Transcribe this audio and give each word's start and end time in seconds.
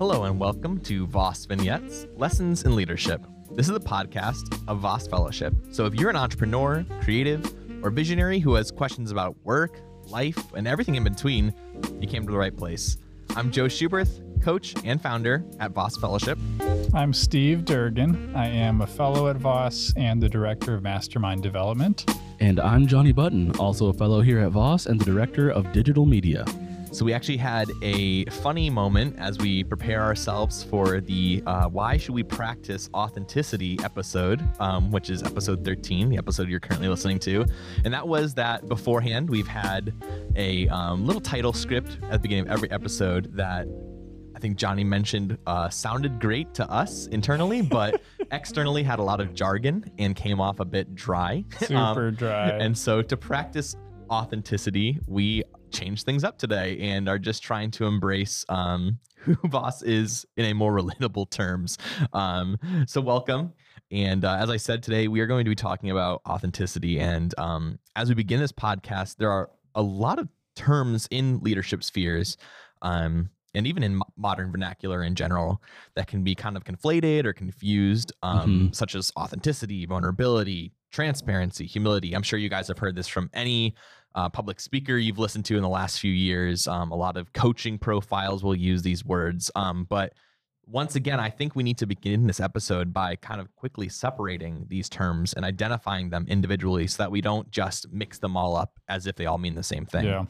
Hello 0.00 0.24
and 0.24 0.40
welcome 0.40 0.80
to 0.80 1.06
Voss 1.08 1.44
Vignettes 1.44 2.06
Lessons 2.16 2.62
in 2.62 2.74
Leadership. 2.74 3.20
This 3.50 3.68
is 3.68 3.76
a 3.76 3.80
podcast 3.80 4.58
of 4.66 4.78
Voss 4.78 5.06
Fellowship. 5.06 5.52
So 5.72 5.84
if 5.84 5.94
you're 5.94 6.08
an 6.08 6.16
entrepreneur, 6.16 6.86
creative, 7.02 7.44
or 7.82 7.90
visionary 7.90 8.38
who 8.38 8.54
has 8.54 8.70
questions 8.70 9.10
about 9.10 9.36
work, 9.44 9.82
life, 10.06 10.54
and 10.54 10.66
everything 10.66 10.94
in 10.94 11.04
between, 11.04 11.52
you 12.00 12.08
came 12.08 12.24
to 12.24 12.32
the 12.32 12.38
right 12.38 12.56
place. 12.56 12.96
I'm 13.36 13.50
Joe 13.50 13.66
Schuberth, 13.66 14.42
coach 14.42 14.74
and 14.86 15.02
founder 15.02 15.44
at 15.58 15.72
Voss 15.72 15.98
Fellowship. 15.98 16.38
I'm 16.94 17.12
Steve 17.12 17.66
Durgan. 17.66 18.34
I 18.34 18.48
am 18.48 18.80
a 18.80 18.86
fellow 18.86 19.28
at 19.28 19.36
Voss 19.36 19.92
and 19.98 20.22
the 20.22 20.30
director 20.30 20.72
of 20.72 20.82
mastermind 20.82 21.42
development. 21.42 22.10
And 22.40 22.58
I'm 22.58 22.86
Johnny 22.86 23.12
Button, 23.12 23.54
also 23.56 23.88
a 23.88 23.92
fellow 23.92 24.22
here 24.22 24.38
at 24.38 24.52
Voss 24.52 24.86
and 24.86 24.98
the 24.98 25.04
director 25.04 25.50
of 25.50 25.70
digital 25.72 26.06
media. 26.06 26.46
So 26.92 27.04
we 27.04 27.12
actually 27.12 27.36
had 27.36 27.70
a 27.82 28.24
funny 28.26 28.68
moment 28.68 29.16
as 29.18 29.38
we 29.38 29.62
prepare 29.62 30.02
ourselves 30.02 30.64
for 30.64 31.00
the 31.00 31.40
uh, 31.46 31.68
"Why 31.68 31.96
Should 31.96 32.14
We 32.14 32.24
Practice 32.24 32.90
Authenticity" 32.92 33.78
episode, 33.84 34.42
um, 34.58 34.90
which 34.90 35.08
is 35.08 35.22
episode 35.22 35.64
13, 35.64 36.08
the 36.08 36.18
episode 36.18 36.48
you're 36.48 36.58
currently 36.58 36.88
listening 36.88 37.20
to, 37.20 37.46
and 37.84 37.94
that 37.94 38.06
was 38.06 38.34
that 38.34 38.66
beforehand 38.68 39.30
we've 39.30 39.46
had 39.46 39.94
a 40.34 40.66
um, 40.68 41.06
little 41.06 41.20
title 41.20 41.52
script 41.52 41.98
at 42.04 42.12
the 42.12 42.18
beginning 42.18 42.46
of 42.46 42.50
every 42.50 42.70
episode 42.72 43.36
that 43.36 43.68
I 44.34 44.40
think 44.40 44.56
Johnny 44.56 44.82
mentioned 44.82 45.38
uh, 45.46 45.68
sounded 45.68 46.18
great 46.20 46.54
to 46.54 46.68
us 46.68 47.06
internally, 47.06 47.62
but 47.62 48.02
externally 48.32 48.82
had 48.82 48.98
a 48.98 49.02
lot 49.02 49.20
of 49.20 49.32
jargon 49.32 49.84
and 49.98 50.16
came 50.16 50.40
off 50.40 50.58
a 50.58 50.64
bit 50.64 50.94
dry. 50.96 51.44
Super 51.60 51.74
um, 52.08 52.14
dry. 52.14 52.48
And 52.48 52.76
so 52.76 53.00
to 53.00 53.16
practice 53.16 53.76
authenticity, 54.10 54.98
we 55.06 55.44
change 55.70 56.02
things 56.04 56.24
up 56.24 56.38
today 56.38 56.78
and 56.80 57.08
are 57.08 57.18
just 57.18 57.42
trying 57.42 57.70
to 57.72 57.86
embrace 57.86 58.44
um, 58.48 58.98
who 59.16 59.36
Voss 59.48 59.82
is 59.82 60.26
in 60.36 60.46
a 60.46 60.54
more 60.54 60.72
relatable 60.80 61.30
terms. 61.30 61.78
Um, 62.12 62.58
so 62.86 63.00
welcome. 63.00 63.52
And 63.90 64.24
uh, 64.24 64.36
as 64.36 64.50
I 64.50 64.56
said 64.56 64.82
today, 64.82 65.08
we 65.08 65.20
are 65.20 65.26
going 65.26 65.44
to 65.44 65.50
be 65.50 65.56
talking 65.56 65.90
about 65.90 66.22
authenticity. 66.28 67.00
And 67.00 67.34
um, 67.38 67.78
as 67.96 68.08
we 68.08 68.14
begin 68.14 68.40
this 68.40 68.52
podcast, 68.52 69.16
there 69.16 69.30
are 69.30 69.50
a 69.74 69.82
lot 69.82 70.18
of 70.18 70.28
terms 70.54 71.08
in 71.10 71.40
leadership 71.40 71.82
spheres 71.82 72.36
um, 72.82 73.30
and 73.54 73.66
even 73.66 73.82
in 73.82 74.00
modern 74.16 74.52
vernacular 74.52 75.02
in 75.02 75.14
general 75.14 75.60
that 75.96 76.06
can 76.06 76.22
be 76.22 76.34
kind 76.34 76.56
of 76.56 76.64
conflated 76.64 77.24
or 77.24 77.32
confused, 77.32 78.12
um, 78.22 78.40
mm-hmm. 78.40 78.72
such 78.72 78.94
as 78.94 79.10
authenticity, 79.16 79.86
vulnerability, 79.86 80.72
transparency, 80.92 81.66
humility. 81.66 82.14
I'm 82.14 82.22
sure 82.22 82.38
you 82.38 82.48
guys 82.48 82.68
have 82.68 82.78
heard 82.78 82.94
this 82.94 83.08
from 83.08 83.30
any 83.32 83.74
uh, 84.14 84.28
public 84.28 84.60
speaker 84.60 84.96
you've 84.96 85.18
listened 85.18 85.44
to 85.46 85.56
in 85.56 85.62
the 85.62 85.68
last 85.68 86.00
few 86.00 86.12
years. 86.12 86.66
Um, 86.66 86.90
a 86.90 86.96
lot 86.96 87.16
of 87.16 87.32
coaching 87.32 87.78
profiles 87.78 88.42
will 88.42 88.56
use 88.56 88.82
these 88.82 89.04
words. 89.04 89.50
Um, 89.54 89.86
but 89.88 90.14
once 90.66 90.94
again, 90.94 91.18
I 91.18 91.30
think 91.30 91.56
we 91.56 91.62
need 91.62 91.78
to 91.78 91.86
begin 91.86 92.26
this 92.26 92.40
episode 92.40 92.92
by 92.92 93.16
kind 93.16 93.40
of 93.40 93.54
quickly 93.56 93.88
separating 93.88 94.66
these 94.68 94.88
terms 94.88 95.32
and 95.32 95.44
identifying 95.44 96.10
them 96.10 96.26
individually 96.28 96.86
so 96.86 97.02
that 97.02 97.10
we 97.10 97.20
don't 97.20 97.50
just 97.50 97.92
mix 97.92 98.18
them 98.18 98.36
all 98.36 98.56
up 98.56 98.78
as 98.88 99.06
if 99.06 99.16
they 99.16 99.26
all 99.26 99.38
mean 99.38 99.54
the 99.54 99.62
same 99.62 99.86
thing. 99.86 100.04
Yeah. 100.04 100.26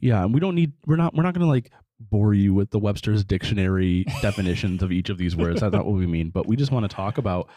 Yeah. 0.00 0.24
And 0.24 0.34
we 0.34 0.40
don't 0.40 0.54
need, 0.54 0.72
we're 0.86 0.96
not, 0.96 1.14
we're 1.14 1.22
not 1.22 1.34
going 1.34 1.46
to 1.46 1.50
like 1.50 1.70
bore 2.00 2.34
you 2.34 2.52
with 2.52 2.70
the 2.70 2.78
Webster's 2.78 3.24
dictionary 3.24 4.04
definitions 4.22 4.82
of 4.82 4.92
each 4.92 5.08
of 5.08 5.18
these 5.18 5.36
words. 5.36 5.60
That's 5.60 5.72
not 5.72 5.86
what 5.86 5.94
we 5.94 6.06
mean. 6.06 6.30
But 6.30 6.46
we 6.46 6.56
just 6.56 6.72
want 6.72 6.88
to 6.88 6.94
talk 6.94 7.18
about 7.18 7.48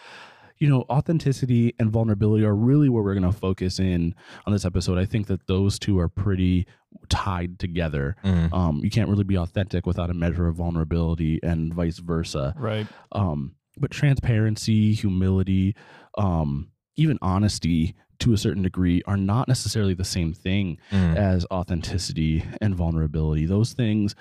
you 0.60 0.68
know, 0.68 0.86
authenticity 0.90 1.74
and 1.80 1.92
vulnerability 1.92 2.44
are 2.46 2.56
really 2.56 2.90
where 2.90 3.04
we're 3.04 3.14
going 3.14 3.32
to 3.32 3.38
focus 3.38 3.80
in 3.80 4.16
on 4.46 4.54
this 4.54 4.66
episode. 4.66 4.98
I 4.98 5.06
think 5.06 5.28
that 5.28 5.48
those 5.48 5.78
two 5.80 6.00
are 6.00 6.10
pretty 6.10 6.68
tied 7.10 7.60
together. 7.60 8.16
Mm. 8.24 8.54
Um, 8.54 8.82
you 8.84 8.90
can't 8.90 9.10
really 9.10 9.24
be 9.24 9.38
authentic 9.38 9.86
without 9.86 10.10
a 10.10 10.14
measure 10.14 10.48
of 10.48 10.56
vulnerability, 10.56 11.40
and 11.44 11.74
vice 11.74 12.00
versa. 12.00 12.56
Right. 12.58 12.88
Um, 13.12 13.56
but 13.78 13.92
transparency, 13.92 14.94
humility, 14.94 15.76
um, 16.18 16.72
even 16.96 17.20
honesty 17.22 17.96
to 18.20 18.34
a 18.34 18.38
certain 18.38 18.64
degree 18.64 19.04
are 19.06 19.18
not 19.18 19.48
necessarily 19.48 19.94
the 19.94 20.04
same 20.04 20.34
thing 20.34 20.80
mm. 20.92 21.16
as 21.16 21.46
authenticity 21.52 22.44
and 22.62 22.76
vulnerability. 22.76 23.46
Those 23.46 23.74
things, 23.74 24.16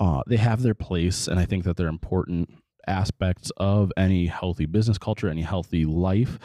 uh, 0.00 0.22
they 0.28 0.36
have 0.36 0.62
their 0.62 0.74
place, 0.74 1.26
and 1.26 1.40
I 1.40 1.44
think 1.44 1.64
that 1.64 1.76
they're 1.76 1.88
important 1.88 2.61
aspects 2.86 3.50
of 3.56 3.92
any 3.96 4.26
healthy 4.26 4.66
business 4.66 4.98
culture, 4.98 5.28
any 5.28 5.42
healthy 5.42 5.84
life. 5.84 6.38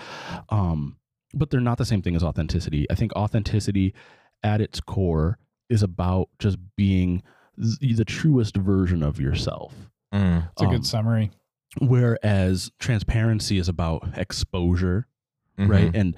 Um, 0.50 0.98
but 1.34 1.50
they're 1.50 1.60
not 1.60 1.78
the 1.78 1.86
same 1.86 2.02
thing 2.02 2.16
as 2.16 2.24
authenticity. 2.24 2.86
I 2.90 2.96
think 2.96 3.14
authenticity 3.14 3.94
at 4.44 4.62
its 4.62 4.80
core 4.80 5.38
is 5.70 5.84
about 5.84 6.30
just 6.40 6.58
being 6.76 7.24
the 7.58 8.06
truest 8.06 8.56
version 8.56 9.04
of 9.04 9.20
yourself. 9.20 9.74
Mm. 10.14 10.50
It's 10.52 10.62
a 10.62 10.66
um, 10.66 10.72
good 10.72 10.86
summary. 10.86 11.32
Whereas 11.80 12.72
transparency 12.80 13.58
is 13.58 13.68
about 13.68 14.08
exposure, 14.16 15.08
mm-hmm. 15.60 15.72
right? 15.72 15.92
And 15.94 16.16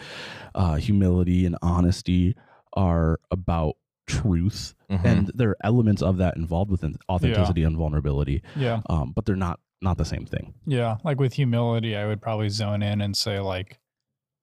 uh, 0.53 0.75
humility 0.75 1.46
and 1.46 1.58
honesty 1.62 2.35
are 2.74 3.19
about 3.31 3.75
truth 4.09 4.74
mm-hmm. 4.90 5.06
and 5.06 5.31
there 5.35 5.50
are 5.50 5.58
elements 5.63 6.02
of 6.02 6.18
that 6.18 6.35
involved 6.35 6.72
within 6.72 6.97
authenticity 7.09 7.62
yeah. 7.62 7.68
and 7.68 7.78
vulnerability 7.78 8.41
yeah 8.56 8.81
um, 8.90 9.13
but 9.16 9.24
they're 9.24 9.35
not 9.35 9.59
not 9.81 9.97
the 9.97 10.06
same 10.06 10.25
thing. 10.25 10.53
Yeah, 10.66 10.97
like 11.03 11.19
with 11.19 11.34
humility, 11.34 11.95
I 11.95 12.06
would 12.06 12.22
probably 12.22 12.50
zone 12.50 12.81
in 12.81 13.01
and 13.01 13.16
say 13.16 13.40
like 13.40 13.79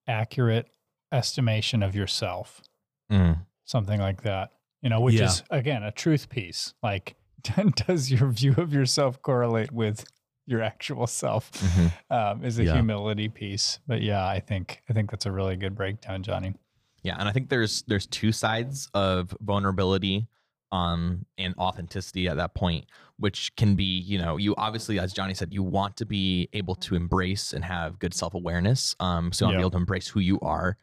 accurate 0.08 0.68
estimation 1.12 1.82
of 1.82 1.94
yourself, 1.94 2.62
mm. 3.10 3.38
something 3.64 4.00
like 4.00 4.22
that. 4.22 4.52
You 4.82 4.90
know, 4.90 5.00
which 5.00 5.14
yeah. 5.14 5.26
is 5.26 5.42
again 5.50 5.82
a 5.82 5.90
truth 5.90 6.28
piece. 6.28 6.74
Like, 6.82 7.16
does 7.86 8.10
your 8.10 8.28
view 8.30 8.54
of 8.56 8.72
yourself 8.72 9.20
correlate 9.22 9.72
with 9.72 10.04
your 10.46 10.62
actual 10.62 11.06
self? 11.06 11.50
Mm-hmm. 11.52 12.12
Um, 12.12 12.44
is 12.44 12.58
a 12.58 12.64
yeah. 12.64 12.74
humility 12.74 13.28
piece. 13.28 13.80
But 13.86 14.02
yeah, 14.02 14.26
I 14.26 14.40
think 14.40 14.82
I 14.88 14.92
think 14.92 15.10
that's 15.10 15.26
a 15.26 15.32
really 15.32 15.56
good 15.56 15.74
breakdown, 15.74 16.22
Johnny. 16.22 16.54
Yeah, 17.02 17.16
and 17.18 17.28
I 17.28 17.32
think 17.32 17.48
there's 17.48 17.82
there's 17.82 18.06
two 18.06 18.32
sides 18.32 18.88
of 18.94 19.36
vulnerability 19.40 20.28
um 20.76 21.24
and 21.38 21.54
authenticity 21.58 22.28
at 22.28 22.36
that 22.36 22.54
point 22.54 22.84
which 23.18 23.54
can 23.56 23.74
be 23.74 23.84
you 23.84 24.18
know 24.18 24.36
you 24.36 24.54
obviously 24.56 24.98
as 24.98 25.12
johnny 25.12 25.34
said 25.34 25.52
you 25.52 25.62
want 25.62 25.96
to 25.96 26.04
be 26.04 26.48
able 26.52 26.74
to 26.74 26.94
embrace 26.94 27.52
and 27.52 27.64
have 27.64 27.98
good 27.98 28.12
self-awareness 28.12 28.94
um 29.00 29.32
so 29.32 29.44
you 29.44 29.46
want 29.46 29.54
to 29.54 29.58
be 29.58 29.62
able 29.62 29.70
to 29.70 29.76
embrace 29.78 30.08
who 30.08 30.20
you 30.20 30.38
are 30.40 30.76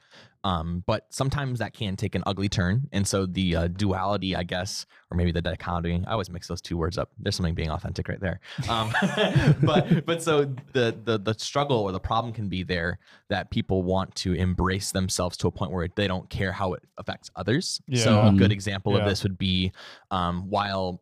um, 0.43 0.83
but 0.85 1.05
sometimes 1.09 1.59
that 1.59 1.73
can 1.73 1.95
take 1.95 2.15
an 2.15 2.23
ugly 2.25 2.49
turn. 2.49 2.89
And 2.91 3.07
so 3.07 3.25
the 3.25 3.55
uh, 3.55 3.67
duality, 3.67 4.35
I 4.35 4.43
guess, 4.43 4.85
or 5.09 5.15
maybe 5.15 5.31
the 5.31 5.41
dichotomy, 5.41 6.03
I 6.05 6.11
always 6.11 6.29
mix 6.29 6.47
those 6.47 6.61
two 6.61 6.77
words 6.77 6.97
up. 6.97 7.11
There's 7.17 7.35
something 7.35 7.55
being 7.55 7.71
authentic 7.71 8.09
right 8.09 8.19
there. 8.19 8.39
Um, 8.69 8.93
but 9.63 10.05
but 10.05 10.21
so 10.21 10.53
the, 10.73 10.95
the 11.03 11.17
the 11.17 11.33
struggle 11.37 11.77
or 11.77 11.91
the 11.91 11.99
problem 11.99 12.33
can 12.33 12.49
be 12.49 12.63
there 12.63 12.99
that 13.29 13.51
people 13.51 13.83
want 13.83 14.13
to 14.15 14.33
embrace 14.33 14.91
themselves 14.91 15.37
to 15.37 15.47
a 15.47 15.51
point 15.51 15.71
where 15.71 15.87
they 15.95 16.07
don't 16.07 16.29
care 16.29 16.51
how 16.51 16.73
it 16.73 16.83
affects 16.97 17.31
others. 17.35 17.81
Yeah. 17.87 18.03
So 18.03 18.21
a 18.21 18.31
good 18.31 18.51
example 18.51 18.93
yeah. 18.93 18.99
of 18.99 19.09
this 19.09 19.23
would 19.23 19.37
be 19.37 19.71
um, 20.11 20.49
while 20.49 21.01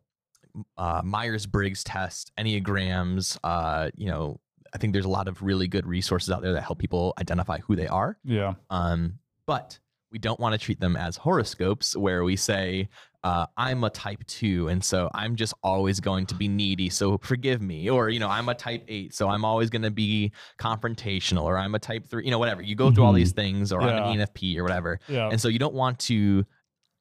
uh, 0.76 1.02
Myers 1.04 1.46
Briggs 1.46 1.82
test, 1.82 2.30
Enneagrams, 2.38 3.38
uh, 3.42 3.90
you 3.96 4.06
know, 4.06 4.38
I 4.74 4.78
think 4.78 4.92
there's 4.92 5.04
a 5.04 5.10
lot 5.10 5.28
of 5.28 5.42
really 5.42 5.68
good 5.68 5.86
resources 5.86 6.30
out 6.30 6.42
there 6.42 6.54
that 6.54 6.62
help 6.62 6.78
people 6.78 7.14
identify 7.18 7.58
who 7.58 7.76
they 7.76 7.88
are. 7.88 8.16
Yeah. 8.24 8.54
Um, 8.70 9.18
but 9.52 9.78
we 10.10 10.18
don't 10.18 10.40
want 10.40 10.54
to 10.54 10.58
treat 10.58 10.80
them 10.80 10.96
as 10.96 11.16
horoscopes 11.16 11.94
where 11.94 12.24
we 12.24 12.36
say, 12.36 12.88
uh, 13.22 13.44
I'm 13.58 13.84
a 13.84 13.90
type 13.90 14.24
two, 14.26 14.68
and 14.68 14.82
so 14.82 15.10
I'm 15.12 15.36
just 15.36 15.52
always 15.62 16.00
going 16.00 16.24
to 16.26 16.34
be 16.34 16.48
needy, 16.48 16.88
so 16.88 17.18
forgive 17.18 17.60
me. 17.60 17.90
Or, 17.90 18.08
you 18.08 18.18
know, 18.18 18.30
I'm 18.30 18.48
a 18.48 18.54
type 18.54 18.82
eight, 18.88 19.14
so 19.14 19.28
I'm 19.28 19.44
always 19.44 19.68
going 19.68 19.82
to 19.82 19.90
be 19.90 20.32
confrontational, 20.58 21.42
or 21.42 21.58
I'm 21.58 21.74
a 21.74 21.78
type 21.78 22.08
three, 22.08 22.24
you 22.24 22.30
know, 22.30 22.38
whatever. 22.38 22.62
You 22.62 22.74
go 22.74 22.86
through 22.86 23.02
mm-hmm. 23.02 23.02
all 23.08 23.12
these 23.12 23.32
things, 23.32 23.72
or 23.72 23.82
yeah. 23.82 23.88
I'm 23.88 24.18
an 24.18 24.18
ENFP 24.18 24.56
or 24.56 24.62
whatever. 24.62 24.98
Yeah. 25.06 25.28
And 25.28 25.38
so 25.38 25.48
you 25.48 25.58
don't 25.58 25.74
want 25.74 25.98
to 26.00 26.46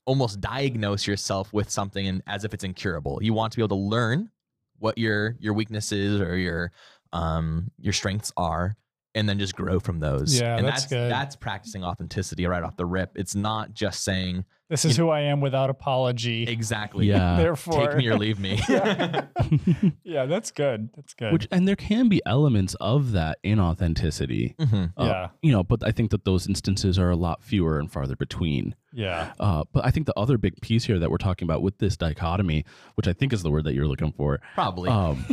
almost 0.05 0.41
diagnose 0.41 1.07
yourself 1.07 1.53
with 1.53 1.69
something 1.69 2.05
and 2.05 2.21
as 2.27 2.43
if 2.43 2.53
it's 2.53 2.65
incurable. 2.65 3.19
You 3.21 3.33
want 3.33 3.53
to 3.53 3.57
be 3.57 3.61
able 3.61 3.77
to 3.77 3.83
learn 3.83 4.29
what 4.77 4.97
your 4.97 5.37
your 5.39 5.53
weaknesses 5.53 6.19
or 6.19 6.35
your 6.35 6.71
um 7.13 7.71
your 7.79 7.93
strengths 7.93 8.33
are 8.35 8.75
and 9.15 9.27
then 9.27 9.39
just 9.39 9.55
grow 9.55 9.79
from 9.79 9.99
those. 9.99 10.39
Yeah, 10.39 10.57
and 10.57 10.65
that's, 10.65 10.83
that's 10.83 10.93
good. 10.93 11.11
That's 11.11 11.35
practicing 11.35 11.83
authenticity 11.83 12.45
right 12.45 12.63
off 12.63 12.77
the 12.77 12.85
rip. 12.85 13.11
It's 13.15 13.35
not 13.35 13.73
just 13.73 14.03
saying 14.03 14.45
this 14.71 14.85
is 14.85 14.95
who 14.95 15.09
I 15.09 15.19
am 15.19 15.41
without 15.41 15.69
apology. 15.69 16.43
Exactly. 16.43 17.05
Yeah. 17.05 17.35
Therefore, 17.37 17.89
take 17.89 17.97
me 17.97 18.07
or 18.07 18.17
leave 18.17 18.39
me. 18.39 18.57
yeah. 18.69 19.25
yeah, 20.05 20.25
that's 20.27 20.49
good. 20.51 20.89
That's 20.95 21.13
good. 21.13 21.33
Which 21.33 21.45
and 21.51 21.67
there 21.67 21.75
can 21.75 22.07
be 22.07 22.21
elements 22.25 22.73
of 22.75 23.11
that 23.11 23.39
in 23.43 23.59
authenticity. 23.59 24.55
Mm-hmm. 24.57 24.85
Uh, 24.97 25.05
yeah. 25.05 25.27
You 25.41 25.51
know, 25.51 25.61
but 25.61 25.85
I 25.85 25.91
think 25.91 26.11
that 26.11 26.23
those 26.23 26.47
instances 26.47 26.97
are 26.97 27.09
a 27.09 27.17
lot 27.17 27.43
fewer 27.43 27.79
and 27.79 27.91
farther 27.91 28.15
between. 28.15 28.73
Yeah. 28.93 29.33
Uh, 29.41 29.65
but 29.73 29.85
I 29.85 29.91
think 29.91 30.05
the 30.05 30.17
other 30.17 30.37
big 30.37 30.61
piece 30.61 30.85
here 30.85 30.99
that 30.99 31.11
we're 31.11 31.17
talking 31.17 31.45
about 31.45 31.61
with 31.61 31.77
this 31.79 31.97
dichotomy, 31.97 32.63
which 32.95 33.09
I 33.09 33.13
think 33.13 33.33
is 33.33 33.43
the 33.43 33.51
word 33.51 33.65
that 33.65 33.73
you're 33.73 33.87
looking 33.87 34.13
for, 34.13 34.39
probably. 34.53 34.89
Um, 34.89 35.25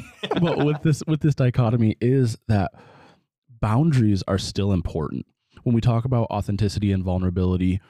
but 0.42 0.64
with 0.64 0.82
this 0.82 1.04
with 1.06 1.20
this 1.20 1.36
dichotomy 1.36 1.96
is 2.00 2.36
that 2.48 2.72
boundaries 3.60 4.22
are 4.28 4.38
still 4.38 4.72
important. 4.72 5.26
When 5.62 5.74
we 5.74 5.80
talk 5.80 6.04
about 6.04 6.28
authenticity 6.30 6.92
and 6.92 7.04
vulnerability, 7.04 7.80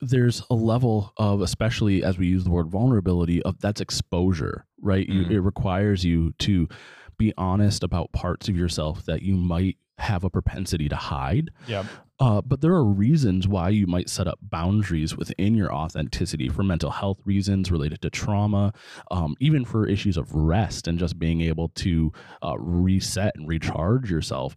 there's 0.00 0.42
a 0.50 0.54
level 0.54 1.12
of 1.16 1.40
especially 1.40 2.02
as 2.02 2.18
we 2.18 2.26
use 2.26 2.44
the 2.44 2.50
word 2.50 2.68
vulnerability 2.68 3.42
of 3.44 3.58
that's 3.60 3.80
exposure 3.80 4.66
right 4.82 5.08
mm. 5.08 5.14
you, 5.14 5.36
it 5.36 5.40
requires 5.40 6.04
you 6.04 6.32
to 6.38 6.68
be 7.16 7.32
honest 7.38 7.82
about 7.82 8.12
parts 8.12 8.46
of 8.46 8.56
yourself 8.56 9.06
that 9.06 9.22
you 9.22 9.36
might 9.36 9.78
have 9.96 10.22
a 10.22 10.28
propensity 10.28 10.86
to 10.86 10.96
hide 10.96 11.50
yeah 11.66 11.82
uh, 12.18 12.40
but 12.40 12.60
there 12.60 12.72
are 12.72 12.84
reasons 12.84 13.46
why 13.46 13.68
you 13.68 13.86
might 13.86 14.08
set 14.08 14.26
up 14.26 14.38
boundaries 14.40 15.16
within 15.16 15.54
your 15.54 15.72
authenticity 15.72 16.48
for 16.48 16.62
mental 16.62 16.90
health 16.90 17.18
reasons 17.26 17.70
related 17.70 18.00
to 18.00 18.08
trauma, 18.08 18.72
um, 19.10 19.34
even 19.38 19.66
for 19.66 19.86
issues 19.86 20.16
of 20.16 20.34
rest 20.34 20.88
and 20.88 20.98
just 20.98 21.18
being 21.18 21.42
able 21.42 21.68
to 21.68 22.10
uh, 22.42 22.54
reset 22.58 23.36
and 23.36 23.46
recharge 23.46 24.10
yourself. 24.10 24.56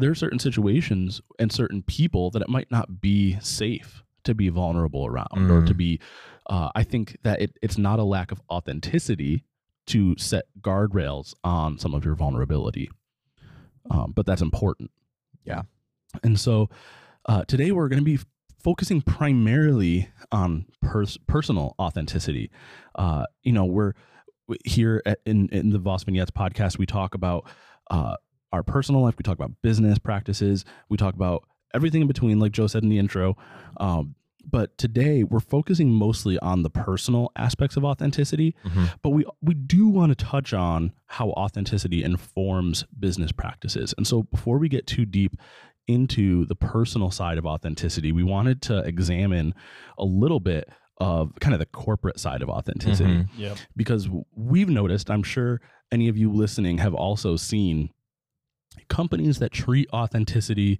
There 0.00 0.10
are 0.10 0.14
certain 0.14 0.38
situations 0.38 1.20
and 1.38 1.52
certain 1.52 1.82
people 1.82 2.30
that 2.30 2.42
it 2.42 2.48
might 2.48 2.70
not 2.70 3.00
be 3.00 3.38
safe 3.40 4.02
to 4.28 4.34
be 4.34 4.50
vulnerable 4.50 5.06
around 5.06 5.28
mm. 5.34 5.50
or 5.50 5.64
to 5.66 5.74
mm. 5.74 5.78
be 5.78 6.00
uh, 6.48 6.68
i 6.74 6.82
think 6.82 7.16
that 7.22 7.40
it, 7.40 7.58
it's 7.62 7.78
not 7.78 7.98
a 7.98 8.04
lack 8.04 8.30
of 8.30 8.40
authenticity 8.50 9.42
to 9.86 10.16
set 10.18 10.44
guardrails 10.60 11.34
on 11.44 11.78
some 11.78 11.94
of 11.94 12.04
your 12.04 12.14
vulnerability 12.14 12.90
um, 13.90 14.12
but 14.14 14.26
that's 14.26 14.42
important 14.42 14.90
yeah 15.44 15.62
and 16.22 16.38
so 16.38 16.68
uh, 17.26 17.42
today 17.44 17.70
we're 17.70 17.88
going 17.88 17.98
to 17.98 18.04
be 18.04 18.18
focusing 18.62 19.00
primarily 19.00 20.10
on 20.30 20.66
pers- 20.82 21.18
personal 21.26 21.74
authenticity 21.78 22.50
uh, 22.96 23.24
you 23.42 23.52
know 23.52 23.64
we're 23.64 23.94
here 24.64 25.02
at, 25.06 25.20
in, 25.24 25.48
in 25.50 25.70
the 25.70 25.78
voss 25.78 26.04
vignettes 26.04 26.30
podcast 26.30 26.78
we 26.78 26.86
talk 26.86 27.14
about 27.14 27.48
uh, 27.90 28.16
our 28.52 28.62
personal 28.62 29.02
life 29.02 29.14
we 29.18 29.22
talk 29.22 29.36
about 29.36 29.52
business 29.62 29.98
practices 29.98 30.64
we 30.88 30.96
talk 30.96 31.14
about 31.14 31.44
everything 31.74 32.02
in 32.02 32.08
between, 32.08 32.38
like 32.38 32.52
Joe 32.52 32.66
said 32.66 32.82
in 32.82 32.88
the 32.88 32.98
intro. 32.98 33.36
Um, 33.78 34.14
but 34.50 34.76
today 34.78 35.24
we're 35.24 35.40
focusing 35.40 35.90
mostly 35.90 36.38
on 36.38 36.62
the 36.62 36.70
personal 36.70 37.30
aspects 37.36 37.76
of 37.76 37.84
authenticity 37.84 38.54
mm-hmm. 38.64 38.86
but 39.02 39.10
we 39.10 39.26
we 39.42 39.52
do 39.52 39.88
want 39.88 40.16
to 40.16 40.24
touch 40.24 40.54
on 40.54 40.90
how 41.04 41.28
authenticity 41.30 42.02
informs 42.02 42.84
business 42.98 43.30
practices 43.30 43.92
and 43.98 44.06
so 44.06 44.22
before 44.22 44.56
we 44.56 44.66
get 44.66 44.86
too 44.86 45.04
deep 45.04 45.36
into 45.86 46.46
the 46.46 46.54
personal 46.54 47.10
side 47.10 47.36
of 47.36 47.44
authenticity 47.44 48.10
we 48.10 48.22
wanted 48.22 48.62
to 48.62 48.78
examine 48.84 49.54
a 49.98 50.04
little 50.04 50.40
bit 50.40 50.66
of 50.96 51.30
kind 51.40 51.52
of 51.52 51.60
the 51.60 51.66
corporate 51.66 52.18
side 52.18 52.40
of 52.40 52.48
authenticity 52.48 53.10
mm-hmm. 53.10 53.40
yep. 53.40 53.58
because 53.76 54.08
we've 54.34 54.70
noticed 54.70 55.10
i'm 55.10 55.22
sure 55.22 55.60
any 55.92 56.08
of 56.08 56.16
you 56.16 56.32
listening 56.32 56.78
have 56.78 56.94
also 56.94 57.36
seen 57.36 57.90
companies 58.88 59.38
that 59.38 59.52
treat 59.52 59.88
authenticity 59.92 60.78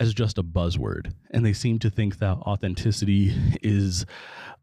as 0.00 0.14
just 0.14 0.38
a 0.38 0.42
buzzword. 0.42 1.12
And 1.30 1.44
they 1.44 1.52
seem 1.52 1.78
to 1.80 1.90
think 1.90 2.18
that 2.18 2.36
authenticity 2.38 3.34
is 3.62 4.06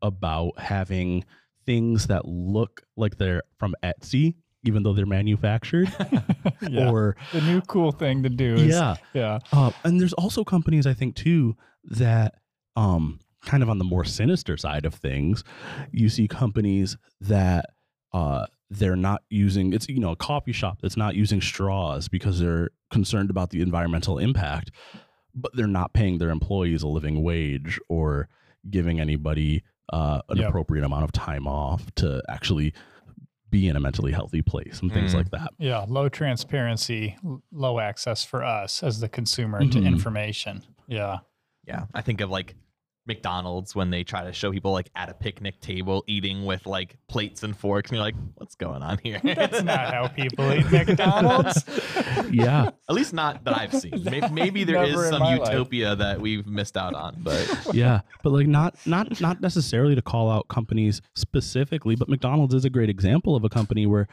about 0.02 0.60
having 0.60 1.26
things 1.66 2.08
that 2.08 2.26
look 2.26 2.84
like 2.98 3.18
they're 3.18 3.44
from 3.58 3.76
Etsy, 3.84 4.36
even 4.64 4.84
though 4.84 4.94
they're 4.94 5.06
manufactured. 5.06 5.92
yeah. 6.62 6.90
Or 6.90 7.16
the 7.32 7.42
new 7.42 7.62
cool 7.62 7.92
thing 7.92 8.24
to 8.24 8.30
do. 8.30 8.56
Is, 8.56 8.76
yeah. 8.76 8.96
Yeah. 9.14 9.40
Uh, 9.52 9.72
and 9.84 10.00
there's 10.00 10.14
also 10.14 10.44
companies, 10.44 10.86
I 10.86 10.94
think, 10.94 11.16
too, 11.16 11.56
that 11.86 12.36
um, 12.76 13.20
kind 13.46 13.64
of 13.64 13.70
on 13.70 13.78
the 13.78 13.86
more 13.86 14.06
sinister 14.06 14.58
side 14.58 14.86
of 14.86 14.94
things, 14.94 15.44
you 15.92 16.10
see 16.10 16.28
companies 16.28 16.98
that 17.22 17.66
uh, 18.14 18.46
they're 18.78 18.96
not 18.96 19.24
using 19.30 19.74
it's 19.74 19.88
you 19.88 20.00
know 20.00 20.12
a 20.12 20.16
coffee 20.16 20.52
shop 20.52 20.80
that's 20.82 20.98
not 20.98 21.16
using 21.16 21.42
straws 21.42 22.08
because 22.08 22.40
they're 22.40 22.70
concerned 22.92 23.30
about 23.30 23.50
the 23.50 23.62
environmental 23.62 24.18
impact 24.18 24.72
but 25.36 25.56
they're 25.56 25.68
not 25.68 25.94
paying 25.94 26.18
their 26.18 26.30
employees 26.30 26.84
a 26.84 26.88
living 26.88 27.24
wage 27.24 27.80
or 27.90 28.28
giving 28.70 29.00
anybody 29.00 29.64
uh, 29.92 30.22
an 30.30 30.38
yep. 30.38 30.50
appropriate 30.50 30.84
amount 30.84 31.04
of 31.04 31.12
time 31.12 31.48
off 31.48 31.94
to 31.96 32.22
actually 32.30 32.74
be 33.50 33.68
in 33.68 33.76
a 33.76 33.80
mentally 33.80 34.12
healthy 34.12 34.42
place 34.42 34.80
and 34.82 34.92
things 34.92 35.14
mm. 35.14 35.18
like 35.18 35.30
that. 35.32 35.54
Yeah, 35.60 35.86
low 35.88 36.10
transparency, 36.10 37.18
low 37.52 37.80
access 37.80 38.24
for 38.24 38.44
us 38.44 38.82
as 38.82 39.00
the 39.00 39.10
consumer 39.10 39.62
mm-hmm. 39.62 39.82
to 39.82 39.86
information. 39.86 40.64
Yeah. 40.88 41.20
Yeah, 41.68 41.86
I 41.94 42.02
think 42.02 42.20
of 42.20 42.30
like 42.30 42.56
McDonald's 43.06 43.76
when 43.76 43.90
they 43.90 44.04
try 44.04 44.24
to 44.24 44.32
show 44.34 44.52
people 44.52 44.72
like 44.72 44.90
at 44.96 45.10
a 45.10 45.14
picnic 45.14 45.60
table 45.60 46.04
eating 46.08 46.46
with 46.46 46.66
like 46.66 46.98
plates 47.08 47.44
and 47.44 47.56
forks 47.56 47.90
and 47.90 47.98
you're 47.98 48.04
like 48.04 48.16
what's 48.36 48.56
going 48.56 48.82
on 48.82 48.98
here? 49.04 49.20
That's 49.24 49.62
not 49.62 49.94
how 49.94 50.08
people 50.16 50.52
eat 50.54 50.72
mcdonald's. 50.72 51.64
Yeah. 52.32 52.70
At 52.90 52.96
least 52.96 53.14
not 53.14 53.44
that 53.44 53.58
i've 53.58 53.74
seen. 53.74 54.04
Maybe, 54.04 54.28
maybe 54.32 54.64
there 54.64 54.84
is 54.84 55.10
some 55.10 55.24
utopia 55.24 55.90
life. 55.90 55.98
that 56.00 56.22
we've 56.22 56.48
missed 56.48 56.78
out 56.78 56.94
on 56.94 57.16
but 57.20 57.68
yeah 57.74 58.02
but 58.24 58.32
like 58.32 58.48
not 58.48 58.76
not 58.86 59.20
not 59.20 59.42
necessarily 59.42 59.96
to 59.96 60.02
call 60.02 60.32
out 60.32 60.48
companies 60.48 61.02
specifically 61.16 61.96
but 61.96 62.08
mcdonald's 62.10 62.54
is 62.54 62.66
a 62.66 62.70
great 62.70 62.90
example 62.90 63.36
of 63.36 63.44
a 63.44 63.50
company 63.50 63.86
where 63.86 64.08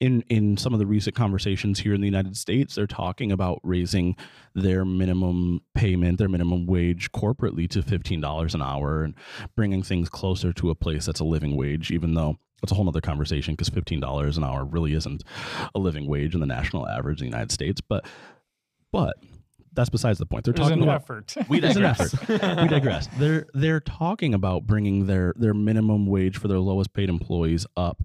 in 0.00 0.22
in 0.28 0.56
some 0.56 0.72
of 0.72 0.78
the 0.78 0.86
recent 0.86 1.14
conversations 1.16 1.80
here 1.80 1.94
in 1.94 2.00
the 2.00 2.06
United 2.06 2.36
States, 2.36 2.74
they're 2.74 2.86
talking 2.86 3.32
about 3.32 3.60
raising 3.62 4.16
their 4.54 4.84
minimum 4.84 5.62
payment, 5.74 6.18
their 6.18 6.28
minimum 6.28 6.66
wage 6.66 7.10
corporately 7.12 7.68
to 7.70 7.82
fifteen 7.82 8.20
dollars 8.20 8.54
an 8.54 8.62
hour, 8.62 9.02
and 9.04 9.14
bringing 9.56 9.82
things 9.82 10.08
closer 10.08 10.52
to 10.52 10.70
a 10.70 10.74
place 10.74 11.06
that's 11.06 11.20
a 11.20 11.24
living 11.24 11.56
wage. 11.56 11.90
Even 11.90 12.14
though 12.14 12.38
it's 12.62 12.72
a 12.72 12.74
whole 12.74 12.88
other 12.88 13.00
conversation 13.00 13.54
because 13.54 13.68
fifteen 13.68 14.00
dollars 14.00 14.36
an 14.36 14.44
hour 14.44 14.64
really 14.64 14.94
isn't 14.94 15.24
a 15.74 15.78
living 15.78 16.06
wage 16.06 16.34
in 16.34 16.40
the 16.40 16.46
national 16.46 16.88
average 16.88 17.20
in 17.20 17.26
the 17.26 17.30
United 17.30 17.52
States, 17.52 17.80
but 17.80 18.06
but 18.92 19.16
that's 19.72 19.90
besides 19.90 20.18
the 20.18 20.26
point. 20.26 20.44
They're 20.44 20.52
There's 20.52 20.68
talking 20.68 20.82
an 20.82 20.88
about 20.88 21.02
effort. 21.02 21.34
We 21.48 21.60
digress. 21.60 22.14
we 22.28 22.36
digress. 22.68 23.08
They're 23.18 23.46
they're 23.54 23.80
talking 23.80 24.34
about 24.34 24.66
bringing 24.66 25.06
their 25.06 25.32
their 25.36 25.54
minimum 25.54 26.06
wage 26.06 26.36
for 26.38 26.48
their 26.48 26.58
lowest 26.58 26.92
paid 26.92 27.08
employees 27.08 27.66
up 27.76 28.02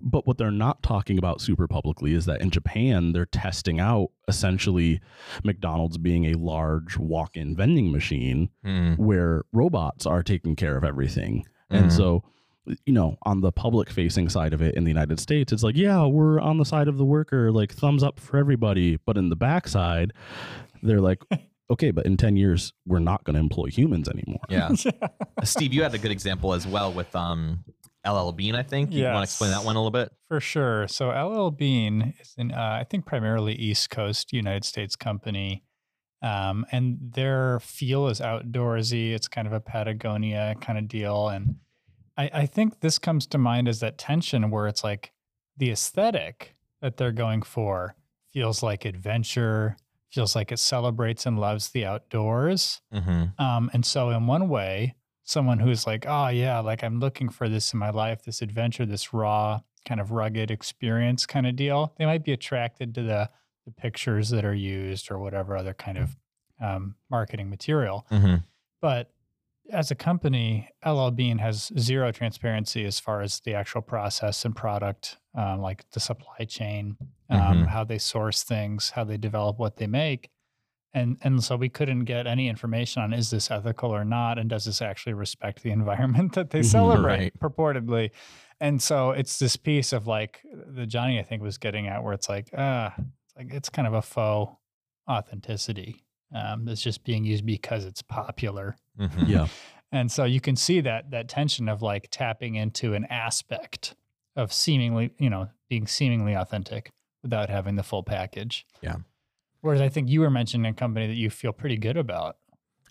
but 0.00 0.26
what 0.26 0.38
they're 0.38 0.50
not 0.50 0.82
talking 0.82 1.18
about 1.18 1.40
super 1.40 1.66
publicly 1.66 2.14
is 2.14 2.26
that 2.26 2.40
in 2.40 2.50
Japan, 2.50 3.12
they're 3.12 3.26
testing 3.26 3.80
out 3.80 4.10
essentially 4.28 5.00
McDonald's 5.44 5.98
being 5.98 6.26
a 6.26 6.34
large 6.34 6.96
walk 6.96 7.36
in 7.36 7.56
vending 7.56 7.92
machine 7.92 8.50
mm. 8.64 8.96
where 8.98 9.42
robots 9.52 10.06
are 10.06 10.22
taking 10.22 10.56
care 10.56 10.76
of 10.76 10.84
everything. 10.84 11.44
Mm. 11.70 11.78
And 11.78 11.92
so, 11.92 12.22
you 12.84 12.92
know, 12.92 13.16
on 13.22 13.40
the 13.40 13.52
public 13.52 13.90
facing 13.90 14.28
side 14.28 14.52
of 14.52 14.60
it 14.60 14.74
in 14.74 14.84
the 14.84 14.90
United 14.90 15.20
States, 15.20 15.52
it's 15.52 15.62
like, 15.62 15.76
yeah, 15.76 16.04
we're 16.04 16.40
on 16.40 16.58
the 16.58 16.64
side 16.64 16.88
of 16.88 16.98
the 16.98 17.04
worker, 17.04 17.52
like 17.52 17.72
thumbs 17.72 18.02
up 18.02 18.20
for 18.20 18.36
everybody. 18.36 18.98
But 19.06 19.16
in 19.16 19.28
the 19.28 19.36
backside, 19.36 20.12
they're 20.82 21.00
like, 21.00 21.22
okay, 21.70 21.90
but 21.90 22.06
in 22.06 22.16
10 22.16 22.36
years, 22.36 22.72
we're 22.86 22.98
not 22.98 23.24
going 23.24 23.34
to 23.34 23.40
employ 23.40 23.66
humans 23.66 24.08
anymore. 24.08 24.42
Yeah. 24.48 24.70
Steve, 25.44 25.72
you 25.72 25.82
had 25.82 25.94
a 25.94 25.98
good 25.98 26.10
example 26.10 26.52
as 26.52 26.66
well 26.66 26.92
with 26.92 27.14
um, 27.14 27.64
LL 28.06 28.32
Bean, 28.32 28.54
I 28.54 28.62
think. 28.62 28.92
You 28.92 29.02
yes. 29.02 29.14
want 29.14 29.26
to 29.26 29.30
explain 29.30 29.50
that 29.50 29.64
one 29.64 29.76
a 29.76 29.78
little 29.78 29.90
bit? 29.90 30.12
For 30.28 30.40
sure. 30.40 30.88
So 30.88 31.08
LL 31.08 31.50
Bean 31.50 32.14
is 32.20 32.34
an, 32.38 32.52
uh, 32.52 32.78
I 32.80 32.84
think, 32.84 33.06
primarily 33.06 33.54
East 33.54 33.90
Coast 33.90 34.32
United 34.32 34.64
States 34.64 34.96
company. 34.96 35.62
Um, 36.22 36.66
and 36.72 36.98
their 37.00 37.60
feel 37.60 38.08
is 38.08 38.20
outdoorsy. 38.20 39.12
It's 39.12 39.28
kind 39.28 39.46
of 39.46 39.52
a 39.52 39.60
Patagonia 39.60 40.54
kind 40.60 40.78
of 40.78 40.88
deal. 40.88 41.28
And 41.28 41.56
I, 42.16 42.30
I 42.32 42.46
think 42.46 42.80
this 42.80 42.98
comes 42.98 43.26
to 43.28 43.38
mind 43.38 43.68
as 43.68 43.80
that 43.80 43.98
tension 43.98 44.50
where 44.50 44.66
it's 44.66 44.82
like 44.82 45.12
the 45.56 45.70
aesthetic 45.70 46.56
that 46.80 46.96
they're 46.96 47.12
going 47.12 47.42
for 47.42 47.94
feels 48.32 48.62
like 48.62 48.84
adventure, 48.84 49.76
feels 50.10 50.34
like 50.34 50.52
it 50.52 50.58
celebrates 50.58 51.26
and 51.26 51.38
loves 51.38 51.70
the 51.70 51.84
outdoors. 51.84 52.80
Mm-hmm. 52.92 53.42
Um, 53.42 53.70
and 53.72 53.84
so, 53.84 54.10
in 54.10 54.26
one 54.26 54.48
way, 54.48 54.95
someone 55.26 55.58
who's 55.58 55.86
like, 55.86 56.06
oh 56.08 56.28
yeah, 56.28 56.60
like 56.60 56.82
I'm 56.82 56.98
looking 56.98 57.28
for 57.28 57.48
this 57.48 57.74
in 57.74 57.78
my 57.78 57.90
life, 57.90 58.22
this 58.22 58.40
adventure, 58.40 58.86
this 58.86 59.12
raw 59.12 59.60
kind 59.84 60.00
of 60.00 60.12
rugged 60.12 60.50
experience 60.50 61.26
kind 61.26 61.46
of 61.46 61.54
deal. 61.54 61.92
They 61.98 62.06
might 62.06 62.24
be 62.24 62.32
attracted 62.32 62.94
to 62.94 63.02
the 63.02 63.30
the 63.66 63.72
pictures 63.72 64.30
that 64.30 64.44
are 64.44 64.54
used 64.54 65.10
or 65.10 65.18
whatever 65.18 65.56
other 65.56 65.74
kind 65.74 65.98
of 65.98 66.16
um, 66.62 66.94
marketing 67.10 67.50
material. 67.50 68.06
Mm-hmm. 68.12 68.36
But 68.80 69.10
as 69.72 69.90
a 69.90 69.96
company, 69.96 70.68
LL 70.86 71.10
Bean 71.10 71.38
has 71.38 71.72
zero 71.76 72.12
transparency 72.12 72.84
as 72.84 73.00
far 73.00 73.22
as 73.22 73.40
the 73.40 73.54
actual 73.54 73.82
process 73.82 74.44
and 74.44 74.54
product, 74.54 75.18
um, 75.34 75.60
like 75.60 75.84
the 75.90 75.98
supply 75.98 76.44
chain, 76.44 76.96
um, 77.28 77.40
mm-hmm. 77.40 77.64
how 77.64 77.82
they 77.82 77.98
source 77.98 78.44
things, 78.44 78.90
how 78.90 79.02
they 79.02 79.16
develop 79.16 79.58
what 79.58 79.78
they 79.78 79.88
make 79.88 80.30
and 80.96 81.18
and 81.22 81.44
so 81.44 81.56
we 81.56 81.68
couldn't 81.68 82.04
get 82.04 82.26
any 82.26 82.48
information 82.48 83.02
on 83.02 83.12
is 83.12 83.30
this 83.30 83.50
ethical 83.50 83.94
or 83.94 84.04
not 84.04 84.38
and 84.38 84.48
does 84.48 84.64
this 84.64 84.80
actually 84.82 85.12
respect 85.12 85.62
the 85.62 85.70
environment 85.80 86.32
that 86.32 86.50
they 86.50 86.60
mm-hmm. 86.60 86.68
celebrate 86.68 87.18
right. 87.18 87.38
purportedly 87.38 88.10
and 88.60 88.82
so 88.82 89.10
it's 89.10 89.38
this 89.38 89.56
piece 89.56 89.92
of 89.92 90.06
like 90.06 90.40
the 90.74 90.86
johnny 90.86 91.20
i 91.20 91.22
think 91.22 91.42
was 91.42 91.58
getting 91.58 91.86
at 91.86 92.02
where 92.02 92.14
it's 92.14 92.28
like 92.28 92.48
ah 92.56 92.92
it's 92.98 93.36
like 93.36 93.52
it's 93.52 93.68
kind 93.68 93.86
of 93.86 93.94
a 93.94 94.02
faux 94.02 94.52
authenticity 95.08 96.02
um, 96.34 96.64
that's 96.64 96.82
just 96.82 97.04
being 97.04 97.24
used 97.24 97.46
because 97.46 97.84
it's 97.84 98.02
popular 98.02 98.76
mm-hmm. 98.98 99.26
yeah 99.26 99.46
and 99.92 100.10
so 100.10 100.24
you 100.24 100.40
can 100.40 100.56
see 100.56 100.80
that 100.80 101.10
that 101.10 101.28
tension 101.28 101.68
of 101.68 101.82
like 101.82 102.08
tapping 102.10 102.56
into 102.56 102.94
an 102.94 103.04
aspect 103.10 103.94
of 104.34 104.52
seemingly 104.52 105.12
you 105.18 105.30
know 105.30 105.48
being 105.68 105.86
seemingly 105.86 106.34
authentic 106.34 106.90
without 107.22 107.48
having 107.48 107.76
the 107.76 107.82
full 107.82 108.02
package 108.02 108.66
yeah 108.82 108.96
Whereas 109.60 109.80
I 109.80 109.88
think 109.88 110.08
you 110.08 110.20
were 110.20 110.30
mentioning 110.30 110.70
a 110.70 110.74
company 110.74 111.06
that 111.06 111.14
you 111.14 111.30
feel 111.30 111.52
pretty 111.52 111.76
good 111.76 111.96
about. 111.96 112.36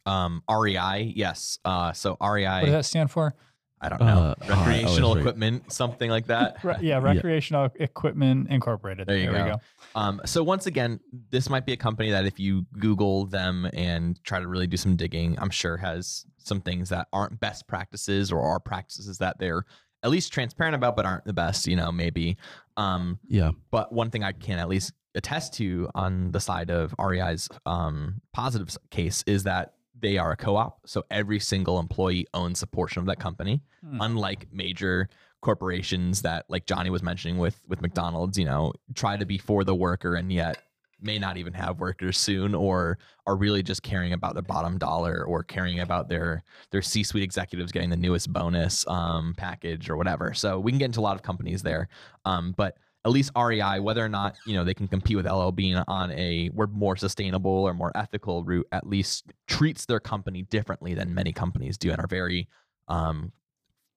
Um, 0.05 0.43
REI, 0.49 1.13
yes. 1.15 1.59
Uh, 1.65 1.93
so 1.93 2.17
REI. 2.21 2.45
What 2.45 2.65
does 2.65 2.71
that 2.71 2.85
stand 2.85 3.11
for? 3.11 3.35
I 3.81 3.89
don't 3.89 3.99
know. 3.99 4.05
Uh, 4.07 4.35
recreational 4.47 5.17
equipment, 5.17 5.71
something 5.71 6.09
like 6.09 6.27
that. 6.27 6.57
Re- 6.63 6.77
yeah, 6.81 6.97
Recreational 6.97 7.69
yeah. 7.75 7.83
Equipment 7.83 8.49
Incorporated. 8.49 9.07
There 9.07 9.17
you 9.17 9.31
there 9.31 9.45
go. 9.45 9.55
go. 9.55 9.99
Um, 9.99 10.21
so 10.25 10.43
once 10.43 10.65
again, 10.65 10.99
this 11.29 11.49
might 11.49 11.65
be 11.65 11.73
a 11.73 11.77
company 11.77 12.09
that 12.11 12.25
if 12.25 12.39
you 12.39 12.65
Google 12.79 13.25
them 13.25 13.69
and 13.73 14.21
try 14.23 14.39
to 14.39 14.47
really 14.47 14.67
do 14.67 14.77
some 14.77 14.95
digging, 14.95 15.37
I'm 15.39 15.49
sure 15.49 15.77
has 15.77 16.25
some 16.37 16.61
things 16.61 16.89
that 16.89 17.07
aren't 17.13 17.39
best 17.39 17.67
practices 17.67 18.31
or 18.31 18.41
are 18.41 18.59
practices 18.59 19.17
that 19.19 19.37
they're 19.39 19.65
at 20.03 20.09
least 20.09 20.31
transparent 20.31 20.75
about, 20.75 20.95
but 20.95 21.05
aren't 21.05 21.25
the 21.25 21.33
best. 21.33 21.67
You 21.67 21.75
know, 21.75 21.91
maybe. 21.91 22.37
Um, 22.77 23.19
yeah. 23.27 23.51
But 23.71 23.91
one 23.91 24.09
thing 24.09 24.23
I 24.23 24.31
can 24.31 24.57
at 24.57 24.69
least 24.69 24.93
attest 25.15 25.53
to 25.55 25.89
on 25.95 26.31
the 26.31 26.39
side 26.39 26.69
of 26.69 26.93
REI's 26.99 27.49
um, 27.65 28.21
positive 28.33 28.75
case 28.91 29.23
is 29.25 29.43
that 29.43 29.73
they 29.99 30.17
are 30.17 30.31
a 30.31 30.37
co-op 30.37 30.79
so 30.85 31.03
every 31.09 31.39
single 31.39 31.79
employee 31.79 32.27
owns 32.33 32.61
a 32.61 32.67
portion 32.67 32.99
of 32.99 33.05
that 33.05 33.19
company 33.19 33.61
hmm. 33.83 33.97
unlike 34.01 34.47
major 34.51 35.09
corporations 35.41 36.21
that 36.21 36.45
like 36.49 36.65
johnny 36.65 36.89
was 36.89 37.01
mentioning 37.01 37.37
with 37.37 37.59
with 37.67 37.81
mcdonald's 37.81 38.37
you 38.37 38.45
know 38.45 38.73
try 38.93 39.15
to 39.15 39.25
be 39.25 39.37
for 39.37 39.63
the 39.63 39.73
worker 39.73 40.15
and 40.15 40.31
yet 40.31 40.61
may 41.01 41.19
not 41.19 41.37
even 41.37 41.53
have 41.53 41.79
workers 41.79 42.17
soon 42.17 42.55
or 42.55 42.97
are 43.27 43.35
really 43.35 43.61
just 43.61 43.83
caring 43.83 44.13
about 44.13 44.33
the 44.33 44.41
bottom 44.41 44.77
dollar 44.77 45.23
or 45.25 45.43
caring 45.43 45.79
about 45.79 46.09
their 46.09 46.43
their 46.71 46.81
c-suite 46.81 47.23
executives 47.23 47.71
getting 47.71 47.89
the 47.89 47.97
newest 47.97 48.31
bonus 48.31 48.85
um, 48.87 49.33
package 49.37 49.89
or 49.89 49.97
whatever 49.97 50.33
so 50.33 50.59
we 50.59 50.71
can 50.71 50.79
get 50.79 50.85
into 50.85 50.99
a 50.99 51.01
lot 51.01 51.15
of 51.15 51.21
companies 51.21 51.61
there 51.61 51.87
um, 52.25 52.53
but 52.57 52.77
at 53.05 53.11
least 53.11 53.31
REI, 53.37 53.79
whether 53.79 54.03
or 54.03 54.09
not 54.09 54.35
you 54.45 54.55
know 54.55 54.63
they 54.63 54.73
can 54.73 54.87
compete 54.87 55.15
with 55.15 55.27
LL 55.27 55.51
Bean 55.51 55.83
on 55.87 56.11
a 56.11 56.49
we're 56.53 56.67
more 56.67 56.97
sustainable 56.97 57.51
or 57.51 57.73
more 57.73 57.91
ethical 57.95 58.43
route, 58.43 58.67
at 58.71 58.87
least 58.87 59.31
treats 59.47 59.85
their 59.85 59.99
company 59.99 60.41
differently 60.41 60.95
than 60.95 61.13
many 61.13 61.31
companies 61.31 61.77
do 61.77 61.91
and 61.91 61.99
are 61.99 62.07
very 62.07 62.47
um, 62.87 63.31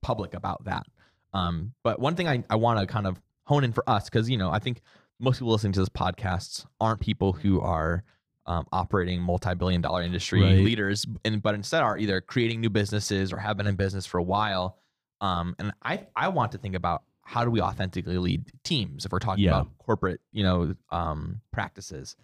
public 0.02 0.34
about 0.34 0.64
that. 0.64 0.86
Um, 1.32 1.72
but 1.82 1.98
one 1.98 2.16
thing 2.16 2.28
I, 2.28 2.44
I 2.50 2.56
want 2.56 2.80
to 2.80 2.86
kind 2.86 3.06
of 3.06 3.20
hone 3.44 3.64
in 3.64 3.72
for 3.72 3.88
us 3.88 4.04
because 4.04 4.28
you 4.28 4.36
know 4.36 4.50
I 4.50 4.58
think 4.58 4.82
most 5.18 5.38
people 5.38 5.52
listening 5.52 5.72
to 5.72 5.80
this 5.80 5.88
podcast 5.88 6.66
aren't 6.80 7.00
people 7.00 7.32
who 7.32 7.60
are 7.60 8.04
um, 8.46 8.66
operating 8.72 9.20
multi-billion 9.20 9.80
dollar 9.80 10.02
industry 10.02 10.42
right. 10.42 10.58
leaders, 10.58 11.06
and 11.24 11.42
but 11.42 11.54
instead 11.54 11.82
are 11.82 11.96
either 11.96 12.20
creating 12.20 12.60
new 12.60 12.70
businesses 12.70 13.32
or 13.32 13.38
have 13.38 13.56
been 13.56 13.66
in 13.66 13.76
business 13.76 14.04
for 14.04 14.18
a 14.18 14.22
while. 14.22 14.78
Um, 15.22 15.56
and 15.58 15.72
I 15.82 16.06
I 16.14 16.28
want 16.28 16.52
to 16.52 16.58
think 16.58 16.74
about 16.74 17.02
how 17.28 17.44
do 17.44 17.50
we 17.50 17.60
authentically 17.60 18.16
lead 18.16 18.42
teams 18.64 19.04
if 19.04 19.12
we're 19.12 19.18
talking 19.18 19.44
yeah. 19.44 19.50
about 19.50 19.68
corporate, 19.76 20.18
you 20.32 20.42
know, 20.42 20.74
um, 20.90 21.42
practices. 21.52 22.16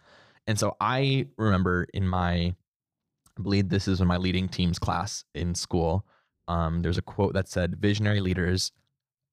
And 0.46 0.58
so 0.58 0.76
I 0.80 1.26
remember 1.36 1.86
in 1.92 2.08
my, 2.08 2.54
I 3.38 3.42
believe 3.42 3.68
this 3.68 3.86
is 3.86 4.00
in 4.00 4.08
my 4.08 4.16
leading 4.16 4.48
teams 4.48 4.78
class 4.78 5.24
in 5.34 5.54
school. 5.54 6.06
Um, 6.48 6.80
there's 6.80 6.96
a 6.96 7.02
quote 7.02 7.34
that 7.34 7.48
said, 7.48 7.76
"Visionary 7.76 8.20
leaders 8.20 8.72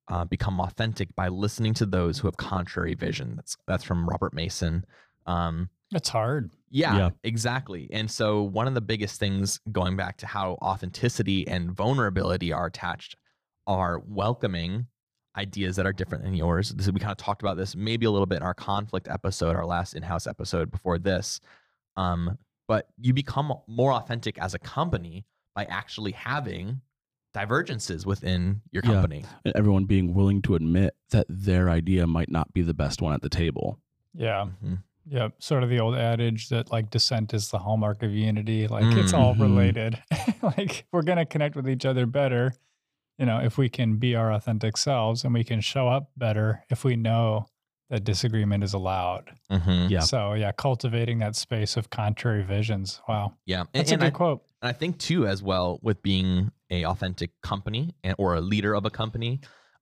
uh, 0.09 0.25
become 0.25 0.59
authentic 0.59 1.15
by 1.15 1.29
listening 1.29 1.73
to 1.75 1.85
those 1.85 2.19
who 2.19 2.27
have 2.27 2.35
contrary 2.35 2.93
vision." 2.93 3.37
That's 3.37 3.55
that's 3.65 3.83
from 3.85 4.09
Robert 4.09 4.33
Mason. 4.33 4.85
Um, 5.25 5.69
that's 5.89 6.09
hard. 6.09 6.51
Yeah, 6.69 6.97
yeah, 6.97 7.09
exactly. 7.23 7.89
And 7.93 8.11
so 8.11 8.41
one 8.41 8.67
of 8.67 8.73
the 8.73 8.81
biggest 8.81 9.19
things 9.19 9.61
going 9.71 9.95
back 9.95 10.17
to 10.17 10.27
how 10.27 10.57
authenticity 10.61 11.47
and 11.47 11.71
vulnerability 11.71 12.51
are 12.51 12.65
attached 12.65 13.15
are 13.67 13.99
welcoming 13.99 14.87
ideas 15.37 15.75
that 15.77 15.85
are 15.85 15.93
different 15.93 16.23
than 16.23 16.33
yours. 16.33 16.71
This, 16.71 16.89
we 16.89 16.99
kind 16.99 17.11
of 17.11 17.17
talked 17.17 17.41
about 17.41 17.57
this 17.57 17.75
maybe 17.75 18.05
a 18.05 18.11
little 18.11 18.25
bit 18.25 18.37
in 18.37 18.43
our 18.43 18.53
conflict 18.53 19.07
episode, 19.09 19.55
our 19.55 19.65
last 19.65 19.93
in-house 19.93 20.27
episode 20.27 20.71
before 20.71 20.97
this. 20.97 21.39
Um, 21.95 22.37
but 22.67 22.87
you 22.97 23.13
become 23.13 23.53
more 23.67 23.93
authentic 23.93 24.37
as 24.37 24.53
a 24.53 24.59
company 24.59 25.25
by 25.55 25.65
actually 25.65 26.11
having 26.11 26.81
divergences 27.33 28.05
within 28.05 28.61
your 28.71 28.81
company. 28.81 29.25
Yeah. 29.45 29.53
Everyone 29.55 29.85
being 29.85 30.13
willing 30.13 30.41
to 30.43 30.55
admit 30.55 30.95
that 31.11 31.25
their 31.29 31.69
idea 31.69 32.07
might 32.07 32.29
not 32.29 32.53
be 32.53 32.61
the 32.61 32.73
best 32.73 33.01
one 33.01 33.13
at 33.13 33.21
the 33.21 33.29
table. 33.29 33.79
Yeah. 34.13 34.47
Mm-hmm. 34.63 34.75
Yeah, 35.07 35.29
sort 35.39 35.63
of 35.63 35.69
the 35.69 35.79
old 35.79 35.95
adage 35.95 36.49
that 36.49 36.71
like 36.71 36.91
dissent 36.91 37.33
is 37.33 37.49
the 37.49 37.57
hallmark 37.57 38.03
of 38.03 38.11
unity. 38.11 38.67
Like 38.67 38.83
mm-hmm. 38.83 38.99
it's 38.99 39.13
all 39.13 39.33
mm-hmm. 39.33 39.41
related. 39.41 40.01
like 40.43 40.85
we're 40.91 41.01
gonna 41.01 41.25
connect 41.25 41.55
with 41.55 41.67
each 41.67 41.85
other 41.85 42.05
better 42.05 42.53
you 43.21 43.27
know, 43.27 43.37
if 43.37 43.59
we 43.59 43.69
can 43.69 43.97
be 43.97 44.15
our 44.15 44.33
authentic 44.33 44.75
selves 44.75 45.23
and 45.23 45.31
we 45.31 45.43
can 45.43 45.61
show 45.61 45.87
up 45.87 46.09
better 46.17 46.63
if 46.71 46.83
we 46.83 46.95
know 46.95 47.45
that 47.91 48.03
disagreement 48.03 48.63
is 48.63 48.73
allowed. 48.73 49.29
Mm-hmm. 49.51 49.91
Yeah. 49.91 49.99
So 49.99 50.33
yeah, 50.33 50.51
cultivating 50.51 51.19
that 51.19 51.35
space 51.35 51.77
of 51.77 51.91
contrary 51.91 52.41
visions. 52.41 52.99
Wow. 53.07 53.35
Yeah, 53.45 53.65
that's 53.73 53.91
and, 53.91 54.01
a 54.01 54.05
good 54.05 54.13
I, 54.13 54.17
quote. 54.17 54.41
And 54.63 54.69
I 54.69 54.71
think 54.73 54.97
too, 54.97 55.27
as 55.27 55.43
well, 55.43 55.79
with 55.83 56.01
being 56.01 56.51
a 56.71 56.83
authentic 56.85 57.29
company 57.43 57.93
and, 58.03 58.15
or 58.17 58.33
a 58.33 58.41
leader 58.41 58.73
of 58.73 58.85
a 58.85 58.89
company, 58.89 59.41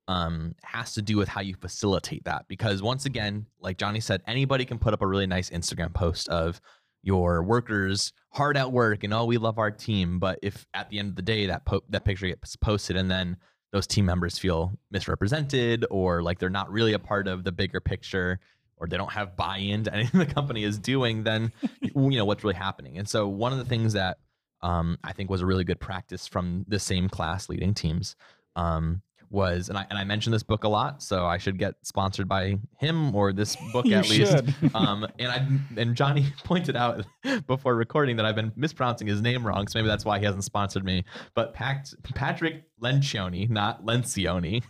um, 0.09 0.55
has 0.63 0.95
to 0.95 1.01
do 1.01 1.15
with 1.15 1.29
how 1.29 1.39
you 1.39 1.55
facilitate 1.55 2.25
that. 2.25 2.45
Because 2.49 2.81
once 2.81 3.05
again, 3.05 3.45
like 3.61 3.77
Johnny 3.77 4.01
said, 4.01 4.21
anybody 4.27 4.65
can 4.65 4.79
put 4.79 4.93
up 4.93 5.01
a 5.01 5.07
really 5.07 5.27
nice 5.27 5.49
Instagram 5.49 5.93
post 5.93 6.27
of 6.27 6.59
your 7.01 7.41
workers 7.43 8.11
hard 8.31 8.57
at 8.57 8.71
work 8.71 9.03
and 9.03 9.13
oh 9.13 9.25
we 9.25 9.37
love 9.37 9.57
our 9.57 9.71
team 9.71 10.19
but 10.19 10.39
if 10.41 10.65
at 10.73 10.89
the 10.89 10.99
end 10.99 11.09
of 11.09 11.15
the 11.15 11.21
day 11.21 11.45
that 11.45 11.65
po- 11.65 11.83
that 11.89 12.03
picture 12.03 12.27
gets 12.27 12.55
posted 12.55 12.95
and 12.95 13.09
then 13.09 13.37
those 13.71 13.87
team 13.87 14.05
members 14.05 14.37
feel 14.37 14.73
misrepresented 14.91 15.85
or 15.89 16.21
like 16.21 16.39
they're 16.39 16.49
not 16.49 16.71
really 16.71 16.93
a 16.93 16.99
part 16.99 17.27
of 17.27 17.43
the 17.43 17.51
bigger 17.51 17.79
picture 17.79 18.39
or 18.77 18.87
they 18.87 18.97
don't 18.97 19.11
have 19.11 19.35
buy-in 19.35 19.83
to 19.83 19.93
anything 19.95 20.19
the 20.19 20.25
company 20.25 20.63
is 20.63 20.77
doing 20.77 21.23
then 21.23 21.51
you 21.81 22.17
know 22.17 22.25
what's 22.25 22.43
really 22.43 22.55
happening? 22.55 22.97
And 22.97 23.07
so 23.07 23.27
one 23.27 23.51
of 23.51 23.59
the 23.59 23.65
things 23.65 23.93
that 23.93 24.17
um, 24.61 24.97
i 25.03 25.13
think 25.13 25.29
was 25.29 25.41
a 25.41 25.45
really 25.45 25.63
good 25.63 25.79
practice 25.79 26.27
from 26.27 26.65
the 26.67 26.79
same 26.79 27.07
class 27.07 27.47
leading 27.47 27.73
teams 27.73 28.15
um, 28.55 29.01
was, 29.31 29.69
and 29.69 29.77
I 29.77 29.85
and 29.89 29.97
I 29.97 30.03
mentioned 30.03 30.33
this 30.33 30.43
book 30.43 30.63
a 30.63 30.67
lot, 30.67 31.01
so 31.01 31.25
I 31.25 31.37
should 31.37 31.57
get 31.57 31.75
sponsored 31.83 32.27
by 32.27 32.57
him 32.79 33.15
or 33.15 33.33
this 33.33 33.55
book 33.71 33.87
at 33.87 34.09
least. 34.09 34.43
um, 34.73 35.07
and 35.17 35.31
I 35.31 35.47
and 35.79 35.95
Johnny 35.95 36.27
pointed 36.43 36.75
out 36.75 37.05
before 37.47 37.75
recording 37.75 38.15
that 38.17 38.25
I've 38.25 38.35
been 38.35 38.51
mispronouncing 38.55 39.07
his 39.07 39.21
name 39.21 39.45
wrong, 39.45 39.67
so 39.67 39.79
maybe 39.79 39.87
that's 39.87 40.05
why 40.05 40.19
he 40.19 40.25
hasn't 40.25 40.43
sponsored 40.43 40.83
me. 40.83 41.03
But 41.35 41.53
Pact, 41.53 41.95
Patrick 42.15 42.63
Lencioni, 42.81 43.49
not 43.49 43.85
Lencioni, 43.85 44.63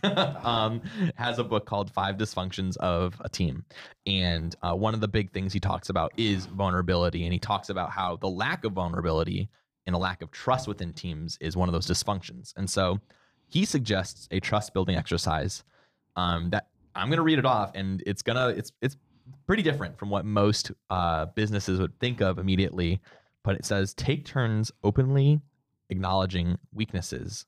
um, 0.44 0.82
has 1.16 1.38
a 1.38 1.44
book 1.44 1.66
called 1.66 1.90
Five 1.90 2.16
Dysfunctions 2.16 2.76
of 2.78 3.20
a 3.20 3.28
Team, 3.28 3.64
and 4.06 4.54
uh, 4.62 4.74
one 4.74 4.94
of 4.94 5.00
the 5.00 5.08
big 5.08 5.32
things 5.32 5.52
he 5.52 5.60
talks 5.60 5.88
about 5.88 6.12
is 6.16 6.46
vulnerability, 6.46 7.24
and 7.24 7.32
he 7.32 7.38
talks 7.38 7.70
about 7.70 7.90
how 7.90 8.16
the 8.16 8.28
lack 8.28 8.64
of 8.64 8.72
vulnerability 8.72 9.48
and 9.86 9.94
a 9.94 9.98
lack 9.98 10.22
of 10.22 10.30
trust 10.30 10.68
within 10.68 10.92
teams 10.92 11.38
is 11.40 11.56
one 11.56 11.68
of 11.68 11.72
those 11.72 11.86
dysfunctions, 11.86 12.52
and 12.56 12.68
so 12.68 13.00
he 13.50 13.64
suggests 13.64 14.28
a 14.30 14.40
trust 14.40 14.72
building 14.72 14.96
exercise 14.96 15.64
um, 16.16 16.50
that 16.50 16.68
I'm 16.94 17.08
going 17.08 17.18
to 17.18 17.22
read 17.22 17.38
it 17.38 17.46
off, 17.46 17.72
and 17.74 18.02
it's 18.06 18.22
gonna 18.22 18.48
it's 18.48 18.72
it's 18.80 18.96
pretty 19.46 19.62
different 19.62 19.98
from 19.98 20.10
what 20.10 20.24
most 20.24 20.70
uh, 20.88 21.26
businesses 21.26 21.80
would 21.80 21.98
think 21.98 22.20
of 22.20 22.38
immediately. 22.38 23.00
But 23.42 23.56
it 23.56 23.64
says 23.64 23.94
take 23.94 24.24
turns 24.24 24.70
openly 24.84 25.40
acknowledging 25.88 26.58
weaknesses 26.72 27.46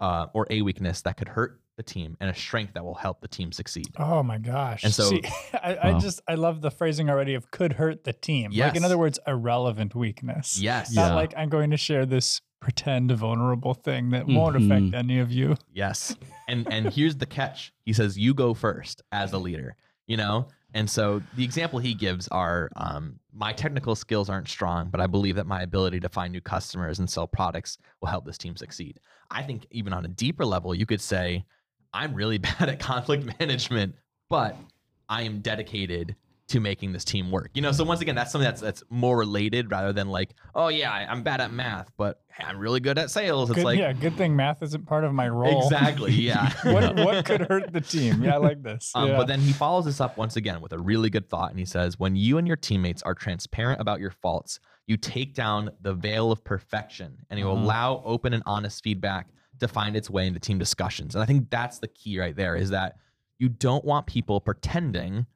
uh, 0.00 0.26
or 0.34 0.46
a 0.50 0.62
weakness 0.62 1.02
that 1.02 1.16
could 1.16 1.28
hurt 1.28 1.60
the 1.76 1.82
team 1.82 2.16
and 2.20 2.28
a 2.28 2.34
strength 2.34 2.74
that 2.74 2.84
will 2.84 2.94
help 2.94 3.20
the 3.20 3.28
team 3.28 3.52
succeed. 3.52 3.88
Oh 3.96 4.22
my 4.22 4.38
gosh! 4.38 4.84
And 4.84 4.92
so 4.92 5.04
See, 5.04 5.22
I, 5.54 5.78
I 5.82 5.98
just 5.98 6.20
I 6.28 6.34
love 6.34 6.60
the 6.60 6.70
phrasing 6.70 7.08
already 7.08 7.34
of 7.34 7.50
could 7.50 7.74
hurt 7.74 8.04
the 8.04 8.12
team. 8.12 8.50
Yes. 8.52 8.68
Like 8.68 8.76
in 8.76 8.84
other 8.84 8.98
words, 8.98 9.18
a 9.26 9.34
relevant 9.34 9.94
weakness. 9.94 10.60
Yes. 10.60 10.92
Not 10.92 11.10
yeah. 11.10 11.14
like 11.14 11.32
I'm 11.36 11.48
going 11.48 11.70
to 11.70 11.76
share 11.76 12.04
this 12.04 12.42
pretend 12.60 13.10
a 13.10 13.16
vulnerable 13.16 13.74
thing 13.74 14.10
that 14.10 14.24
mm-hmm. 14.24 14.36
won't 14.36 14.56
affect 14.56 14.84
mm-hmm. 14.84 14.94
any 14.94 15.18
of 15.18 15.32
you. 15.32 15.56
Yes. 15.72 16.16
And 16.48 16.66
and 16.72 16.92
here's 16.92 17.14
the 17.14 17.26
catch. 17.26 17.72
He 17.84 17.92
says 17.92 18.18
you 18.18 18.34
go 18.34 18.54
first 18.54 19.02
as 19.12 19.32
a 19.32 19.38
leader, 19.38 19.76
you 20.08 20.16
know? 20.16 20.48
And 20.74 20.90
so 20.90 21.22
the 21.36 21.44
example 21.44 21.78
he 21.78 21.94
gives 21.94 22.26
are 22.26 22.70
um, 22.74 23.20
my 23.32 23.52
technical 23.52 23.94
skills 23.94 24.28
aren't 24.28 24.48
strong, 24.48 24.88
but 24.90 25.00
I 25.00 25.06
believe 25.06 25.36
that 25.36 25.46
my 25.46 25.62
ability 25.62 26.00
to 26.00 26.08
find 26.08 26.32
new 26.32 26.40
customers 26.40 26.98
and 26.98 27.08
sell 27.08 27.28
products 27.28 27.78
will 28.00 28.08
help 28.08 28.24
this 28.24 28.36
team 28.36 28.56
succeed. 28.56 28.98
I 29.30 29.44
think 29.44 29.64
even 29.70 29.92
on 29.92 30.04
a 30.04 30.08
deeper 30.08 30.44
level, 30.44 30.74
you 30.74 30.86
could 30.86 31.00
say, 31.00 31.44
I'm 31.92 32.14
really 32.14 32.38
bad 32.58 32.68
at 32.68 32.80
conflict 32.80 33.38
management, 33.38 33.94
but 34.28 34.56
I 35.08 35.22
am 35.22 35.38
dedicated 35.38 36.16
to 36.50 36.60
making 36.60 36.92
this 36.92 37.04
team 37.04 37.30
work. 37.30 37.50
You 37.54 37.62
know, 37.62 37.70
so 37.70 37.84
once 37.84 38.00
again, 38.00 38.16
that's 38.16 38.32
something 38.32 38.44
that's 38.44 38.60
that's 38.60 38.82
more 38.90 39.16
related 39.16 39.70
rather 39.70 39.92
than 39.92 40.08
like, 40.08 40.34
oh 40.54 40.68
yeah, 40.68 40.90
I, 40.90 41.10
am 41.10 41.22
bad 41.22 41.40
at 41.40 41.52
math, 41.52 41.92
but 41.96 42.20
hey, 42.28 42.44
I'm 42.44 42.58
really 42.58 42.80
good 42.80 42.98
at 42.98 43.10
sales. 43.10 43.50
It's 43.50 43.56
good, 43.56 43.64
like, 43.64 43.78
yeah, 43.78 43.92
good 43.92 44.16
thing 44.16 44.34
math 44.34 44.62
isn't 44.62 44.84
part 44.86 45.04
of 45.04 45.14
my 45.14 45.28
role. 45.28 45.62
Exactly. 45.62 46.12
Yeah. 46.12 46.52
what 46.64 46.96
what 46.96 47.24
could 47.24 47.42
hurt 47.42 47.72
the 47.72 47.80
team? 47.80 48.24
Yeah, 48.24 48.34
I 48.34 48.38
like 48.38 48.62
this. 48.62 48.90
Um, 48.94 49.10
yeah. 49.10 49.16
But 49.16 49.28
then 49.28 49.40
he 49.40 49.52
follows 49.52 49.84
this 49.84 50.00
up 50.00 50.16
once 50.16 50.36
again 50.36 50.60
with 50.60 50.72
a 50.72 50.78
really 50.78 51.08
good 51.08 51.28
thought, 51.28 51.50
and 51.50 51.58
he 51.58 51.64
says, 51.64 51.98
when 51.98 52.16
you 52.16 52.38
and 52.38 52.46
your 52.48 52.56
teammates 52.56 53.02
are 53.02 53.14
transparent 53.14 53.80
about 53.80 54.00
your 54.00 54.10
faults, 54.10 54.58
you 54.86 54.96
take 54.96 55.34
down 55.34 55.70
the 55.80 55.94
veil 55.94 56.32
of 56.32 56.42
perfection, 56.42 57.18
and 57.30 57.38
you 57.38 57.46
mm-hmm. 57.46 57.62
allow 57.62 58.02
open 58.04 58.34
and 58.34 58.42
honest 58.44 58.82
feedback 58.82 59.28
to 59.60 59.68
find 59.68 59.94
its 59.94 60.10
way 60.10 60.26
into 60.26 60.40
team 60.40 60.58
discussions. 60.58 61.14
And 61.14 61.22
I 61.22 61.26
think 61.26 61.48
that's 61.48 61.78
the 61.78 61.88
key 61.88 62.18
right 62.18 62.34
there 62.34 62.56
is 62.56 62.70
that 62.70 62.96
you 63.38 63.48
don't 63.48 63.84
want 63.84 64.06
people 64.06 64.40
pretending 64.40 65.26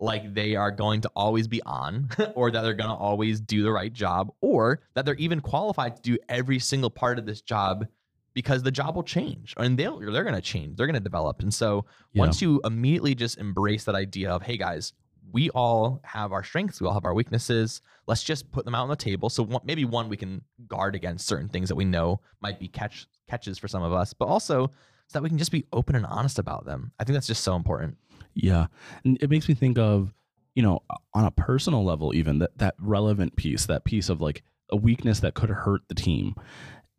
like 0.00 0.34
they 0.34 0.56
are 0.56 0.70
going 0.70 1.02
to 1.02 1.10
always 1.14 1.46
be 1.46 1.62
on 1.62 2.08
or 2.34 2.50
that 2.50 2.62
they're 2.62 2.74
going 2.74 2.90
to 2.90 2.96
always 2.96 3.40
do 3.40 3.62
the 3.62 3.70
right 3.70 3.92
job 3.92 4.32
or 4.40 4.80
that 4.94 5.04
they're 5.04 5.14
even 5.16 5.40
qualified 5.40 5.96
to 5.96 6.02
do 6.02 6.18
every 6.28 6.58
single 6.58 6.90
part 6.90 7.18
of 7.18 7.26
this 7.26 7.42
job 7.42 7.86
because 8.32 8.62
the 8.62 8.70
job 8.70 8.96
will 8.96 9.02
change 9.02 9.54
and 9.56 9.78
they'll 9.78 9.98
they're 9.98 10.24
going 10.24 10.34
to 10.34 10.40
change 10.40 10.76
they're 10.76 10.86
going 10.86 10.94
to 10.94 11.00
develop. 11.00 11.42
And 11.42 11.52
so 11.52 11.84
yeah. 12.12 12.20
once 12.20 12.40
you 12.40 12.60
immediately 12.64 13.14
just 13.14 13.38
embrace 13.38 13.84
that 13.84 13.94
idea 13.94 14.30
of 14.30 14.42
hey 14.42 14.56
guys 14.56 14.94
we 15.32 15.50
all 15.50 16.00
have 16.02 16.32
our 16.32 16.42
strengths 16.42 16.80
we 16.80 16.86
all 16.86 16.94
have 16.94 17.04
our 17.04 17.14
weaknesses 17.14 17.82
let's 18.06 18.22
just 18.24 18.50
put 18.50 18.64
them 18.64 18.74
out 18.74 18.82
on 18.82 18.88
the 18.88 18.96
table. 18.96 19.28
So 19.28 19.44
one, 19.44 19.62
maybe 19.64 19.84
one 19.84 20.08
we 20.08 20.16
can 20.16 20.42
guard 20.66 20.96
against 20.96 21.26
certain 21.26 21.48
things 21.48 21.68
that 21.68 21.76
we 21.76 21.84
know 21.84 22.20
might 22.40 22.58
be 22.58 22.68
catch 22.68 23.06
catches 23.28 23.58
for 23.58 23.68
some 23.68 23.82
of 23.82 23.92
us 23.92 24.14
but 24.14 24.26
also 24.26 24.70
so 25.08 25.18
that 25.18 25.22
we 25.22 25.28
can 25.28 25.38
just 25.38 25.52
be 25.52 25.66
open 25.72 25.96
and 25.96 26.06
honest 26.06 26.38
about 26.38 26.64
them. 26.64 26.92
I 26.98 27.04
think 27.04 27.14
that's 27.14 27.26
just 27.26 27.42
so 27.44 27.54
important 27.56 27.98
yeah. 28.34 28.66
And 29.04 29.18
it 29.20 29.30
makes 29.30 29.48
me 29.48 29.54
think 29.54 29.78
of, 29.78 30.12
you 30.54 30.62
know, 30.62 30.82
on 31.14 31.24
a 31.24 31.30
personal 31.30 31.84
level, 31.84 32.14
even 32.14 32.38
that, 32.40 32.58
that 32.58 32.74
relevant 32.78 33.36
piece, 33.36 33.66
that 33.66 33.84
piece 33.84 34.08
of 34.08 34.20
like 34.20 34.42
a 34.70 34.76
weakness 34.76 35.20
that 35.20 35.34
could 35.34 35.50
hurt 35.50 35.82
the 35.88 35.94
team. 35.94 36.34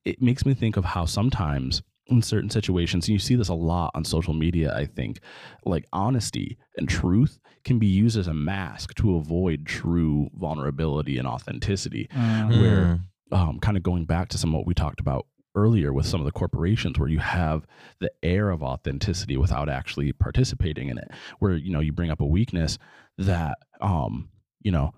It 0.05 0.21
makes 0.21 0.45
me 0.45 0.53
think 0.53 0.77
of 0.77 0.85
how 0.85 1.05
sometimes 1.05 1.81
in 2.07 2.21
certain 2.21 2.49
situations, 2.49 3.07
and 3.07 3.13
you 3.13 3.19
see 3.19 3.35
this 3.35 3.47
a 3.47 3.53
lot 3.53 3.91
on 3.93 4.03
social 4.03 4.33
media, 4.33 4.75
I 4.75 4.85
think, 4.85 5.19
like 5.65 5.85
honesty 5.93 6.57
and 6.75 6.89
truth 6.89 7.39
can 7.63 7.79
be 7.79 7.87
used 7.87 8.17
as 8.17 8.27
a 8.27 8.33
mask 8.33 8.95
to 8.95 9.15
avoid 9.15 9.65
true 9.65 10.29
vulnerability 10.33 11.17
and 11.17 11.27
authenticity. 11.27 12.09
Mm-hmm. 12.13 12.61
Where, 12.61 12.99
um, 13.31 13.59
kind 13.59 13.77
of 13.77 13.83
going 13.83 14.05
back 14.05 14.29
to 14.29 14.37
some 14.37 14.49
of 14.49 14.59
what 14.59 14.67
we 14.67 14.73
talked 14.73 14.99
about 14.99 15.25
earlier 15.55 15.91
with 15.91 16.05
some 16.05 16.21
of 16.21 16.25
the 16.25 16.31
corporations 16.31 16.97
where 16.97 17.09
you 17.09 17.19
have 17.19 17.65
the 17.99 18.11
air 18.23 18.49
of 18.49 18.63
authenticity 18.63 19.37
without 19.37 19.69
actually 19.69 20.13
participating 20.13 20.89
in 20.89 20.97
it 20.97 21.09
where 21.39 21.55
you 21.55 21.71
know 21.71 21.79
you 21.79 21.91
bring 21.91 22.11
up 22.11 22.21
a 22.21 22.25
weakness 22.25 22.77
that 23.17 23.57
um 23.81 24.29
you 24.61 24.71
know 24.71 24.93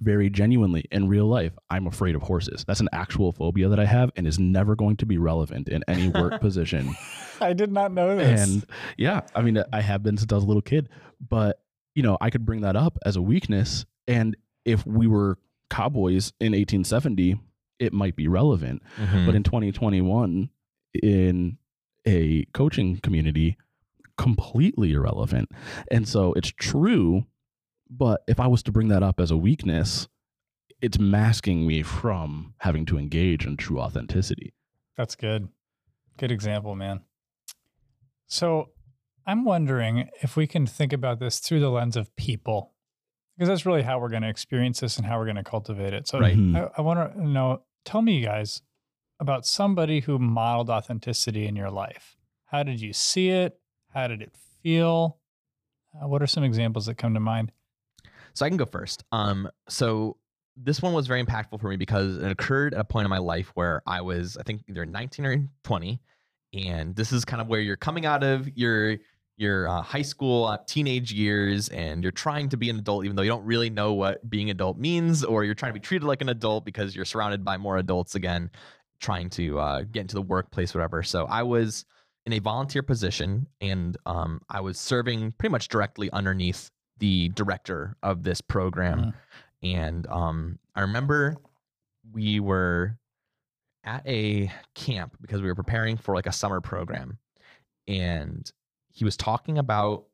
very 0.00 0.28
genuinely 0.28 0.84
in 0.90 1.08
real 1.08 1.26
life 1.26 1.52
i'm 1.70 1.86
afraid 1.86 2.16
of 2.16 2.22
horses. 2.22 2.64
That's 2.66 2.80
an 2.80 2.88
actual 2.92 3.30
phobia 3.30 3.68
that 3.68 3.78
i 3.78 3.84
have 3.84 4.10
and 4.16 4.26
is 4.26 4.38
never 4.38 4.74
going 4.74 4.96
to 4.96 5.06
be 5.06 5.18
relevant 5.18 5.68
in 5.68 5.84
any 5.86 6.08
work 6.08 6.40
position. 6.40 6.94
I 7.40 7.52
did 7.52 7.70
not 7.70 7.92
know 7.92 8.16
this. 8.16 8.40
And 8.40 8.66
yeah 8.96 9.20
i 9.34 9.42
mean 9.42 9.62
i 9.72 9.80
have 9.80 10.02
been 10.02 10.16
since 10.16 10.32
i 10.32 10.34
was 10.34 10.44
a 10.44 10.46
little 10.48 10.62
kid 10.62 10.88
but 11.26 11.60
you 11.94 12.02
know 12.02 12.18
i 12.20 12.30
could 12.30 12.44
bring 12.44 12.62
that 12.62 12.76
up 12.76 12.98
as 13.04 13.16
a 13.16 13.22
weakness. 13.22 13.84
And 14.08 14.36
if 14.64 14.84
we 14.84 15.06
were 15.06 15.38
cowboys 15.70 16.32
in 16.40 16.52
1870 16.52 17.40
it 17.82 17.92
might 17.92 18.16
be 18.16 18.28
relevant. 18.28 18.82
Mm-hmm. 18.96 19.26
But 19.26 19.34
in 19.34 19.42
2021, 19.42 20.48
in 21.02 21.58
a 22.06 22.44
coaching 22.52 22.98
community, 22.98 23.56
completely 24.16 24.92
irrelevant. 24.92 25.50
And 25.90 26.06
so 26.06 26.32
it's 26.34 26.52
true, 26.52 27.26
but 27.90 28.22
if 28.28 28.38
I 28.38 28.46
was 28.46 28.62
to 28.64 28.72
bring 28.72 28.88
that 28.88 29.02
up 29.02 29.18
as 29.18 29.30
a 29.30 29.36
weakness, 29.36 30.08
it's 30.80 30.98
masking 30.98 31.66
me 31.66 31.82
from 31.82 32.54
having 32.58 32.86
to 32.86 32.98
engage 32.98 33.46
in 33.46 33.56
true 33.56 33.80
authenticity. 33.80 34.52
That's 34.96 35.14
good. 35.14 35.48
Good 36.18 36.30
example, 36.30 36.74
man. 36.74 37.00
So 38.26 38.70
I'm 39.26 39.44
wondering 39.44 40.08
if 40.22 40.36
we 40.36 40.46
can 40.46 40.66
think 40.66 40.92
about 40.92 41.20
this 41.20 41.38
through 41.38 41.60
the 41.60 41.70
lens 41.70 41.96
of 41.96 42.14
people, 42.16 42.72
because 43.36 43.48
that's 43.48 43.64
really 43.66 43.82
how 43.82 43.98
we're 43.98 44.08
going 44.08 44.22
to 44.22 44.28
experience 44.28 44.80
this 44.80 44.96
and 44.98 45.06
how 45.06 45.18
we're 45.18 45.24
going 45.24 45.36
to 45.36 45.44
cultivate 45.44 45.94
it. 45.94 46.08
So 46.08 46.18
right. 46.18 46.36
I, 46.36 46.68
I 46.78 46.80
want 46.80 47.14
to 47.14 47.26
know 47.26 47.62
tell 47.84 48.02
me, 48.02 48.18
you 48.18 48.24
guys, 48.24 48.62
about 49.20 49.46
somebody 49.46 50.00
who 50.00 50.18
modeled 50.18 50.70
authenticity 50.70 51.46
in 51.46 51.56
your 51.56 51.70
life. 51.70 52.16
How 52.46 52.62
did 52.62 52.80
you 52.80 52.92
see 52.92 53.30
it? 53.30 53.58
How 53.94 54.08
did 54.08 54.20
it 54.20 54.32
feel? 54.62 55.18
Uh, 55.94 56.08
what 56.08 56.22
are 56.22 56.26
some 56.26 56.44
examples 56.44 56.86
that 56.86 56.96
come 56.96 57.14
to 57.14 57.20
mind? 57.20 57.52
So 58.34 58.46
I 58.46 58.48
can 58.48 58.56
go 58.56 58.66
first. 58.66 59.04
Um, 59.12 59.48
so 59.68 60.16
this 60.56 60.82
one 60.82 60.92
was 60.92 61.06
very 61.06 61.24
impactful 61.24 61.60
for 61.60 61.68
me 61.68 61.76
because 61.76 62.18
it 62.18 62.30
occurred 62.30 62.74
at 62.74 62.80
a 62.80 62.84
point 62.84 63.04
in 63.04 63.10
my 63.10 63.18
life 63.18 63.50
where 63.54 63.82
I 63.86 64.00
was, 64.00 64.36
I 64.36 64.42
think, 64.42 64.62
either 64.68 64.84
19 64.84 65.26
or 65.26 65.48
20, 65.64 66.00
and 66.54 66.94
this 66.94 67.12
is 67.12 67.24
kind 67.24 67.40
of 67.40 67.48
where 67.48 67.60
you're 67.60 67.76
coming 67.76 68.04
out 68.04 68.22
of 68.22 68.48
your 68.56 68.98
your 69.36 69.68
uh, 69.68 69.82
high 69.82 70.02
school 70.02 70.44
uh, 70.44 70.58
teenage 70.66 71.12
years 71.12 71.68
and 71.70 72.02
you're 72.02 72.12
trying 72.12 72.48
to 72.48 72.56
be 72.56 72.70
an 72.70 72.78
adult 72.78 73.04
even 73.04 73.16
though 73.16 73.22
you 73.22 73.30
don't 73.30 73.44
really 73.44 73.70
know 73.70 73.92
what 73.92 74.28
being 74.28 74.50
adult 74.50 74.78
means 74.78 75.24
or 75.24 75.44
you're 75.44 75.54
trying 75.54 75.70
to 75.70 75.74
be 75.74 75.84
treated 75.84 76.06
like 76.06 76.20
an 76.20 76.28
adult 76.28 76.64
because 76.64 76.94
you're 76.94 77.04
surrounded 77.04 77.44
by 77.44 77.56
more 77.56 77.78
adults 77.78 78.14
again 78.14 78.50
trying 79.00 79.28
to 79.28 79.58
uh, 79.58 79.82
get 79.90 80.00
into 80.00 80.14
the 80.14 80.22
workplace 80.22 80.74
whatever. 80.74 81.02
So 81.02 81.26
i 81.26 81.42
was 81.42 81.84
in 82.24 82.34
a 82.34 82.38
volunteer 82.38 82.82
position 82.82 83.46
and 83.60 83.96
um, 84.06 84.40
i 84.48 84.60
was 84.60 84.78
serving 84.78 85.32
pretty 85.32 85.50
much 85.50 85.68
directly 85.68 86.10
underneath 86.10 86.70
the 86.98 87.30
director 87.30 87.96
of 88.02 88.22
this 88.22 88.40
program. 88.40 88.98
Mm-hmm. 88.98 89.76
and 89.76 90.06
um, 90.08 90.58
i 90.74 90.82
remember 90.82 91.36
we 92.12 92.40
were 92.40 92.96
at 93.84 94.06
a 94.06 94.50
camp 94.74 95.16
because 95.20 95.40
we 95.40 95.48
were 95.48 95.54
preparing 95.54 95.96
for 95.96 96.14
like 96.14 96.26
a 96.26 96.32
summer 96.32 96.60
program. 96.60 97.18
And 97.88 98.50
he 98.92 99.04
was 99.04 99.16
talking 99.16 99.58
about 99.58 100.04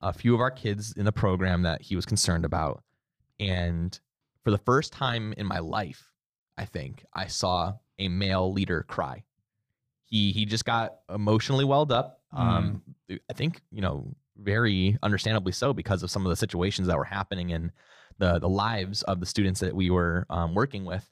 a 0.00 0.12
few 0.12 0.34
of 0.34 0.40
our 0.40 0.50
kids 0.50 0.92
in 0.96 1.04
the 1.04 1.12
program 1.12 1.62
that 1.62 1.82
he 1.82 1.96
was 1.96 2.06
concerned 2.06 2.44
about. 2.44 2.82
And 3.40 3.98
for 4.44 4.50
the 4.50 4.58
first 4.58 4.92
time 4.92 5.34
in 5.36 5.46
my 5.46 5.58
life, 5.58 6.10
I 6.56 6.64
think 6.64 7.04
I 7.14 7.26
saw 7.26 7.74
a 7.98 8.08
male 8.08 8.52
leader 8.52 8.84
cry. 8.88 9.24
He 10.04 10.32
he 10.32 10.46
just 10.46 10.64
got 10.64 10.96
emotionally 11.12 11.64
welled 11.64 11.92
up. 11.92 12.20
Mm. 12.34 12.40
Um, 12.40 12.82
I 13.30 13.32
think 13.32 13.60
you 13.70 13.80
know 13.80 14.14
very 14.36 14.96
understandably 15.02 15.52
so 15.52 15.72
because 15.72 16.02
of 16.02 16.10
some 16.10 16.24
of 16.24 16.30
the 16.30 16.36
situations 16.36 16.88
that 16.88 16.96
were 16.96 17.04
happening 17.04 17.50
in 17.50 17.72
the 18.18 18.38
the 18.38 18.48
lives 18.48 19.02
of 19.02 19.20
the 19.20 19.26
students 19.26 19.60
that 19.60 19.74
we 19.74 19.90
were 19.90 20.26
um, 20.30 20.54
working 20.54 20.84
with, 20.84 21.08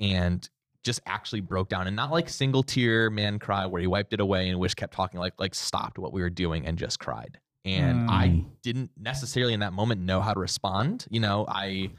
and 0.00 0.48
just 0.84 1.00
actually 1.06 1.40
broke 1.40 1.68
down 1.68 1.86
and 1.86 1.96
not 1.96 2.12
like 2.12 2.28
single 2.28 2.62
tear 2.62 3.10
man 3.10 3.38
cry 3.38 3.66
where 3.66 3.80
he 3.80 3.86
wiped 3.86 4.12
it 4.12 4.20
away 4.20 4.48
and 4.48 4.60
wish 4.60 4.74
kept 4.74 4.92
talking 4.92 5.18
like 5.18 5.32
like 5.38 5.54
stopped 5.54 5.98
what 5.98 6.12
we 6.12 6.20
were 6.20 6.30
doing 6.30 6.66
and 6.66 6.78
just 6.78 7.00
cried. 7.00 7.38
And 7.64 8.08
mm. 8.08 8.12
i 8.12 8.44
didn't 8.62 8.90
necessarily 8.98 9.54
in 9.54 9.60
that 9.60 9.72
moment 9.72 10.02
know 10.02 10.20
how 10.20 10.34
to 10.34 10.40
respond 10.40 11.06
you 11.10 11.20
know? 11.20 11.46
I 11.48 11.90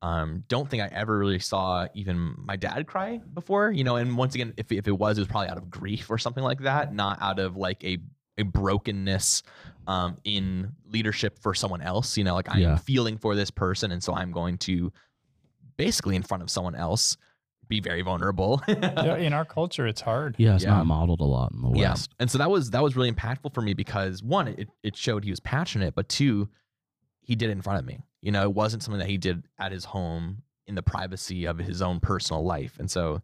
um, 0.00 0.44
don't 0.46 0.70
think 0.70 0.80
i 0.80 0.86
ever 0.92 1.18
really 1.18 1.40
saw 1.40 1.88
even 1.92 2.34
my 2.38 2.54
dad 2.54 2.86
cry 2.86 3.20
before 3.34 3.72
you 3.72 3.82
know? 3.82 3.96
And 3.96 4.16
once 4.16 4.34
again 4.34 4.54
if, 4.56 4.70
if 4.70 4.86
it 4.86 4.92
was 4.92 5.18
it 5.18 5.22
was 5.22 5.28
probably 5.28 5.48
out 5.48 5.58
of 5.58 5.68
grief 5.68 6.08
or 6.08 6.18
something 6.18 6.44
like 6.44 6.60
that 6.60 6.94
not 6.94 7.18
out 7.20 7.40
of 7.40 7.56
like 7.56 7.82
a 7.84 7.98
a 8.38 8.44
brokenness 8.44 9.42
um, 9.88 10.16
in 10.22 10.70
leadership 10.88 11.40
for 11.40 11.52
someone 11.52 11.80
else 11.80 12.16
you 12.16 12.22
know? 12.22 12.34
Like 12.34 12.48
i'm 12.48 12.60
yeah. 12.60 12.76
feeling 12.76 13.18
for 13.18 13.34
this 13.34 13.50
person 13.50 13.90
and 13.90 14.00
so 14.00 14.14
i'm 14.14 14.30
going 14.30 14.58
to 14.58 14.92
basically 15.76 16.14
in 16.14 16.22
front 16.22 16.44
of 16.44 16.50
someone 16.50 16.76
else 16.76 17.16
be 17.68 17.80
very 17.80 18.02
vulnerable. 18.02 18.62
yeah, 18.68 19.16
in 19.16 19.32
our 19.32 19.44
culture, 19.44 19.86
it's 19.86 20.00
hard. 20.00 20.34
Yeah, 20.38 20.54
it's 20.54 20.64
yeah. 20.64 20.70
not 20.70 20.86
modeled 20.86 21.20
a 21.20 21.24
lot 21.24 21.52
in 21.52 21.62
the 21.62 21.70
West. 21.70 22.10
Yeah. 22.12 22.22
And 22.22 22.30
so 22.30 22.38
that 22.38 22.50
was 22.50 22.70
that 22.70 22.82
was 22.82 22.96
really 22.96 23.12
impactful 23.12 23.54
for 23.54 23.60
me 23.60 23.74
because 23.74 24.22
one, 24.22 24.48
it, 24.48 24.68
it 24.82 24.96
showed 24.96 25.24
he 25.24 25.30
was 25.30 25.40
passionate, 25.40 25.94
but 25.94 26.08
two, 26.08 26.48
he 27.20 27.36
did 27.36 27.50
it 27.50 27.52
in 27.52 27.62
front 27.62 27.78
of 27.78 27.84
me. 27.86 28.00
You 28.22 28.32
know, 28.32 28.42
it 28.42 28.54
wasn't 28.54 28.82
something 28.82 28.98
that 28.98 29.08
he 29.08 29.18
did 29.18 29.44
at 29.58 29.72
his 29.72 29.84
home 29.84 30.42
in 30.66 30.74
the 30.74 30.82
privacy 30.82 31.46
of 31.46 31.58
his 31.58 31.82
own 31.82 32.00
personal 32.00 32.44
life. 32.44 32.76
And 32.78 32.90
so 32.90 33.22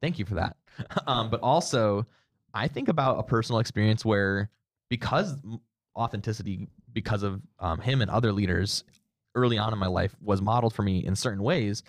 thank 0.00 0.18
you 0.18 0.24
for 0.24 0.34
that. 0.34 0.56
Um, 1.06 1.30
but 1.30 1.40
also, 1.40 2.06
I 2.52 2.68
think 2.68 2.88
about 2.88 3.18
a 3.18 3.22
personal 3.22 3.60
experience 3.60 4.04
where 4.04 4.50
because 4.90 5.34
authenticity, 5.96 6.68
because 6.92 7.22
of 7.22 7.40
um, 7.58 7.80
him 7.80 8.02
and 8.02 8.10
other 8.10 8.30
leaders 8.30 8.84
early 9.34 9.56
on 9.56 9.72
in 9.72 9.78
my 9.78 9.86
life 9.86 10.14
was 10.20 10.42
modeled 10.42 10.74
for 10.74 10.82
me 10.82 11.04
in 11.04 11.16
certain 11.16 11.42
ways, 11.42 11.82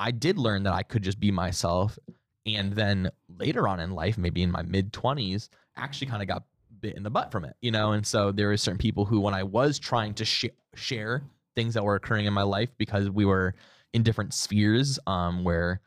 I 0.00 0.10
did 0.10 0.38
learn 0.38 0.62
that 0.62 0.72
I 0.72 0.82
could 0.82 1.02
just 1.02 1.20
be 1.20 1.30
myself. 1.30 1.98
And 2.46 2.72
then 2.72 3.10
later 3.28 3.68
on 3.68 3.80
in 3.80 3.90
life, 3.90 4.16
maybe 4.16 4.42
in 4.42 4.50
my 4.50 4.62
mid 4.62 4.92
20s, 4.92 5.50
actually 5.76 6.06
kind 6.06 6.22
of 6.22 6.28
got 6.28 6.44
bit 6.80 6.96
in 6.96 7.02
the 7.02 7.10
butt 7.10 7.30
from 7.30 7.44
it, 7.44 7.54
you 7.60 7.70
know? 7.70 7.92
And 7.92 8.06
so 8.06 8.32
there 8.32 8.48
were 8.48 8.56
certain 8.56 8.78
people 8.78 9.04
who, 9.04 9.20
when 9.20 9.34
I 9.34 9.42
was 9.42 9.78
trying 9.78 10.14
to 10.14 10.24
sh- 10.24 10.46
share 10.74 11.22
things 11.54 11.74
that 11.74 11.84
were 11.84 11.96
occurring 11.96 12.24
in 12.24 12.32
my 12.32 12.42
life 12.42 12.70
because 12.78 13.10
we 13.10 13.26
were 13.26 13.54
in 13.92 14.02
different 14.02 14.32
spheres 14.32 14.98
um, 15.06 15.44
where, 15.44 15.80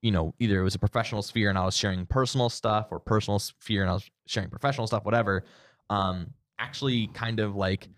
you 0.00 0.12
know, 0.12 0.32
either 0.38 0.60
it 0.60 0.62
was 0.64 0.76
a 0.76 0.78
professional 0.78 1.22
sphere 1.22 1.48
and 1.48 1.58
I 1.58 1.64
was 1.64 1.76
sharing 1.76 2.06
personal 2.06 2.48
stuff 2.48 2.88
or 2.92 3.00
personal 3.00 3.40
sphere 3.40 3.82
and 3.82 3.90
I 3.90 3.94
was 3.94 4.08
sharing 4.26 4.48
professional 4.48 4.86
stuff, 4.86 5.04
whatever, 5.04 5.42
um, 5.90 6.28
actually 6.60 7.08
kind 7.08 7.40
of 7.40 7.56
like 7.56 7.88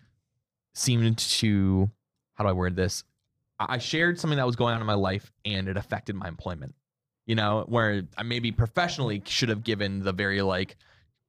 seemed 0.73 1.19
to, 1.19 1.91
how 2.33 2.43
do 2.43 2.49
I 2.49 2.53
word 2.53 2.75
this? 2.75 3.03
I 3.59 3.77
shared 3.77 4.19
something 4.19 4.37
that 4.37 4.45
was 4.45 4.55
going 4.55 4.75
on 4.75 4.81
in 4.81 4.87
my 4.87 4.93
life 4.93 5.31
and 5.45 5.67
it 5.67 5.77
affected 5.77 6.15
my 6.15 6.27
employment. 6.27 6.75
You 7.25 7.35
know, 7.35 7.65
where 7.67 8.03
I 8.17 8.23
maybe 8.23 8.51
professionally 8.51 9.21
should 9.25 9.49
have 9.49 9.63
given 9.63 10.03
the 10.03 10.13
very 10.13 10.41
like 10.41 10.77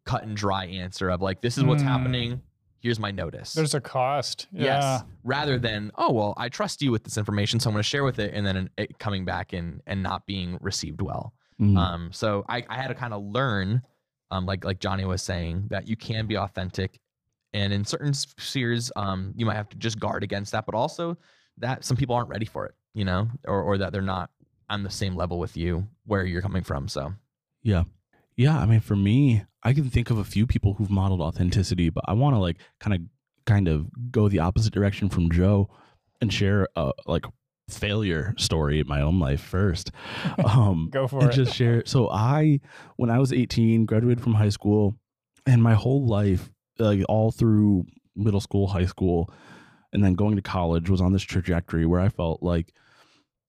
cut 0.07 0.23
and 0.23 0.37
dry 0.37 0.65
answer 0.67 1.11
of 1.11 1.21
like, 1.21 1.43
this 1.43 1.59
is 1.59 1.65
what's 1.65 1.83
mm. 1.83 1.87
happening. 1.87 2.41
Here's 2.81 2.99
my 2.99 3.11
notice. 3.11 3.53
There's 3.53 3.75
a 3.75 3.81
cost. 3.81 4.47
Yeah. 4.51 4.65
Yes. 4.65 5.03
Rather 5.25 5.59
than, 5.59 5.93
oh, 5.97 6.13
well, 6.13 6.35
I 6.39 6.49
trust 6.49 6.81
you 6.81 6.91
with 6.91 7.05
this 7.05 7.19
information. 7.19 7.61
So 7.61 7.69
I'm 7.69 7.75
going 7.75 7.83
to 7.83 7.89
share 7.89 8.05
with 8.05 8.19
it 8.19 8.33
and 8.33 8.47
then 8.47 8.71
it 8.79 8.99
coming 8.99 9.27
back 9.27 9.53
and, 9.53 9.83
and 9.87 10.03
not 10.03 10.25
being 10.27 10.57
received 10.63 11.03
well. 11.03 11.35
Mm. 11.61 11.77
Um, 11.77 12.13
so 12.13 12.47
I, 12.49 12.65
I 12.71 12.77
had 12.77 12.89
to 12.89 12.95
kind 12.95 13.13
of 13.13 13.23
learn, 13.23 13.83
um, 14.31 14.47
like, 14.47 14.65
like 14.65 14.81
Johnny 14.81 15.05
was 15.05 15.21
saying 15.21 15.67
that 15.69 15.87
you 15.87 15.97
can 15.97 16.27
be 16.27 16.39
authentic 16.39 16.99
and 17.53 17.73
in 17.73 17.85
certain 17.85 18.15
spheres 18.15 18.93
um 18.97 19.33
you 19.37 19.45
might 19.45 19.57
have 19.57 19.69
to 19.69 19.77
just 19.77 19.99
guard 19.99 20.23
against 20.23 20.53
that 20.53 20.67
but 20.67 20.75
also 20.75 21.17
that 21.61 21.85
some 21.85 21.97
people 21.97 22.15
aren't 22.15 22.29
ready 22.29 22.47
for 22.47 22.67
it 22.67 22.75
you 22.95 23.05
know 23.05 23.29
or 23.47 23.63
or 23.63 23.79
that 23.79 23.93
they're 23.93 24.03
not 24.03 24.31
on 24.69 24.83
the 24.83 24.91
same 24.91 25.17
level 25.17 25.39
with 25.39 25.57
you 25.57 25.87
where 26.07 26.25
you're 26.25 26.43
coming 26.43 26.63
from 26.63 26.89
so. 26.89 27.13
Yeah. 27.63 27.85
Yeah 28.37 28.59
i 28.59 28.67
mean 28.67 28.81
for 28.81 28.97
me 28.97 29.45
i 29.63 29.73
can 29.73 29.91
think 29.91 30.11
of 30.11 30.19
a 30.19 30.25
few 30.25 30.47
people 30.47 30.75
who've 30.75 30.91
modeled 30.91 31.21
authenticity 31.21 31.91
but 31.91 32.05
i 32.09 32.13
want 32.13 32.35
to 32.35 32.39
like 32.39 32.57
kind 32.79 32.95
of 32.95 33.01
kind 33.47 33.69
of 33.69 33.87
go 34.11 34.29
the 34.29 34.39
opposite 34.39 34.73
direction 34.73 35.09
from 35.09 35.31
joe 35.31 35.69
and 36.21 36.33
share 36.33 36.69
a 36.77 36.93
like 37.07 37.25
failure 37.69 38.35
story 38.37 38.81
in 38.81 38.87
my 38.89 39.01
own 39.01 39.21
life 39.21 39.41
first. 39.41 39.93
Um 40.45 40.89
go 40.91 41.07
for 41.07 41.21
and 41.21 41.31
it. 41.31 41.35
just 41.35 41.55
share 41.55 41.83
so 41.87 42.11
i 42.11 42.61
when 42.97 43.11
i 43.11 43.19
was 43.19 43.33
18 43.33 43.85
graduated 43.87 44.23
from 44.23 44.35
high 44.35 44.49
school 44.49 44.97
and 45.47 45.63
my 45.63 45.75
whole 45.75 46.07
life 46.07 46.51
like 46.79 47.03
all 47.09 47.31
through 47.31 47.85
middle 48.17 48.41
school 48.41 48.67
high 48.69 48.87
school 48.87 49.31
and 49.93 50.03
then 50.05 50.15
going 50.15 50.37
to 50.37 50.43
college 50.43 50.89
was 50.89 51.01
on 51.01 51.13
this 51.13 51.23
trajectory 51.23 51.87
where 51.87 52.01
i 52.01 52.09
felt 52.09 52.43
like 52.43 52.73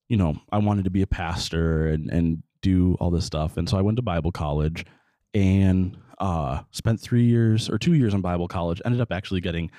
you 0.08 0.16
know 0.16 0.36
i 0.50 0.58
wanted 0.58 0.84
to 0.84 0.90
be 0.90 1.02
a 1.02 1.06
pastor 1.06 1.88
and 1.88 2.10
and 2.10 2.42
do 2.60 2.96
all 3.00 3.10
this 3.10 3.24
stuff 3.24 3.56
and 3.56 3.68
so 3.68 3.76
i 3.76 3.80
went 3.80 3.96
to 3.96 4.02
bible 4.02 4.32
college 4.32 4.84
and 5.34 5.96
uh 6.18 6.60
spent 6.70 7.00
three 7.00 7.24
years 7.24 7.68
or 7.68 7.78
two 7.78 7.94
years 7.94 8.14
in 8.14 8.20
bible 8.20 8.48
college 8.48 8.80
ended 8.84 9.00
up 9.00 9.10
actually 9.10 9.40
getting 9.40 9.70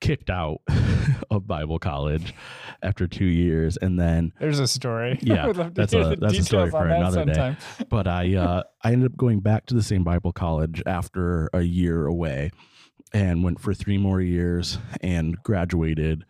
kicked 0.00 0.28
out 0.30 0.60
of 1.30 1.46
Bible 1.46 1.78
college 1.78 2.34
after 2.82 3.06
two 3.06 3.24
years, 3.24 3.76
and 3.76 3.98
then 3.98 4.32
there's 4.38 4.58
a 4.58 4.68
story. 4.68 5.18
Yeah, 5.24 5.52
that's 5.52 5.94
a 5.94 6.16
that's 6.20 6.38
a 6.38 6.44
story 6.44 6.70
for 6.70 6.86
another 6.86 7.24
day. 7.24 7.56
But 7.88 8.06
I 8.06 8.34
uh, 8.34 8.62
I 8.82 8.92
ended 8.92 9.10
up 9.10 9.16
going 9.16 9.40
back 9.40 9.66
to 9.66 9.74
the 9.74 9.82
same 9.82 10.04
Bible 10.04 10.32
college 10.32 10.82
after 10.86 11.48
a 11.52 11.62
year 11.62 12.06
away, 12.06 12.50
and 13.12 13.44
went 13.44 13.60
for 13.60 13.74
three 13.74 13.98
more 13.98 14.20
years 14.20 14.78
and 15.00 15.42
graduated, 15.42 16.24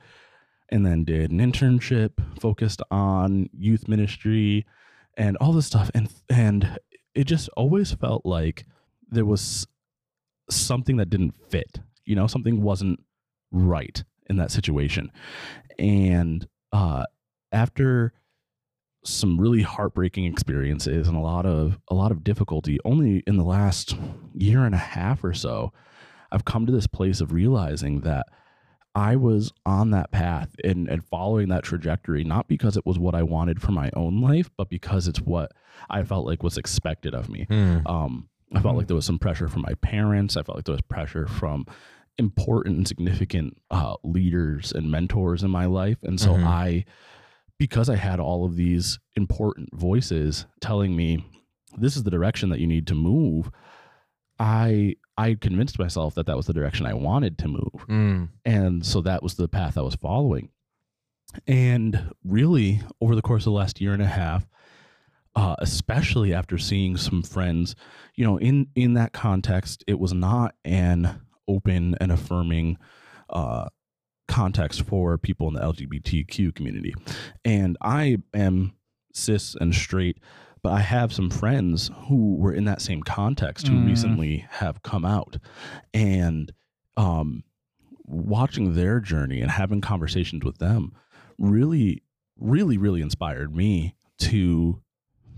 and 0.71 0.85
then 0.85 1.05
did 1.05 1.31
an 1.31 1.39
internship 1.39 2.13
focused 2.41 2.83
on 2.91 3.49
youth 3.53 3.89
ministry 3.89 4.67
and 5.17 5.37
all 5.39 5.53
this 5.53 5.67
stuff, 5.67 5.91
and 5.95 6.09
and 6.29 6.79
it 7.15 7.25
just 7.25 7.49
always 7.51 7.93
felt 7.93 8.27
like 8.27 8.67
there 9.09 9.25
was 9.25 9.67
something 10.51 10.97
that 10.97 11.11
didn't 11.11 11.35
fit. 11.49 11.81
You 12.05 12.17
know, 12.17 12.27
something 12.27 12.63
wasn't 12.63 13.01
right 13.51 14.03
in 14.29 14.37
that 14.37 14.51
situation. 14.51 15.11
And 15.79 16.47
uh, 16.73 17.05
after 17.53 18.13
some 19.05 19.39
really 19.39 19.63
heartbreaking 19.63 20.25
experiences 20.25 21.09
and 21.09 21.17
a 21.17 21.21
lot 21.21 21.47
of 21.47 21.79
a 21.89 21.95
lot 21.95 22.11
of 22.11 22.25
difficulty, 22.25 22.79
only 22.85 23.23
in 23.27 23.37
the 23.37 23.45
last 23.45 23.95
year 24.35 24.65
and 24.65 24.75
a 24.75 24.79
half 24.79 25.23
or 25.23 25.35
so, 25.35 25.73
I've 26.35 26.45
come 26.45 26.67
to 26.67 26.73
this 26.73 26.87
place 26.87 27.21
of 27.21 27.33
realizing 27.33 28.01
that 28.01 28.27
I 28.95 29.17
was 29.17 29.53
on 29.65 29.91
that 29.91 30.13
path 30.13 30.51
and, 30.63 30.89
and 30.89 31.05
following 31.05 31.49
that 31.49 31.65
trajectory, 31.65 32.25
not 32.25 32.49
because 32.49 32.77
it 32.77 32.87
was 32.87 32.99
what 32.99 33.15
I 33.15 33.23
wanted 33.23 33.63
for 33.63 33.73
my 33.73 33.91
own 33.95 34.21
life, 34.21 34.51
but 34.57 34.69
because 34.69 35.09
it's 35.09 35.21
what 35.21 35.53
I 35.91 36.03
felt 36.05 36.27
like 36.27 36.43
was 36.43 36.59
expected 36.59 37.15
of 37.15 37.29
me. 37.29 37.47
Mm. 37.51 37.89
Um, 37.89 38.29
I 38.55 38.61
felt 38.61 38.75
mm. 38.75 38.79
like 38.79 38.87
there 38.87 38.97
was 38.97 39.07
some 39.07 39.19
pressure 39.19 39.49
from 39.49 39.63
my 39.63 39.75
parents. 39.75 40.37
I 40.37 40.43
felt 40.43 40.57
like 40.57 40.65
there 40.65 40.75
was 40.75 40.83
pressure 40.83 41.27
from 41.27 41.67
important 42.19 42.77
and 42.77 42.89
significant 42.89 43.57
uh, 43.71 43.95
leaders 44.05 44.71
and 44.73 44.91
mentors 44.91 45.43
in 45.43 45.51
my 45.51 45.67
life. 45.67 45.99
And 46.05 46.21
so 46.21 46.35
mm-hmm. 46.35 46.47
I, 46.47 46.85
because 47.59 47.89
I 47.89 47.97
had 47.97 48.21
all 48.21 48.45
of 48.45 48.55
these 48.55 49.01
important 49.17 49.71
voices 49.75 50.47
telling 50.61 50.95
me, 50.95 51.25
this 51.77 51.97
is 51.97 52.05
the 52.05 52.11
direction 52.11 52.51
that 52.51 52.61
you 52.61 52.69
need 52.69 52.87
to 52.89 52.95
move. 52.95 53.51
I 54.39 54.95
I 55.17 55.35
convinced 55.35 55.79
myself 55.79 56.15
that 56.15 56.27
that 56.27 56.37
was 56.37 56.47
the 56.47 56.53
direction 56.53 56.87
I 56.87 56.95
wanted 56.95 57.39
to 57.39 57.49
move, 57.49 57.87
mm. 57.89 58.29
and 58.45 58.85
so 58.85 59.01
that 59.03 59.23
was 59.23 59.35
the 59.35 59.49
path 59.49 59.79
I 59.79 59.83
was 59.83 59.95
following. 59.95 60.51
And 61.47 62.13
really, 62.25 62.81
over 63.01 63.15
the 63.15 63.23
course 63.23 63.43
of 63.43 63.53
the 63.53 63.59
last 63.59 63.81
year 63.81 63.93
and 63.93 64.03
a 64.03 64.07
half, 64.07 64.47
uh, 65.37 65.57
especially 65.59 66.33
after 66.33 66.59
seeing 66.59 66.97
some 66.97 67.23
friends, 67.23 67.75
you 68.15 68.25
know, 68.25 68.39
in 68.39 68.69
in 68.75 68.95
that 68.95 69.13
context, 69.13 69.85
it 69.87 69.99
was 69.99 70.13
not 70.13 70.55
an 70.65 71.21
open 71.49 71.97
and 72.01 72.13
affirming 72.13 72.79
uh, 73.31 73.69
context 74.29 74.83
for 74.83 75.19
people 75.19 75.49
in 75.49 75.55
the 75.55 75.61
LGBTQ 75.61 76.55
community. 76.55 76.95
And 77.45 77.77
I 77.81 78.19
am 78.33 78.75
cis 79.13 79.55
and 79.61 79.75
straight, 79.75 80.19
but 80.65 80.73
I 80.73 80.81
have 80.81 81.13
some 81.13 81.29
friends 81.29 81.91
who 82.09 82.37
were 82.37 82.55
in 82.55 82.65
that 82.65 82.81
same 82.81 83.03
context 83.03 83.69
who 83.69 83.75
mm. 83.75 83.87
recently 83.87 84.47
have 84.49 84.83
come 84.83 85.05
out. 85.05 85.37
And 85.93 86.51
um, 86.97 87.45
watching 88.07 88.75
their 88.75 88.99
journey 88.99 89.43
and 89.43 89.51
having 89.51 89.83
conversations 89.83 90.43
with 90.43 90.57
them 90.57 90.93
really, 91.39 92.03
really, 92.41 92.79
really 92.79 93.03
inspired 93.03 93.55
me 93.55 93.95
to 94.21 94.81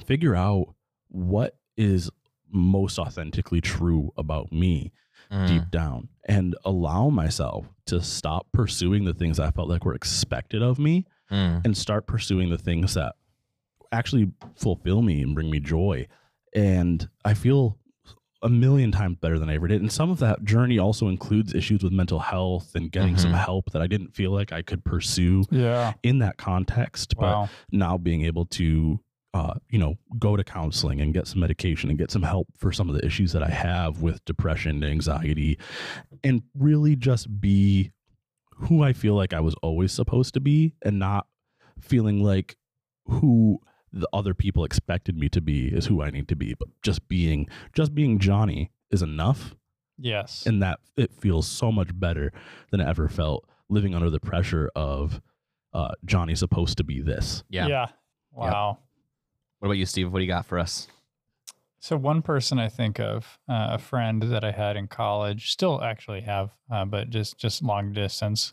figure 0.05 0.37
out 0.37 0.77
what 1.09 1.57
is 1.77 2.09
most 2.49 2.97
authentically 2.97 3.61
true 3.61 4.13
about 4.17 4.53
me 4.53 4.93
mm. 5.33 5.49
deep 5.49 5.69
down 5.73 6.09
and 6.27 6.55
allow 6.65 7.09
myself 7.09 7.67
to 7.87 8.01
stop 8.01 8.47
pursuing 8.53 9.05
the 9.05 9.15
things 9.15 9.41
I 9.41 9.51
felt 9.51 9.69
like 9.69 9.85
were 9.85 9.95
expected 9.95 10.63
of 10.63 10.79
me 10.79 11.05
mm. 11.33 11.65
and 11.65 11.77
start 11.77 12.07
pursuing 12.07 12.51
the 12.51 12.59
things 12.59 12.95
that 12.95 13.17
actually 13.93 14.31
fulfill 14.57 15.03
me 15.03 15.23
and 15.23 15.35
bring 15.35 15.51
me 15.51 15.61
joy. 15.61 16.07
And 16.55 17.09
I 17.25 17.35
feel 17.35 17.79
a 18.43 18.49
million 18.49 18.93
times 18.93 19.17
better 19.21 19.39
than 19.39 19.51
I 19.51 19.55
ever 19.55 19.67
did. 19.69 19.81
And 19.81 19.91
some 19.91 20.11
of 20.11 20.19
that 20.21 20.45
journey 20.45 20.79
also 20.79 21.09
includes 21.09 21.55
issues 21.55 21.83
with 21.83 21.93
mental 21.93 22.19
health 22.19 22.75
and 22.75 22.91
getting 22.91 23.15
mm-hmm. 23.15 23.23
some 23.23 23.33
help 23.33 23.73
that 23.73 23.83
I 23.83 23.87
didn't 23.87 24.15
feel 24.15 24.31
like 24.31 24.53
I 24.53 24.63
could 24.63 24.85
pursue 24.85 25.45
yeah. 25.51 25.95
in 26.03 26.19
that 26.21 26.37
context. 26.37 27.15
Wow. 27.17 27.49
But 27.71 27.77
now 27.77 27.99
being 27.99 28.25
able 28.25 28.47
to 28.47 29.01
uh, 29.37 29.53
you 29.69 29.79
know, 29.79 29.99
go 30.19 30.35
to 30.35 30.43
counseling 30.43 30.99
and 31.03 31.13
get 31.13 31.27
some 31.27 31.41
medication 31.41 31.91
and 31.91 31.99
get 31.99 32.11
some 32.11 32.23
help 32.23 32.49
for 32.57 32.73
some 32.73 32.89
of 32.89 32.95
the 32.95 33.05
issues 33.05 33.33
that 33.33 33.43
I 33.43 33.51
have 33.51 34.01
with 34.01 34.25
depression, 34.25 34.83
anxiety, 34.83 35.59
and 36.25 36.43
really 36.59 36.97
just 36.97 37.39
be 37.39 37.93
who 38.55 38.83
I 38.83 38.95
feel 38.95 39.15
like 39.15 39.35
I 39.35 39.41
was 39.41 39.55
always 39.63 39.93
supposed 39.93 40.33
to 40.35 40.41
be 40.41 40.73
and 40.81 40.99
not 40.99 41.27
feeling 41.79 42.23
like 42.23 42.57
who 43.05 43.61
the 44.01 44.09
other 44.13 44.35
people 44.35 44.65
expected 44.65 45.17
me 45.17 45.29
to 45.31 45.41
be 45.41 45.69
is 45.69 45.87
who 45.87 46.03
I 46.03 46.11
need 46.11 46.29
to 46.29 46.37
be, 46.37 46.55
but 46.55 46.69
just 46.83 47.09
being 47.09 47.49
just 47.73 47.95
being 47.95 48.19
Johnny 48.19 48.71
is 48.91 49.03
enough. 49.03 49.55
Yes. 49.99 50.45
And 50.47 50.63
that 50.63 50.81
it 50.97 51.13
feels 51.15 51.47
so 51.47 51.73
much 51.73 51.89
better 51.99 52.33
than 52.71 52.81
it 52.81 52.87
ever 52.87 53.09
felt 53.09 53.49
living 53.69 53.95
under 53.95 54.11
the 54.11 54.21
pressure 54.21 54.71
of 54.77 55.21
uh, 55.73 55.93
Johnny's 56.05 56.41
supposed 56.41 56.77
to 56.79 56.85
be 56.85 57.01
this. 57.01 57.43
Yeah. 57.49 57.67
Yeah. 57.67 57.87
Wow. 58.33 58.79
Yep. 58.79 58.87
What 59.59 59.69
about 59.69 59.79
you, 59.79 59.87
Steve? 59.87 60.13
What 60.13 60.19
do 60.19 60.25
you 60.25 60.31
got 60.31 60.47
for 60.47 60.59
us? 60.59 60.89
So 61.81 61.97
one 61.97 62.21
person 62.21 62.59
I 62.59 62.69
think 62.69 62.99
of, 62.99 63.39
uh, 63.49 63.69
a 63.73 63.79
friend 63.79 64.23
that 64.23 64.45
I 64.45 64.51
had 64.51 64.77
in 64.77 64.89
college, 64.89 65.53
still 65.53 65.83
actually 65.83 66.23
have, 66.23 66.51
uh, 66.71 66.85
but 66.85 67.11
just 67.11 67.39
just 67.39 67.63
long 67.63 67.93
distance. 67.93 68.53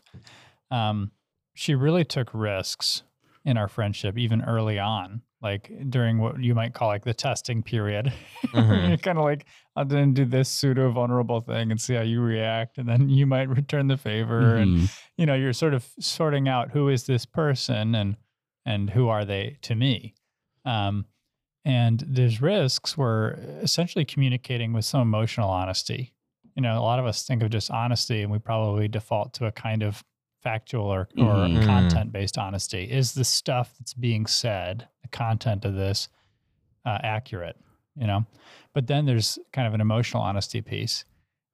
Um, 0.70 1.10
she 1.52 1.74
really 1.74 2.04
took 2.04 2.30
risks 2.32 3.02
in 3.44 3.56
our 3.56 3.68
friendship, 3.68 4.16
even 4.16 4.42
early 4.42 4.78
on, 4.78 5.22
like 5.44 5.70
during 5.90 6.18
what 6.18 6.42
you 6.42 6.54
might 6.54 6.72
call 6.72 6.88
like 6.88 7.04
the 7.04 7.14
testing 7.14 7.62
period. 7.62 8.12
Mm-hmm. 8.46 8.94
kind 9.02 9.18
of 9.18 9.24
like 9.24 9.44
I'll 9.76 9.84
then 9.84 10.14
do 10.14 10.24
this 10.24 10.48
pseudo 10.48 10.90
vulnerable 10.90 11.40
thing 11.40 11.70
and 11.70 11.80
see 11.80 11.94
how 11.94 12.00
you 12.00 12.20
react, 12.20 12.78
and 12.78 12.88
then 12.88 13.08
you 13.10 13.26
might 13.26 13.48
return 13.48 13.86
the 13.86 13.98
favor, 13.98 14.40
mm-hmm. 14.40 14.62
and 14.62 14.90
you 15.16 15.26
know 15.26 15.34
you're 15.34 15.52
sort 15.52 15.74
of 15.74 15.86
sorting 16.00 16.48
out 16.48 16.70
who 16.70 16.88
is 16.88 17.04
this 17.04 17.26
person 17.26 17.94
and 17.94 18.16
and 18.66 18.90
who 18.90 19.08
are 19.08 19.24
they 19.24 19.58
to 19.62 19.74
me. 19.74 20.14
Um, 20.64 21.04
and 21.66 22.02
there's 22.06 22.42
risks 22.42 22.96
where 22.96 23.38
essentially 23.62 24.04
communicating 24.04 24.72
with 24.72 24.84
some 24.86 25.02
emotional 25.02 25.50
honesty. 25.50 26.14
You 26.56 26.62
know, 26.62 26.78
a 26.78 26.80
lot 26.80 26.98
of 26.98 27.06
us 27.06 27.26
think 27.26 27.42
of 27.42 27.50
just 27.50 27.70
honesty 27.70 28.22
and 28.22 28.30
we 28.30 28.38
probably 28.38 28.88
default 28.88 29.34
to 29.34 29.46
a 29.46 29.52
kind 29.52 29.82
of 29.82 30.04
factual 30.44 30.84
or, 30.84 31.08
or 31.18 31.24
mm-hmm. 31.24 31.64
content 31.64 32.12
based 32.12 32.38
honesty. 32.38 32.84
Is 32.84 33.14
the 33.14 33.24
stuff 33.24 33.74
that's 33.78 33.94
being 33.94 34.26
said, 34.26 34.86
the 35.02 35.08
content 35.08 35.64
of 35.64 35.74
this, 35.74 36.08
uh, 36.86 36.98
accurate? 37.02 37.56
You 37.96 38.06
know, 38.06 38.26
but 38.74 38.86
then 38.86 39.06
there's 39.06 39.38
kind 39.52 39.66
of 39.66 39.74
an 39.74 39.80
emotional 39.80 40.22
honesty 40.22 40.60
piece. 40.60 41.04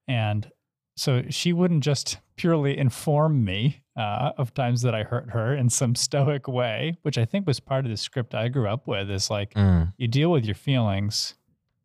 And 0.09 0.51
so 0.97 1.23
she 1.31 1.53
wouldn't 1.53 1.85
just 1.85 2.19
purely 2.37 2.77
inform 2.77 3.45
me 3.45 3.83
uh, 3.97 4.33
of 4.39 4.55
times 4.55 4.83
that 4.83 4.95
I 4.95 5.03
hurt 5.03 5.31
her 5.31 5.55
in 5.55 5.69
some 5.69 5.95
stoic 5.95 6.49
way, 6.49 6.97
which 7.03 7.19
I 7.19 7.25
think 7.25 7.47
was 7.47 7.61
part 7.61 7.85
of 7.85 7.91
the 7.91 7.97
script 7.97 8.35
I 8.35 8.49
grew 8.49 8.69
up 8.69 8.87
with. 8.87 9.11
Is 9.11 9.31
like 9.31 9.55
mm. 9.55 9.93
you 9.99 10.09
deal 10.09 10.31
with 10.31 10.45
your 10.45 10.55
feelings, 10.55 11.35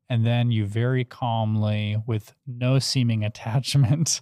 and 0.09 0.25
then 0.25 0.51
you 0.51 0.65
very 0.65 1.03
calmly, 1.03 1.97
with 2.05 2.33
no 2.47 2.79
seeming 2.79 3.23
attachment, 3.31 4.21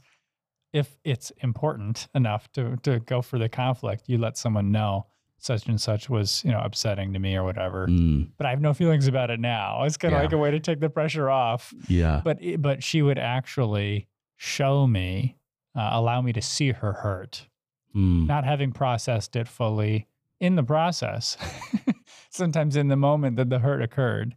if 0.74 0.98
it's 1.04 1.32
important 1.42 2.08
enough 2.14 2.52
to 2.54 2.78
to 2.84 3.00
go 3.00 3.22
for 3.22 3.40
the 3.40 3.48
conflict, 3.48 4.04
you 4.08 4.18
let 4.18 4.38
someone 4.38 4.72
know 4.72 5.06
such 5.38 5.68
and 5.68 5.80
such 5.80 6.10
was 6.10 6.44
you 6.44 6.52
know 6.52 6.60
upsetting 6.60 7.14
to 7.14 7.20
me 7.20 7.36
or 7.36 7.44
whatever. 7.44 7.88
Mm. 7.88 8.30
But 8.38 8.48
I 8.48 8.50
have 8.50 8.62
no 8.62 8.74
feelings 8.74 9.08
about 9.08 9.30
it 9.30 9.40
now. 9.40 9.84
It's 9.84 9.98
kind 9.98 10.14
of 10.14 10.20
yeah. 10.20 10.24
like 10.24 10.34
a 10.34 10.38
way 10.38 10.52
to 10.52 10.60
take 10.60 10.80
the 10.80 10.90
pressure 10.90 11.30
off. 11.30 11.74
Yeah. 11.88 12.22
But 12.24 12.40
but 12.58 12.84
she 12.84 13.02
would 13.02 13.20
actually 13.20 14.08
show 14.38 14.88
me 14.88 15.38
uh, 15.76 15.90
allow 15.94 16.22
me 16.22 16.34
to 16.34 16.42
see 16.42 16.72
her 16.72 16.94
hurt, 16.94 17.48
Mm. 17.96 18.26
not 18.26 18.44
having 18.44 18.72
processed 18.72 19.36
it 19.36 19.48
fully 19.48 20.08
in 20.40 20.56
the 20.56 20.64
process, 20.64 21.38
sometimes 22.32 22.76
in 22.76 22.88
the 22.88 22.96
moment 22.96 23.36
that 23.36 23.52
the 23.52 23.60
hurt 23.60 23.84
occurred. 23.84 24.36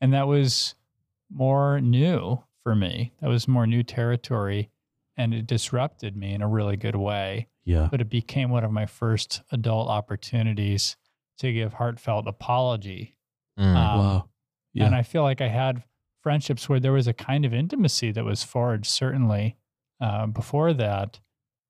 And 0.00 0.14
that 0.14 0.26
was 0.26 0.74
more 1.30 1.82
new 1.82 2.42
for 2.62 2.74
me. 2.74 3.12
That 3.20 3.28
was 3.28 3.46
more 3.46 3.66
new 3.66 3.82
territory 3.82 4.70
and 5.16 5.32
it 5.34 5.46
disrupted 5.46 6.16
me 6.16 6.32
in 6.34 6.42
a 6.42 6.48
really 6.48 6.76
good 6.76 6.96
way. 6.96 7.48
Yeah. 7.64 7.88
But 7.90 8.00
it 8.00 8.08
became 8.10 8.50
one 8.50 8.64
of 8.64 8.72
my 8.72 8.86
first 8.86 9.42
adult 9.52 9.88
opportunities 9.88 10.96
to 11.38 11.52
give 11.52 11.74
heartfelt 11.74 12.26
apology. 12.26 13.16
Mm. 13.58 13.64
Um, 13.76 13.98
wow. 13.98 14.28
Yeah. 14.72 14.86
And 14.86 14.94
I 14.94 15.02
feel 15.02 15.22
like 15.22 15.40
I 15.40 15.48
had 15.48 15.82
friendships 16.22 16.68
where 16.68 16.80
there 16.80 16.92
was 16.92 17.06
a 17.06 17.12
kind 17.12 17.44
of 17.44 17.54
intimacy 17.54 18.10
that 18.12 18.24
was 18.24 18.42
forged, 18.42 18.86
certainly 18.86 19.56
uh, 20.00 20.26
before 20.26 20.72
that. 20.74 21.20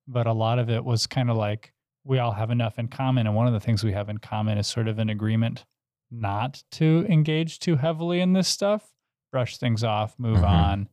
But 0.06 0.26
a 0.26 0.32
lot 0.32 0.58
of 0.58 0.68
it 0.70 0.84
was 0.84 1.06
kind 1.06 1.30
of 1.30 1.36
like 1.36 1.72
we 2.04 2.18
all 2.18 2.32
have 2.32 2.50
enough 2.50 2.78
in 2.78 2.88
common. 2.88 3.26
And 3.26 3.34
one 3.36 3.46
of 3.46 3.52
the 3.52 3.60
things 3.60 3.82
we 3.84 3.92
have 3.92 4.08
in 4.08 4.18
common 4.18 4.58
is 4.58 4.66
sort 4.66 4.88
of 4.88 4.98
an 4.98 5.08
agreement 5.10 5.64
not 6.10 6.62
to 6.72 7.06
engage 7.08 7.58
too 7.58 7.76
heavily 7.76 8.20
in 8.20 8.32
this 8.34 8.48
stuff, 8.48 8.92
brush 9.32 9.56
things 9.58 9.82
off, 9.82 10.14
move 10.18 10.38
Mhm. 10.38 10.48
on, 10.48 10.88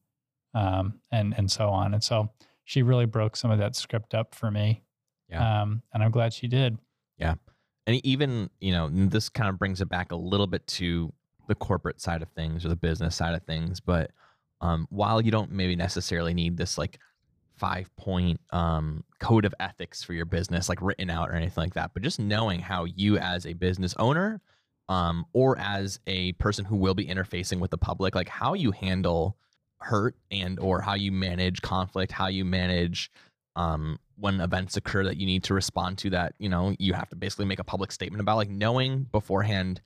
um, 0.53 0.99
and, 1.11 1.33
and 1.37 1.49
so 1.49 1.69
on. 1.69 1.93
And 1.93 2.03
so 2.03 2.29
she 2.63 2.83
really 2.83 3.05
broke 3.05 3.35
some 3.35 3.51
of 3.51 3.59
that 3.59 3.75
script 3.75 4.13
up 4.13 4.35
for 4.35 4.51
me. 4.51 4.83
Yeah. 5.29 5.61
Um, 5.61 5.81
and 5.93 6.03
I'm 6.03 6.11
glad 6.11 6.33
she 6.33 6.47
did. 6.47 6.77
Yeah. 7.17 7.35
And 7.87 8.05
even 8.05 8.49
you 8.59 8.71
know 8.71 8.89
this 8.91 9.29
kind 9.29 9.49
of 9.49 9.57
brings 9.57 9.81
it 9.81 9.89
back 9.89 10.11
a 10.11 10.15
little 10.15 10.47
bit 10.47 10.65
to 10.67 11.11
the 11.47 11.55
corporate 11.55 11.99
side 11.99 12.21
of 12.21 12.29
things 12.29 12.63
or 12.63 12.69
the 12.69 12.75
business 12.75 13.15
side 13.15 13.35
of 13.35 13.43
things 13.43 13.79
but 13.79 14.11
um, 14.61 14.87
while 14.89 15.19
you 15.19 15.31
don't 15.31 15.51
maybe 15.51 15.75
necessarily 15.75 16.33
need 16.33 16.55
this 16.55 16.77
like 16.77 16.99
five 17.57 17.93
point 17.97 18.39
um, 18.51 19.03
code 19.19 19.45
of 19.45 19.53
ethics 19.59 20.03
for 20.03 20.13
your 20.13 20.25
business 20.25 20.69
like 20.69 20.81
written 20.81 21.09
out 21.09 21.29
or 21.29 21.33
anything 21.33 21.63
like 21.63 21.73
that 21.73 21.91
but 21.93 22.03
just 22.03 22.19
knowing 22.19 22.59
how 22.59 22.85
you 22.85 23.17
as 23.17 23.45
a 23.45 23.53
business 23.53 23.95
owner 23.97 24.39
um, 24.87 25.25
or 25.33 25.57
as 25.57 25.99
a 26.07 26.31
person 26.33 26.63
who 26.63 26.75
will 26.75 26.93
be 26.93 27.05
interfacing 27.05 27.59
with 27.59 27.71
the 27.71 27.77
public 27.77 28.15
like 28.15 28.29
how 28.29 28.53
you 28.53 28.71
handle 28.71 29.35
hurt 29.81 30.15
and 30.29 30.59
or 30.59 30.81
how 30.81 30.93
you 30.93 31.11
manage 31.11 31.61
conflict 31.61 32.11
how 32.11 32.27
you 32.27 32.45
manage 32.45 33.11
um, 33.55 33.99
when 34.15 34.39
events 34.39 34.77
occur 34.77 35.03
that 35.03 35.17
you 35.17 35.25
need 35.25 35.43
to 35.43 35.53
respond 35.53 35.97
to 35.97 36.09
that 36.09 36.33
you 36.39 36.49
know 36.49 36.75
you 36.79 36.93
have 36.93 37.09
to 37.09 37.15
basically 37.15 37.45
make 37.45 37.59
a 37.59 37.63
public 37.63 37.91
statement 37.91 38.21
about 38.21 38.37
like 38.37 38.49
knowing 38.49 39.03
beforehand 39.11 39.81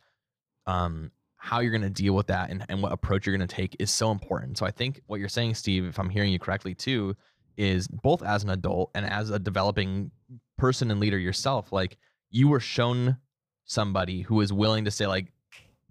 um, 0.68 1.12
how 1.38 1.60
you're 1.60 1.72
going 1.72 1.82
to 1.82 1.90
deal 1.90 2.14
with 2.14 2.28
that 2.28 2.50
and, 2.50 2.66
and 2.70 2.82
what 2.82 2.92
approach 2.92 3.26
you're 3.26 3.36
going 3.36 3.48
to 3.48 3.56
take 3.56 3.76
is 3.80 3.92
so 3.92 4.12
important. 4.12 4.58
So 4.58 4.66
i 4.66 4.72
think 4.72 5.02
what 5.08 5.20
you're 5.20 5.30
saying 5.30 5.56
steve 5.56 5.86
if 5.86 6.00
i'm 6.00 6.10
hearing 6.10 6.32
you 6.32 6.40
correctly 6.40 6.76
too 6.76 7.16
is 7.58 7.88
both 7.88 8.22
as 8.22 8.44
an 8.44 8.50
adult 8.50 8.92
and 8.96 9.06
as 9.06 9.30
a 9.30 9.40
developing 9.40 10.12
person 10.58 10.92
and 10.92 11.00
leader 11.00 11.18
yourself 11.18 11.72
like 11.72 11.98
you 12.30 12.50
were 12.50 12.60
shown 12.60 13.18
somebody 13.66 14.22
who 14.22 14.42
is 14.42 14.52
willing 14.52 14.86
to 14.86 14.92
say 14.92 15.08
like 15.08 15.28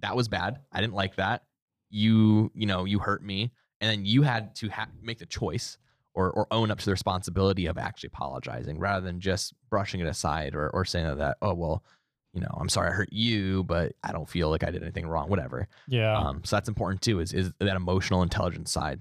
that 0.04 0.16
was 0.16 0.28
bad. 0.28 0.60
I 0.70 0.80
didn't 0.80 0.94
like 0.94 1.16
that. 1.16 1.44
You 1.90 2.50
you 2.54 2.66
know 2.66 2.84
you 2.84 2.98
hurt 2.98 3.22
me 3.22 3.52
and 3.84 3.98
then 3.98 4.06
you 4.06 4.22
had 4.22 4.54
to 4.56 4.68
ha- 4.70 4.88
make 5.02 5.18
the 5.18 5.26
choice 5.26 5.76
or, 6.14 6.30
or 6.30 6.46
own 6.50 6.70
up 6.70 6.78
to 6.78 6.84
the 6.86 6.90
responsibility 6.92 7.66
of 7.66 7.76
actually 7.76 8.06
apologizing 8.06 8.78
rather 8.78 9.04
than 9.04 9.20
just 9.20 9.52
brushing 9.68 10.00
it 10.00 10.06
aside 10.06 10.54
or, 10.54 10.70
or 10.70 10.84
saying 10.84 11.16
that 11.18 11.36
oh 11.42 11.52
well 11.54 11.82
you 12.32 12.40
know 12.40 12.56
i'm 12.58 12.68
sorry 12.68 12.88
i 12.88 12.92
hurt 12.92 13.12
you 13.12 13.62
but 13.64 13.92
i 14.02 14.10
don't 14.12 14.28
feel 14.28 14.48
like 14.48 14.64
i 14.64 14.70
did 14.70 14.82
anything 14.82 15.06
wrong 15.06 15.28
whatever 15.28 15.68
Yeah. 15.88 16.16
um, 16.16 16.40
so 16.44 16.56
that's 16.56 16.68
important 16.68 17.02
too 17.02 17.20
is, 17.20 17.32
is 17.32 17.52
that 17.60 17.76
emotional 17.76 18.22
intelligence 18.22 18.70
side 18.72 19.00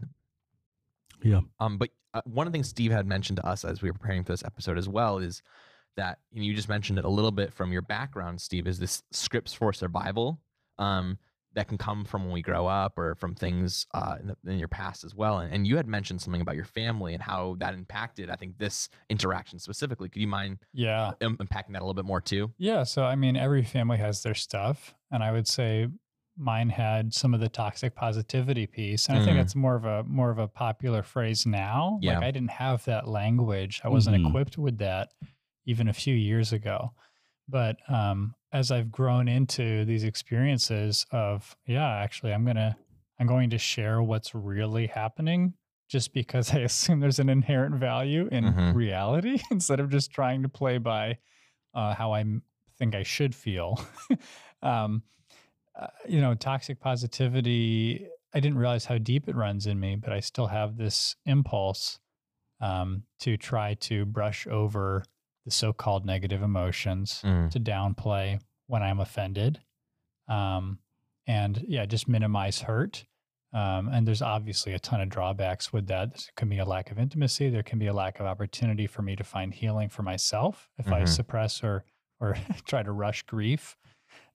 Yeah. 1.21 1.41
um, 1.59 1.77
but 1.77 1.89
uh, 2.13 2.21
one 2.25 2.45
of 2.45 2.53
the 2.53 2.57
things 2.57 2.69
Steve 2.69 2.91
had 2.91 3.07
mentioned 3.07 3.37
to 3.37 3.45
us 3.47 3.63
as 3.65 3.81
we 3.81 3.89
were 3.89 3.97
preparing 3.97 4.23
for 4.23 4.33
this 4.33 4.43
episode 4.43 4.77
as 4.77 4.87
well 4.89 5.17
is 5.19 5.41
that 5.97 6.19
you, 6.31 6.43
you 6.43 6.53
just 6.53 6.69
mentioned 6.69 6.99
it 6.99 7.05
a 7.05 7.09
little 7.09 7.31
bit 7.31 7.53
from 7.53 7.71
your 7.71 7.81
background, 7.83 8.39
Steve, 8.41 8.67
is 8.67 8.77
this 8.79 9.01
scripts 9.11 9.53
for 9.53 9.71
survival 9.73 10.39
um, 10.79 11.17
that 11.55 11.67
can 11.67 11.77
come 11.77 12.03
from 12.03 12.23
when 12.23 12.33
we 12.33 12.41
grow 12.41 12.65
up 12.65 12.97
or 12.97 13.15
from 13.15 13.35
things 13.35 13.85
uh, 13.93 14.15
in, 14.19 14.27
the, 14.27 14.51
in 14.51 14.57
your 14.57 14.67
past 14.67 15.03
as 15.03 15.13
well. 15.13 15.39
And, 15.39 15.53
and 15.53 15.67
you 15.67 15.77
had 15.77 15.87
mentioned 15.87 16.21
something 16.21 16.41
about 16.41 16.55
your 16.55 16.65
family 16.65 17.13
and 17.13 17.21
how 17.21 17.55
that 17.59 17.73
impacted, 17.75 18.29
I 18.29 18.35
think, 18.35 18.57
this 18.57 18.89
interaction 19.09 19.59
specifically. 19.59 20.09
Could 20.09 20.21
you 20.21 20.27
mind 20.27 20.57
yeah. 20.73 21.11
um, 21.21 21.37
unpacking 21.39 21.73
that 21.73 21.81
a 21.81 21.85
little 21.85 21.93
bit 21.93 22.05
more 22.05 22.21
too? 22.21 22.51
Yeah. 22.57 22.83
So, 22.83 23.03
I 23.03 23.15
mean, 23.15 23.35
every 23.37 23.63
family 23.63 23.97
has 23.97 24.23
their 24.23 24.33
stuff. 24.33 24.95
And 25.11 25.23
I 25.23 25.31
would 25.31 25.47
say 25.47 25.87
mine 26.35 26.69
had 26.69 27.13
some 27.13 27.35
of 27.35 27.39
the 27.39 27.49
toxic 27.49 27.93
positivity 27.93 28.65
piece. 28.65 29.07
And 29.07 29.19
I 29.19 29.23
think 29.23 29.35
Mm. 29.37 29.41
that's 29.41 29.55
more 29.55 29.75
of 29.75 29.85
a 29.85 30.03
more 30.05 30.31
of 30.31 30.39
a 30.39 30.47
popular 30.47 31.03
phrase 31.03 31.45
now. 31.45 31.99
Yeah. 32.01 32.15
Like 32.15 32.23
I 32.23 32.31
didn't 32.31 32.49
have 32.49 32.83
that 32.85 33.07
language. 33.07 33.79
I 33.83 33.89
wasn't 33.89 34.17
Mhm. 34.17 34.29
equipped 34.29 34.57
with 34.57 34.79
that 34.79 35.09
even 35.67 35.87
a 35.87 35.93
few 35.93 36.15
years 36.15 36.51
ago. 36.51 36.93
But 37.47 37.77
um, 37.87 38.33
as 38.53 38.71
I've 38.71 38.91
grown 38.91 39.27
into 39.27 39.83
these 39.85 40.03
experiences 40.05 41.05
of, 41.11 41.57
yeah, 41.65 41.89
actually 41.97 42.33
I'm 42.33 42.45
gonna 42.45 42.77
I'm 43.19 43.27
going 43.27 43.49
to 43.51 43.57
share 43.57 44.01
what's 44.01 44.33
really 44.35 44.87
happening 44.87 45.55
just 45.89 46.13
because 46.13 46.51
I 46.55 46.59
assume 46.59 46.99
there's 46.99 47.19
an 47.19 47.29
inherent 47.29 47.75
value 47.75 48.27
in 48.31 48.45
Mhm. 48.45 48.75
reality 48.75 49.39
instead 49.51 49.79
of 49.79 49.89
just 49.89 50.11
trying 50.11 50.43
to 50.43 50.49
play 50.49 50.77
by 50.77 51.17
uh, 51.73 51.95
how 51.95 52.13
I 52.13 52.23
think 52.77 52.95
I 52.95 53.03
should 53.03 53.35
feel. 53.35 53.79
um, 54.61 55.03
uh, 55.75 55.87
you 56.07 56.21
know, 56.21 56.35
toxic 56.35 56.79
positivity, 56.79 58.07
I 58.33 58.39
didn't 58.39 58.57
realize 58.59 58.85
how 58.85 58.97
deep 58.99 59.27
it 59.27 59.35
runs 59.35 59.67
in 59.67 59.79
me, 59.79 59.95
but 59.95 60.13
I 60.13 60.19
still 60.19 60.47
have 60.47 60.77
this 60.77 61.15
impulse 61.25 61.99
um, 62.61 63.03
to 63.21 63.37
try 63.37 63.75
to 63.75 64.05
brush 64.05 64.47
over 64.47 65.03
the 65.45 65.51
so 65.51 65.73
called 65.73 66.05
negative 66.05 66.41
emotions, 66.41 67.21
Mm. 67.23 67.49
to 67.51 67.59
downplay 67.59 68.39
when 68.67 68.81
I'm 68.83 68.99
offended. 68.99 69.59
Um, 70.27 70.79
and 71.27 71.63
yeah, 71.67 71.85
just 71.85 72.07
minimize 72.07 72.61
hurt. 72.61 73.05
Um, 73.53 73.87
and 73.89 74.07
there's 74.07 74.21
obviously 74.21 74.73
a 74.73 74.79
ton 74.79 74.99
of 75.01 75.09
drawbacks 75.09 75.71
with 75.71 75.87
that. 75.87 76.11
There 76.11 76.33
can 76.35 76.49
be 76.49 76.57
a 76.57 76.65
lack 76.65 76.89
of 76.91 76.97
intimacy. 76.97 77.49
There 77.49 77.61
can 77.61 77.77
be 77.77 77.87
a 77.87 77.93
lack 77.93 78.19
of 78.19 78.25
opportunity 78.25 78.87
for 78.87 79.01
me 79.03 79.15
to 79.15 79.23
find 79.23 79.53
healing 79.53 79.89
for 79.89 80.01
myself 80.01 80.69
if 80.79 80.87
I 80.91 81.01
Mhm. 81.01 81.07
suppress 81.07 81.63
or 81.63 81.85
or 82.19 82.35
try 82.65 82.81
to 82.81 82.91
rush 82.91 83.23
grief. 83.23 83.75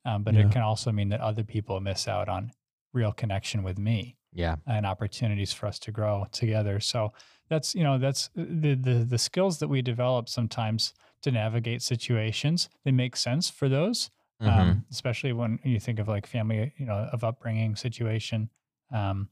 Um, 0.05 0.23
but 0.23 0.35
Yeah. 0.35 0.43
it 0.47 0.53
can 0.53 0.61
also 0.61 0.93
mean 0.93 1.09
that 1.09 1.21
other 1.23 1.43
people 1.43 1.81
miss 1.81 2.07
out 2.07 2.29
on 2.29 2.53
real 2.93 3.13
connection 3.13 3.63
with 3.63 3.79
me 3.79 4.18
Yeah. 4.33 4.57
and 4.67 4.85
opportunities 4.87 5.53
for 5.53 5.67
us 5.67 5.79
to 5.81 5.91
grow 5.93 6.27
together. 6.33 6.81
So 6.81 7.13
that's 7.49 7.75
you 7.75 7.83
know 7.83 7.99
that's 7.99 8.29
uh, 8.39 8.45
the 8.49 8.75
the 8.75 9.05
the 9.09 9.19
skills 9.19 9.59
that 9.59 9.69
we 9.69 9.83
develop 9.83 10.29
sometimes 10.29 10.93
to 11.23 11.31
navigate 11.31 11.83
situations. 11.83 12.69
They 12.85 12.93
make 12.93 13.17
sense 13.17 13.49
for 13.51 13.69
those, 13.69 14.11
Mhm. 14.43 14.49
um, 14.49 14.85
especially 14.91 15.33
when 15.33 15.59
you 15.65 15.81
think 15.81 15.99
of 15.99 16.07
like 16.09 16.27
family, 16.27 16.73
you 16.77 16.87
know, 16.87 17.09
of 17.13 17.25
upbringing 17.25 17.75
situation. 17.77 18.51
Um, 18.93 19.29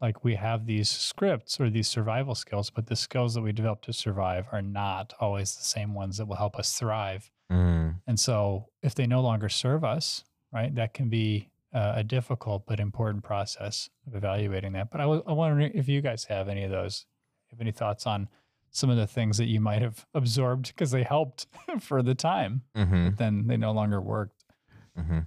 like 0.00 0.24
we 0.24 0.34
have 0.36 0.64
these 0.66 0.88
scripts 0.88 1.60
or 1.60 1.68
these 1.68 1.88
survival 1.88 2.34
skills, 2.34 2.70
but 2.70 2.86
the 2.86 2.96
skills 2.96 3.34
that 3.34 3.42
we 3.42 3.52
develop 3.52 3.82
to 3.82 3.92
survive 3.92 4.46
are 4.52 4.62
not 4.62 5.12
always 5.20 5.54
the 5.56 5.64
same 5.64 5.92
ones 5.94 6.16
that 6.16 6.26
will 6.26 6.36
help 6.36 6.56
us 6.58 6.78
thrive. 6.78 7.30
Mm. 7.52 7.96
And 8.06 8.18
so 8.18 8.68
if 8.82 8.94
they 8.94 9.06
no 9.06 9.20
longer 9.20 9.48
serve 9.50 9.84
us, 9.84 10.24
right, 10.52 10.74
that 10.74 10.94
can 10.94 11.08
be 11.10 11.48
uh, 11.72 11.92
a 11.96 12.04
difficult 12.04 12.64
but 12.66 12.80
important 12.80 13.22
process 13.24 13.88
of 14.06 14.14
evaluating 14.14 14.72
that. 14.72 14.90
But 14.90 15.00
I 15.00 15.06
was 15.06 15.22
I 15.26 15.32
wonder 15.32 15.60
if 15.60 15.88
you 15.88 16.00
guys 16.00 16.24
have 16.24 16.48
any 16.48 16.64
of 16.64 16.70
those, 16.70 17.06
have 17.50 17.60
any 17.60 17.72
thoughts 17.72 18.06
on 18.06 18.28
some 18.70 18.88
of 18.90 18.96
the 18.96 19.06
things 19.06 19.36
that 19.38 19.46
you 19.46 19.60
might 19.60 19.82
have 19.82 20.06
absorbed 20.14 20.68
because 20.68 20.90
they 20.92 21.02
helped 21.02 21.46
for 21.80 22.02
the 22.02 22.14
time, 22.14 22.62
Mhm. 22.76 23.10
but 23.10 23.18
then 23.18 23.46
they 23.46 23.56
no 23.56 23.72
longer 23.72 24.00
worked. 24.00 24.44
Mhm. 24.98 25.26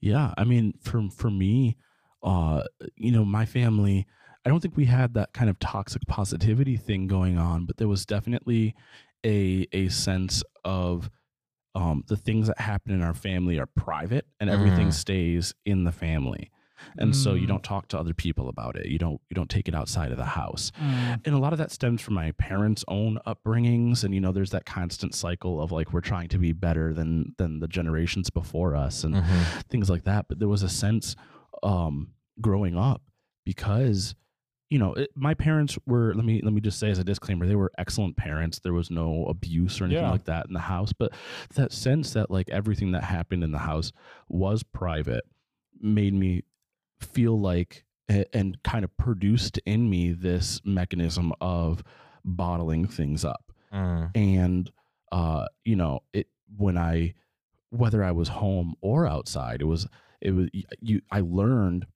Yeah, 0.00 0.34
I 0.36 0.44
mean, 0.44 0.74
for 0.80 1.08
for 1.10 1.30
me, 1.30 1.76
uh, 2.22 2.64
you 2.96 3.12
know, 3.12 3.24
my 3.24 3.46
family, 3.46 4.06
I 4.44 4.48
don't 4.48 4.60
think 4.60 4.76
we 4.76 4.84
had 4.86 5.14
that 5.14 5.32
kind 5.32 5.48
of 5.50 5.58
toxic 5.58 6.02
positivity 6.06 6.76
thing 6.76 7.06
going 7.06 7.38
on, 7.38 7.66
but 7.66 7.76
there 7.78 7.88
was 7.88 8.04
definitely 8.06 8.74
a 9.24 9.66
a 9.72 9.88
sense 9.88 10.42
of 10.64 11.10
um, 11.76 12.02
the 12.08 12.16
things 12.16 12.46
that 12.48 12.58
happen 12.58 12.90
in 12.92 13.02
our 13.02 13.14
family 13.14 13.58
are 13.60 13.66
private, 13.66 14.26
and 14.40 14.48
everything 14.50 14.88
Mm. 14.88 14.92
stays 14.94 15.54
in 15.64 15.84
the 15.84 15.92
family, 15.92 16.50
and 16.98 17.14
so 17.14 17.34
you 17.34 17.44
Mm. 17.46 17.48
don't 17.52 17.62
talk 17.62 17.88
to 17.88 17.98
other 17.98 18.14
people 18.14 18.48
about 18.48 18.76
it. 18.76 18.86
You 18.86 18.98
don't 18.98 19.20
you 19.30 19.34
don't 19.34 19.50
take 19.50 19.68
it 19.68 19.74
outside 19.74 20.10
of 20.10 20.18
the 20.18 20.24
house 20.40 20.72
Mm, 20.80 21.20
and 21.24 21.34
a 21.34 21.38
lot 21.38 21.52
of 21.52 21.58
that 21.58 21.70
stems 21.70 22.00
from 22.02 22.14
my 22.14 22.32
parents' 22.32 22.84
own 22.88 23.18
upbringings, 23.26 24.04
and 24.04 24.14
you 24.14 24.20
know, 24.20 24.32
there's 24.32 24.50
that 24.56 24.64
constant 24.66 25.14
cycle 25.14 25.60
of 25.60 25.70
like 25.72 25.92
we're 25.92 26.00
trying 26.12 26.28
to 26.28 26.38
be 26.38 26.52
better 26.52 26.92
than 26.94 27.34
than 27.38 27.60
the 27.60 27.68
generations 27.68 28.30
before 28.30 28.74
us, 28.74 29.04
and 29.04 29.14
Mhm. 29.16 29.46
things 29.68 29.88
like 29.90 30.04
that. 30.04 30.28
But 30.28 30.38
there 30.38 30.48
was 30.48 30.62
a 30.62 30.68
sense 30.68 31.14
um, 31.62 32.12
growing 32.40 32.76
up 32.76 33.02
because 33.44 34.14
you 34.70 34.78
know 34.78 34.94
it, 34.94 35.10
my 35.14 35.34
parents 35.34 35.78
were. 35.86 36.12
Let 36.14 36.24
me 36.24 36.40
let 36.42 36.52
me 36.52 36.60
just 36.60 36.78
say 36.78 36.90
as 36.90 36.98
a 36.98 37.04
disclaimer, 37.04 37.46
they 37.46 37.54
were 37.54 37.70
excellent 37.78 38.16
parents. 38.16 38.58
There 38.58 38.72
was 38.72 38.90
no 38.90 39.24
abuse 39.26 39.80
or 39.80 39.84
anything 39.84 40.02
Yeah. 40.04 40.10
like 40.10 40.24
that 40.24 40.46
in 40.46 40.52
the 40.54 40.60
house, 40.60 40.92
but 40.92 41.12
that 41.54 41.72
sense 41.72 42.12
that 42.14 42.30
like 42.30 42.48
everything 42.50 42.92
that 42.92 43.04
happened 43.04 43.44
in 43.44 43.52
the 43.52 43.58
house 43.58 43.92
was 44.28 44.62
private 44.62 45.24
made 45.80 46.14
me 46.14 46.42
feel 47.00 47.38
like 47.38 47.84
and 48.08 48.56
kind 48.62 48.84
of 48.84 48.96
produced 48.96 49.58
in 49.66 49.90
me 49.90 50.12
this 50.12 50.60
mechanism 50.64 51.32
of 51.40 51.82
bottling 52.24 52.86
things 52.86 53.24
up. 53.24 53.52
Mm. 53.72 54.10
And 54.14 54.70
uh, 55.12 55.46
you 55.64 55.76
know, 55.76 56.00
it 56.12 56.28
when 56.56 56.76
I 56.78 57.14
whether 57.70 58.02
I 58.02 58.12
was 58.12 58.28
home 58.28 58.74
or 58.80 59.06
outside, 59.06 59.60
it 59.60 59.64
was 59.66 59.86
it 60.20 60.30
was 60.32 60.48
you 60.80 61.02
I 61.10 61.20
learned 61.20 61.86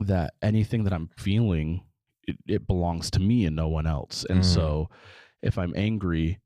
that 0.00 0.32
anything 0.42 0.84
that 0.84 0.92
I'm 0.92 1.08
feeling 1.16 1.82
it, 2.30 2.38
it 2.46 2.66
belongs 2.66 3.10
to 3.12 3.20
me 3.20 3.44
and 3.44 3.56
no 3.56 3.68
one 3.68 3.86
else. 3.86 4.24
And 4.28 4.40
mm. 4.40 4.44
so 4.44 4.88
if 5.42 5.58
I'm 5.58 5.72
angry, 5.76 6.38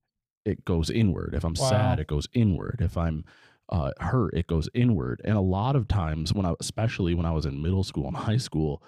it 0.44 0.64
goes 0.64 0.90
inward. 0.90 1.34
If 1.34 1.44
I'm 1.44 1.54
wow. 1.58 1.70
sad, 1.70 2.00
it 2.00 2.06
goes 2.06 2.28
inward. 2.32 2.80
If 2.80 2.96
I'm 2.96 3.24
uh, 3.68 3.92
hurt, 3.98 4.34
it 4.34 4.46
goes 4.46 4.68
inward. 4.74 5.22
And 5.24 5.36
a 5.36 5.40
lot 5.40 5.76
of 5.76 5.88
times, 5.88 6.32
when 6.32 6.46
I, 6.46 6.54
especially 6.60 7.14
when 7.14 7.26
I 7.26 7.32
was 7.32 7.46
in 7.46 7.62
middle 7.62 7.84
school 7.84 8.06
and 8.06 8.16
high 8.16 8.36
school, 8.36 8.82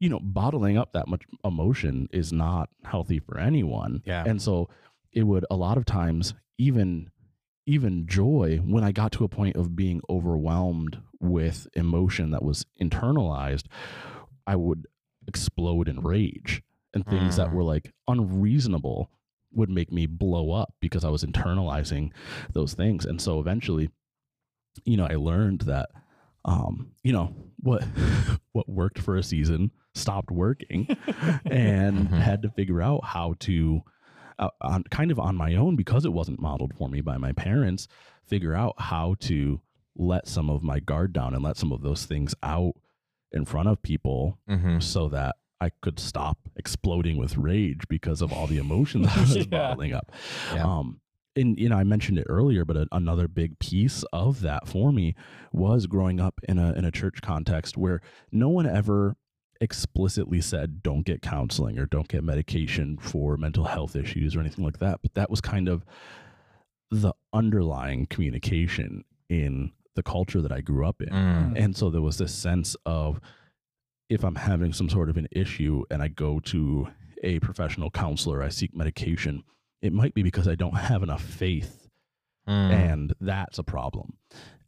you 0.00 0.08
know, 0.08 0.20
bottling 0.20 0.76
up 0.76 0.92
that 0.92 1.08
much 1.08 1.22
emotion 1.44 2.08
is 2.12 2.32
not 2.32 2.68
healthy 2.84 3.20
for 3.20 3.38
anyone. 3.38 4.02
Yeah. 4.04 4.24
And 4.26 4.42
so 4.42 4.68
it 5.12 5.22
would 5.22 5.46
a 5.50 5.56
lot 5.56 5.78
of 5.78 5.84
times 5.84 6.34
even 6.58 7.10
even 7.66 8.06
joy 8.06 8.60
when 8.62 8.84
I 8.84 8.92
got 8.92 9.12
to 9.12 9.24
a 9.24 9.28
point 9.28 9.56
of 9.56 9.74
being 9.74 10.02
overwhelmed 10.10 11.00
with 11.20 11.66
emotion 11.72 12.30
that 12.32 12.42
was 12.42 12.66
internalized, 12.80 13.64
I 14.46 14.56
would 14.56 14.86
explode 15.26 15.88
in 15.88 16.00
rage 16.00 16.62
and 16.92 17.06
things 17.06 17.34
mm. 17.34 17.36
that 17.36 17.52
were 17.52 17.64
like 17.64 17.92
unreasonable 18.08 19.10
would 19.52 19.70
make 19.70 19.92
me 19.92 20.06
blow 20.06 20.52
up 20.52 20.74
because 20.80 21.04
I 21.04 21.10
was 21.10 21.24
internalizing 21.24 22.10
those 22.52 22.74
things. 22.74 23.04
And 23.04 23.20
so 23.20 23.38
eventually, 23.38 23.90
you 24.84 24.96
know, 24.96 25.06
I 25.06 25.14
learned 25.14 25.62
that 25.62 25.90
um, 26.44 26.90
you 27.02 27.12
know, 27.12 27.34
what 27.60 27.82
what 28.52 28.68
worked 28.68 29.00
for 29.00 29.16
a 29.16 29.22
season 29.22 29.70
stopped 29.94 30.30
working 30.30 30.86
and 31.44 31.98
mm-hmm. 31.98 32.16
had 32.16 32.42
to 32.42 32.50
figure 32.50 32.82
out 32.82 33.04
how 33.04 33.34
to 33.40 33.82
uh, 34.38 34.48
on 34.60 34.84
kind 34.90 35.10
of 35.10 35.18
on 35.18 35.36
my 35.36 35.54
own 35.54 35.76
because 35.76 36.04
it 36.04 36.12
wasn't 36.12 36.40
modeled 36.40 36.74
for 36.76 36.88
me 36.88 37.00
by 37.00 37.16
my 37.16 37.32
parents, 37.32 37.88
figure 38.26 38.54
out 38.54 38.74
how 38.78 39.14
to 39.20 39.60
let 39.96 40.26
some 40.26 40.50
of 40.50 40.62
my 40.62 40.80
guard 40.80 41.12
down 41.12 41.34
and 41.34 41.44
let 41.44 41.56
some 41.56 41.72
of 41.72 41.82
those 41.82 42.04
things 42.04 42.34
out 42.42 42.74
in 43.34 43.44
front 43.44 43.68
of 43.68 43.82
people 43.82 44.38
mm-hmm. 44.48 44.78
so 44.78 45.08
that 45.10 45.36
I 45.60 45.70
could 45.82 45.98
stop 45.98 46.38
exploding 46.56 47.16
with 47.16 47.36
rage 47.36 47.82
because 47.88 48.22
of 48.22 48.32
all 48.32 48.46
the 48.46 48.58
emotions 48.58 49.08
I 49.10 49.20
was 49.20 49.36
yeah. 49.36 49.44
bottling 49.44 49.92
up. 49.92 50.12
Yeah. 50.54 50.64
Um, 50.64 51.00
and 51.36 51.58
you 51.58 51.68
know, 51.68 51.76
I 51.76 51.84
mentioned 51.84 52.18
it 52.18 52.26
earlier, 52.28 52.64
but 52.64 52.76
a, 52.76 52.86
another 52.92 53.28
big 53.28 53.58
piece 53.58 54.04
of 54.12 54.40
that 54.42 54.68
for 54.68 54.92
me 54.92 55.14
was 55.52 55.86
growing 55.86 56.20
up 56.20 56.40
in 56.48 56.58
a 56.58 56.72
in 56.72 56.84
a 56.84 56.92
church 56.92 57.20
context 57.22 57.76
where 57.76 58.00
no 58.30 58.48
one 58.48 58.66
ever 58.66 59.16
explicitly 59.60 60.40
said 60.40 60.82
don't 60.82 61.06
get 61.06 61.22
counseling 61.22 61.78
or 61.78 61.86
don't 61.86 62.08
get 62.08 62.22
medication 62.22 62.98
for 62.98 63.36
mental 63.36 63.64
health 63.64 63.96
issues 63.96 64.36
or 64.36 64.40
anything 64.40 64.64
like 64.64 64.78
that, 64.78 65.00
but 65.02 65.14
that 65.14 65.30
was 65.30 65.40
kind 65.40 65.68
of 65.68 65.84
the 66.90 67.12
underlying 67.32 68.06
communication 68.06 69.04
in 69.28 69.72
the 69.94 70.02
culture 70.02 70.42
that 70.42 70.52
I 70.52 70.60
grew 70.60 70.86
up 70.86 71.00
in. 71.00 71.08
Mm. 71.08 71.58
And 71.62 71.76
so 71.76 71.90
there 71.90 72.02
was 72.02 72.18
this 72.18 72.34
sense 72.34 72.76
of 72.84 73.20
if 74.08 74.24
I'm 74.24 74.34
having 74.34 74.72
some 74.72 74.88
sort 74.88 75.08
of 75.08 75.16
an 75.16 75.28
issue 75.30 75.84
and 75.90 76.02
I 76.02 76.08
go 76.08 76.40
to 76.40 76.88
a 77.22 77.40
professional 77.40 77.90
counselor, 77.90 78.42
I 78.42 78.48
seek 78.48 78.74
medication, 78.74 79.44
it 79.80 79.92
might 79.92 80.14
be 80.14 80.22
because 80.22 80.48
I 80.48 80.54
don't 80.54 80.76
have 80.76 81.02
enough 81.02 81.22
faith. 81.22 81.88
Mm. 82.48 82.70
And 82.72 83.14
that's 83.20 83.58
a 83.58 83.62
problem. 83.62 84.14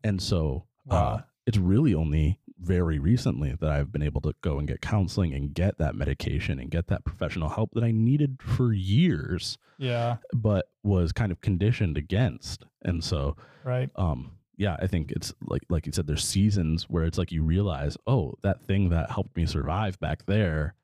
And 0.03 0.21
so 0.23 0.65
uh, 0.91 0.95
wow. 0.95 1.15
uh, 1.15 1.21
it's 1.47 1.59
really 1.59 1.95
only 1.95 2.39
very 2.59 2.99
recently 2.99 3.55
that 3.61 3.71
I've 3.71 3.93
been 3.93 4.03
able 4.03 4.23
to 4.23 4.35
go 4.41 4.59
and 4.59 4.67
get 4.67 4.81
counseling 4.81 5.35
and 5.35 5.53
get 5.53 5.77
that 5.79 5.95
medication 5.95 6.59
and 6.59 6.71
get 6.71 6.87
that 6.87 7.05
professional 7.05 7.51
help 7.51 7.73
that 7.75 7.85
I 7.85 7.91
needed 7.91 8.39
for 8.41 8.73
years. 8.73 9.59
Yeah. 9.79 10.17
But 10.33 10.67
was 10.83 11.13
kind 11.13 11.31
of 11.33 11.43
conditioned 11.43 11.99
against. 11.99 12.65
And 12.83 13.05
so, 13.05 13.37
right. 13.63 13.91
Um, 13.97 14.33
yeah, 14.57 14.77
I 14.81 14.87
think 14.87 15.13
it's 15.13 15.33
like 15.47 15.63
like 15.69 15.87
you 15.87 15.93
said, 15.93 16.07
there's 16.07 16.25
seasons 16.25 16.85
where 16.89 17.05
it's 17.05 17.19
like 17.19 17.33
you 17.33 17.43
realize, 17.43 17.97
oh, 18.07 18.35
that 18.43 18.63
thing 18.63 18.89
that 18.91 19.11
helped 19.11 19.37
me 19.37 19.47
survive 19.47 19.99
back 20.01 20.25
there 20.27 20.75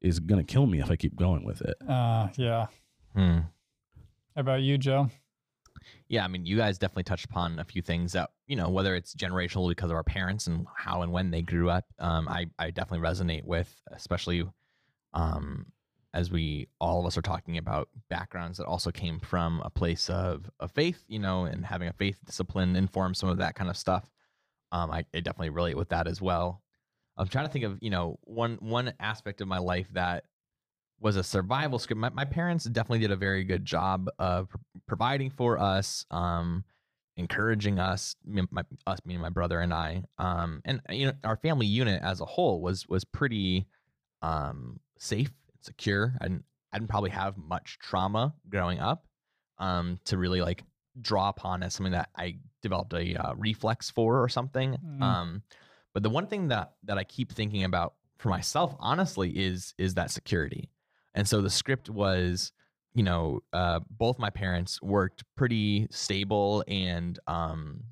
is 0.00 0.20
gonna 0.20 0.44
kill 0.44 0.66
me 0.66 0.80
if 0.80 0.90
I 0.90 0.96
keep 0.96 1.16
going 1.16 1.44
with 1.44 1.60
it. 1.62 1.76
Uh 1.88 2.28
yeah. 2.36 2.66
Hmm. 3.14 3.38
How 4.34 4.40
about 4.40 4.62
you, 4.62 4.78
Joe? 4.78 5.10
Yeah, 6.08 6.24
I 6.24 6.28
mean, 6.28 6.46
you 6.46 6.56
guys 6.56 6.78
definitely 6.78 7.04
touched 7.04 7.26
upon 7.26 7.58
a 7.58 7.64
few 7.64 7.82
things 7.82 8.12
that 8.12 8.30
you 8.46 8.56
know, 8.56 8.68
whether 8.68 8.94
it's 8.94 9.14
generational 9.14 9.68
because 9.68 9.90
of 9.90 9.96
our 9.96 10.04
parents 10.04 10.46
and 10.46 10.66
how 10.76 11.02
and 11.02 11.12
when 11.12 11.30
they 11.30 11.42
grew 11.42 11.70
up. 11.70 11.84
Um, 11.98 12.28
I 12.28 12.46
I 12.58 12.70
definitely 12.70 13.06
resonate 13.06 13.44
with, 13.44 13.74
especially 13.92 14.44
um, 15.14 15.66
as 16.14 16.30
we 16.30 16.68
all 16.80 17.00
of 17.00 17.06
us 17.06 17.18
are 17.18 17.22
talking 17.22 17.58
about 17.58 17.88
backgrounds 18.08 18.56
that 18.56 18.66
also 18.66 18.90
came 18.90 19.18
from 19.18 19.60
a 19.64 19.68
place 19.68 20.08
of, 20.08 20.48
of 20.60 20.70
faith, 20.70 21.04
you 21.08 21.18
know, 21.18 21.44
and 21.44 21.66
having 21.66 21.88
a 21.88 21.92
faith 21.92 22.18
discipline 22.24 22.76
inform 22.76 23.14
some 23.14 23.28
of 23.28 23.38
that 23.38 23.56
kind 23.56 23.68
of 23.68 23.76
stuff. 23.76 24.08
Um, 24.70 24.90
I, 24.90 25.04
I 25.12 25.20
definitely 25.20 25.50
relate 25.50 25.76
with 25.76 25.88
that 25.88 26.06
as 26.06 26.22
well. 26.22 26.62
I'm 27.16 27.28
trying 27.28 27.46
to 27.46 27.52
think 27.52 27.64
of, 27.64 27.78
you 27.80 27.90
know, 27.90 28.18
one 28.22 28.58
one 28.60 28.94
aspect 29.00 29.40
of 29.40 29.48
my 29.48 29.58
life 29.58 29.88
that 29.92 30.24
was 31.00 31.16
a 31.16 31.22
survival 31.24 31.78
script. 31.78 32.00
My, 32.00 32.10
my 32.10 32.24
parents 32.24 32.64
definitely 32.64 33.00
did 33.00 33.10
a 33.10 33.16
very 33.16 33.44
good 33.44 33.64
job 33.64 34.08
of 34.18 34.48
pr- 34.48 34.56
providing 34.86 35.30
for 35.30 35.58
us, 35.58 36.06
um, 36.10 36.64
encouraging 37.16 37.78
us, 37.78 38.16
my, 38.24 38.62
us, 38.86 38.98
me 39.04 39.14
and 39.14 39.22
my 39.22 39.28
brother 39.28 39.60
and 39.60 39.74
I, 39.74 40.04
um, 40.18 40.62
and 40.64 40.80
you 40.90 41.06
know, 41.06 41.12
our 41.24 41.36
family 41.36 41.66
unit 41.66 42.02
as 42.02 42.20
a 42.20 42.24
whole 42.24 42.60
was 42.60 42.88
was 42.88 43.04
pretty 43.04 43.66
um, 44.22 44.80
safe, 44.98 45.32
secure. 45.64 46.14
I 46.20 46.28
didn't, 46.28 46.44
I 46.72 46.78
didn't 46.78 46.90
probably 46.90 47.10
have 47.10 47.36
much 47.36 47.78
trauma 47.80 48.34
growing 48.48 48.80
up 48.80 49.06
um, 49.58 49.98
to 50.06 50.18
really 50.18 50.40
like 50.40 50.64
draw 51.00 51.28
upon 51.28 51.62
as 51.62 51.74
something 51.74 51.92
that 51.92 52.10
I 52.16 52.38
developed 52.62 52.92
a 52.94 53.14
uh, 53.14 53.34
reflex 53.34 53.90
for 53.90 54.22
or 54.22 54.28
something. 54.28 54.76
Mm. 54.84 55.02
Um, 55.02 55.42
but 55.92 56.02
the 56.02 56.10
one 56.10 56.26
thing 56.26 56.48
that 56.48 56.72
that 56.84 56.98
I 56.98 57.04
keep 57.04 57.32
thinking 57.32 57.64
about 57.64 57.94
for 58.18 58.28
myself, 58.28 58.74
honestly, 58.78 59.30
is 59.30 59.74
is 59.78 59.94
that 59.94 60.10
security. 60.10 60.70
And 61.14 61.28
so 61.28 61.40
the 61.40 61.50
script 61.50 61.88
was, 61.88 62.52
you 62.94 63.04
know, 63.04 63.40
uh, 63.52 63.80
both 63.90 64.18
my 64.18 64.30
parents 64.30 64.82
worked 64.82 65.22
pretty 65.36 65.86
stable 65.90 66.64
and 66.66 67.18
um, 67.28 67.84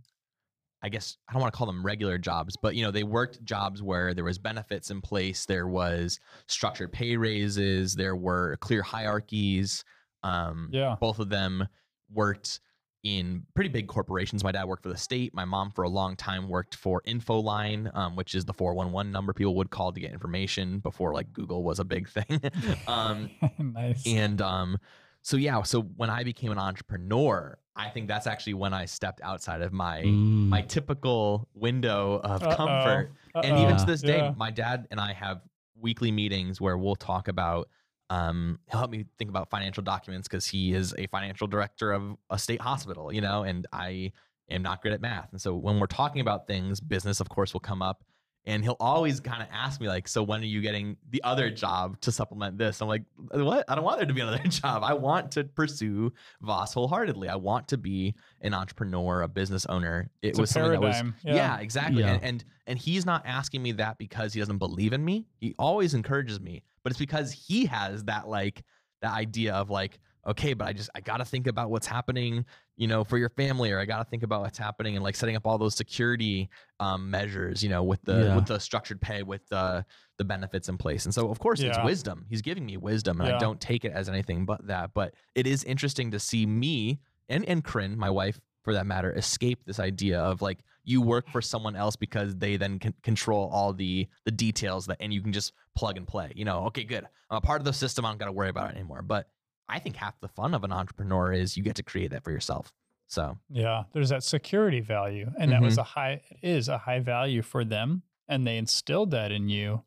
I 0.83 0.89
guess 0.89 1.17
I 1.29 1.33
don't 1.33 1.43
want 1.43 1.53
to 1.53 1.57
call 1.57 1.67
them 1.67 1.85
regular 1.85 2.19
jobs, 2.19 2.57
but 2.61 2.75
you 2.75 2.85
know, 2.85 2.91
they 2.91 3.05
worked 3.05 3.45
jobs 3.45 3.83
where 3.83 4.15
there 4.15 4.25
was 4.25 4.39
benefits 4.39 4.91
in 4.91 5.01
place, 5.01 5.47
there 5.47 5.69
was 5.69 6.19
structured 6.49 6.93
pay 6.93 7.17
raises, 7.17 7.95
there 7.95 8.17
were 8.17 8.57
clear 8.59 8.83
hierarchies. 8.83 9.85
Um, 10.25 10.69
yeah. 10.73 10.97
Both 11.01 11.19
of 11.19 11.29
them 11.29 11.67
worked 12.13 12.61
in 13.03 13.45
pretty 13.55 13.69
big 13.69 13.89
corporations. 13.89 14.45
My 14.45 14.53
dad 14.53 14.65
worked 14.65 14.85
for 14.85 14.89
the 14.89 14.97
state. 14.97 15.35
My 15.35 15.45
mom, 15.45 15.71
for 15.71 15.83
a 15.83 15.89
long 15.89 16.15
time, 16.17 16.49
worked 16.49 16.77
for 16.77 17.03
Infoline, 17.03 17.95
um, 17.97 18.15
which 18.15 18.35
is 18.35 18.45
the 18.45 18.53
411 18.53 19.11
number 19.11 19.33
people 19.33 19.57
would 19.57 19.71
call 19.71 19.93
to 19.93 20.01
get 20.01 20.13
information 20.13 20.79
before 20.79 21.13
like 21.13 21.33
Google 21.33 21.65
was 21.65 21.81
a 21.81 21.85
big 21.85 22.09
thing. 22.09 22.41
um, 22.87 23.31
nice. 23.59 24.07
And 24.07 24.41
um, 24.41 24.79
so, 25.23 25.37
yeah, 25.37 25.63
so 25.63 25.83
when 25.83 26.11
I 26.11 26.25
became 26.25 26.53
an 26.53 26.59
entrepreneur, 26.59 27.59
I 27.75 27.89
think 27.89 28.09
that's 28.09 28.27
actually 28.27 28.55
when 28.55 28.75
I 28.75 28.85
stepped 28.85 29.21
outside 29.23 29.63
of 29.63 29.73
my 29.73 30.03
mm. 30.03 30.49
my 30.49 30.63
typical 30.63 31.49
window 31.55 32.21
of 32.23 32.43
Uh-oh. 32.43 32.57
comfort. 32.57 33.13
Uh-oh. 33.35 33.41
And 33.41 33.59
even 33.59 33.77
to 33.79 33.85
this 33.85 34.03
day, 34.03 34.19
yeah. 34.19 34.35
my 34.37 34.51
dad 34.51 34.87
and 34.91 35.01
I 35.01 35.15
have 35.15 35.41
weekly 35.81 36.13
meetings 36.13 36.61
where 36.61 36.77
we'll 36.77 36.97
talk 36.97 37.29
about 37.29 37.69
um, 38.11 38.59
he'll 38.71 38.81
help 38.81 38.91
me 38.91 39.07
think 39.19 39.31
about 39.31 39.49
financial 39.49 39.83
documents 39.83 40.29
because 40.29 40.47
he 40.47 40.75
is 40.75 40.95
a 40.99 41.07
financial 41.07 41.47
director 41.47 41.93
of 41.93 42.17
a 42.29 42.39
state 42.39 42.61
hospital, 42.61 43.11
you 43.11 43.23
know, 43.23 43.43
and 43.43 43.67
I 43.73 44.13
am 44.51 44.63
not 44.63 44.83
good 44.83 44.93
at 44.93 45.01
math. 45.01 45.29
And 45.33 45.41
so 45.41 45.55
when 45.55 45.81
we're 45.81 45.87
talking 45.87 46.21
about 46.21 46.47
things, 46.47 46.79
business, 46.79 47.21
of 47.21 47.31
course, 47.31 47.55
will 47.55 47.61
come 47.61 47.81
up. 47.81 48.05
And 48.45 48.65
he'll 48.65 48.77
always 48.81 49.21
kind 49.21 49.41
of 49.41 49.49
ask 49.53 49.81
me, 49.81 49.87
like, 49.87 50.09
so 50.09 50.23
when 50.23 50.41
are 50.41 50.47
you 50.47 50.61
getting 50.61 50.97
the 51.11 51.23
other 51.23 51.49
job 51.49 52.01
to 52.01 52.11
supplement 52.11 52.59
this? 52.59 52.81
I'm 52.81 52.89
like, 52.89 53.05
what? 53.17 53.65
I 53.69 53.77
don't 53.77 53.85
want 53.85 53.99
there 53.99 54.07
to 54.07 54.13
be 54.13 54.21
another 54.21 54.43
job. 54.49 54.83
I 54.83 54.95
want 54.95 55.31
to 55.33 55.45
pursue 55.45 56.13
Voss 56.41 56.75
wholeheartedly. 56.75 57.29
I 57.29 57.37
want 57.37 57.69
to 57.69 57.79
be 57.79 58.17
an 58.41 58.53
entrepreneur, 58.53 59.23
a 59.23 59.29
business 59.29 59.65
owner. 59.67 60.11
It 60.23 60.31
it's 60.31 60.41
was 60.41 60.51
something 60.51 60.81
paradigm. 60.81 61.15
that 61.23 61.25
was, 61.25 61.25
yeah, 61.25 61.35
yeah 61.35 61.59
exactly. 61.61 62.03
Yeah. 62.03 62.15
And, 62.15 62.25
and 62.25 62.45
and 62.67 62.79
he's 62.79 63.07
not 63.07 63.23
asking 63.27 63.63
me 63.63 63.73
that 63.73 63.99
because 63.99 64.33
he 64.33 64.41
doesn't 64.41 64.59
believe 64.59 64.93
in 64.93 65.05
me. 65.05 65.27
He 65.39 65.55
always 65.59 65.95
encourages 65.95 66.41
me 66.41 66.63
but 66.83 66.91
it's 66.91 66.99
because 66.99 67.33
he 67.33 67.67
has 67.67 68.05
that 68.05 68.29
like 68.29 68.63
that 69.01 69.13
idea 69.13 69.55
of 69.55 69.71
like 69.71 69.99
okay 70.27 70.55
but 70.55 70.67
i 70.67 70.73
just 70.73 70.91
i 70.95 71.01
gotta 71.01 71.25
think 71.25 71.47
about 71.47 71.71
what's 71.71 71.87
happening 71.87 72.45
you 72.83 72.89
know 72.89 73.05
for 73.05 73.17
your 73.17 73.29
family 73.29 73.71
or 73.71 73.79
i 73.79 73.85
gotta 73.85 74.05
think 74.05 74.25
about 74.25 74.41
what's 74.41 74.59
happening 74.59 74.97
and 74.97 75.05
like 75.05 75.15
setting 75.15 75.37
up 75.37 75.47
all 75.47 75.57
those 75.57 75.77
security 75.77 76.51
um, 76.81 77.09
measures 77.09 77.63
you 77.63 77.69
know 77.69 77.85
with 77.85 78.03
the 78.03 78.25
yeah. 78.25 78.35
with 78.35 78.47
the 78.47 78.59
structured 78.59 79.01
pay 79.01 79.23
with 79.23 79.47
the 79.51 79.85
the 80.19 80.25
benefits 80.25 80.69
in 80.69 80.77
place 80.77 81.05
and 81.05 81.15
so 81.15 81.31
of 81.31 81.39
course 81.39 81.61
yeah. 81.61 81.69
it's 81.69 81.79
wisdom 81.85 82.27
he's 82.29 82.43
giving 82.43 82.67
me 82.67 82.77
wisdom 82.77 83.21
and 83.21 83.31
yeah. 83.31 83.37
i 83.37 83.39
don't 83.39 83.61
take 83.61 83.85
it 83.85 83.93
as 83.93 84.09
anything 84.09 84.45
but 84.45 84.67
that 84.67 84.91
but 84.95 85.15
it 85.37 85.47
is 85.47 85.63
interesting 85.63 86.11
to 86.11 86.19
see 86.19 86.45
me 86.45 86.99
and 87.29 87.45
and 87.49 87.63
Kryn, 87.63 87.97
my 87.97 88.11
wife 88.11 88.41
for 88.65 88.73
that 88.75 88.85
matter 88.85 89.13
escape 89.13 89.65
this 89.65 89.79
idea 89.79 90.19
of 90.19 90.43
like 90.43 90.59
you 90.85 91.01
work 91.01 91.29
for 91.31 91.41
someone 91.41 91.77
else 91.77 91.95
because 91.95 92.35
they 92.37 92.57
then 92.57 92.81
can 92.81 92.93
control 93.05 93.49
all 93.53 93.73
the 93.73 94.09
the 94.25 94.33
details 94.33 94.87
that 94.87 94.97
and 94.99 95.15
you 95.15 95.23
can 95.23 95.33
just 95.33 95.53
plug 95.77 95.97
and 95.97 96.09
play 96.09 96.33
you 96.35 96.45
know 96.45 96.65
okay 96.65 96.83
good 96.83 97.07
i'm 97.31 97.39
a 97.39 97.41
part 97.41 97.61
of 97.61 97.65
the 97.65 97.73
system 97.73 98.05
i 98.05 98.09
don't 98.09 98.19
got 98.19 98.27
to 98.27 98.33
worry 98.33 98.49
about 98.49 98.71
it 98.71 98.77
anymore 98.77 99.03
but 99.03 99.29
i 99.73 99.79
think 99.79 99.97
half 99.97 100.19
the 100.21 100.29
fun 100.29 100.55
of 100.55 100.65
an 100.65 100.73
entrepreneur 100.73 101.33
is 101.33 101.57
you 101.57 101.63
get 101.63 101.77
to 101.77 101.83
create 101.83 102.11
that 102.11 102.25
for 102.25 102.31
yourself 102.31 102.73
so 103.07 103.39
yeah 103.51 103.85
there's 103.93 104.11
that 104.11 104.23
security 104.23 104.81
value 104.81 105.27
and 105.39 105.51
mm-hmm. 105.51 105.51
that 105.51 105.63
was 105.63 105.75
mm-hmm. 105.75 105.81
a 105.81 105.85
high 105.85 106.21
is 106.43 106.69
a 106.69 106.79
high 106.79 107.01
value 107.01 107.43
for 107.43 107.65
them 107.65 108.03
and 108.29 108.47
they 108.47 108.57
instilled 108.57 109.11
that 109.11 109.33
in 109.33 109.49
you 109.49 109.83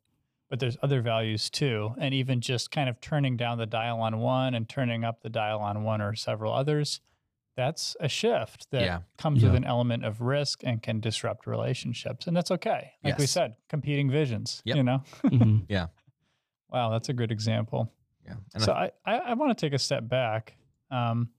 but 0.49 0.59
there's 0.59 0.77
other 0.83 1.01
values 1.01 1.49
too 1.49 1.93
and 1.97 2.13
even 2.13 2.41
just 2.41 2.71
kind 2.71 2.89
of 2.89 2.99
turning 3.01 3.37
down 3.37 3.57
the 3.57 3.65
dial 3.65 3.99
on 4.01 4.19
one 4.19 4.53
and 4.53 4.69
turning 4.69 5.03
up 5.03 5.21
the 5.21 5.29
dial 5.29 5.59
on 5.59 5.83
one 5.83 6.01
or 6.01 6.15
several 6.15 6.53
others 6.53 7.01
that's 7.55 7.95
a 7.99 8.09
shift 8.09 8.69
that 8.71 8.81
yeah. 8.81 8.99
comes 9.17 9.41
yeah. 9.41 9.49
with 9.49 9.55
an 9.55 9.63
element 9.63 10.03
of 10.03 10.21
risk 10.21 10.61
and 10.63 10.81
can 10.81 10.99
disrupt 10.99 11.47
relationships. 11.47 12.27
And 12.27 12.35
that's 12.35 12.51
okay. 12.51 12.91
Like 13.03 13.13
yes. 13.13 13.19
we 13.19 13.25
said, 13.25 13.55
competing 13.69 14.11
visions, 14.11 14.61
yep. 14.65 14.77
you 14.77 14.83
know? 14.83 15.03
mm-hmm. 15.23 15.59
Yeah. 15.69 15.87
Wow, 16.69 16.89
that's 16.89 17.09
a 17.09 17.13
good 17.13 17.31
example. 17.31 17.91
Yeah. 18.25 18.35
And 18.53 18.63
so 18.63 18.73
I, 18.73 18.91
I, 19.05 19.17
I 19.17 19.33
want 19.33 19.57
to 19.57 19.65
take 19.65 19.73
a 19.73 19.79
step 19.79 20.07
back 20.07 20.55
um, 20.91 21.29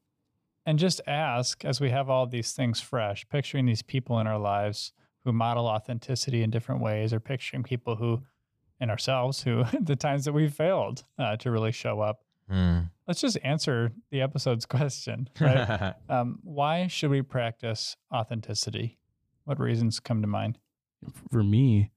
and 0.65 0.79
just 0.79 1.01
ask, 1.07 1.65
as 1.65 1.81
we 1.81 1.91
have 1.91 2.11
all 2.11 2.27
these 2.27 2.53
things 2.53 2.81
fresh, 2.81 3.27
picturing 3.29 3.67
these 3.67 3.83
people 3.83 4.19
in 4.21 4.27
our 4.27 4.39
lives 4.39 4.93
who 5.25 5.33
model 5.33 5.67
authenticity 5.67 6.43
in 6.43 6.51
different 6.51 6.81
ways, 6.81 7.13
or 7.13 7.19
picturing 7.19 7.63
people 7.63 7.97
who, 7.97 8.23
and 8.79 8.91
ourselves, 8.91 9.43
who 9.43 9.65
the 9.81 9.97
times 9.97 10.25
that 10.25 10.33
we 10.33 10.49
failed 10.49 11.05
uh, 11.19 11.37
to 11.37 11.51
really 11.51 11.73
show 11.73 12.01
up. 12.01 12.23
Mm. 12.51 12.91
Let's 13.09 13.21
just 13.21 13.39
answer 13.43 13.93
the 14.11 14.23
episode's 14.23 14.67
question. 14.67 15.29
Right? 15.41 15.95
um, 16.09 16.39
why 16.43 16.87
should 16.87 17.11
we 17.11 17.23
practice 17.23 17.97
authenticity? 18.13 18.99
What 19.45 19.59
reasons 19.59 20.01
come 20.01 20.23
to 20.23 20.29
mind? 20.29 20.59
For 21.31 21.43
me, 21.43 21.91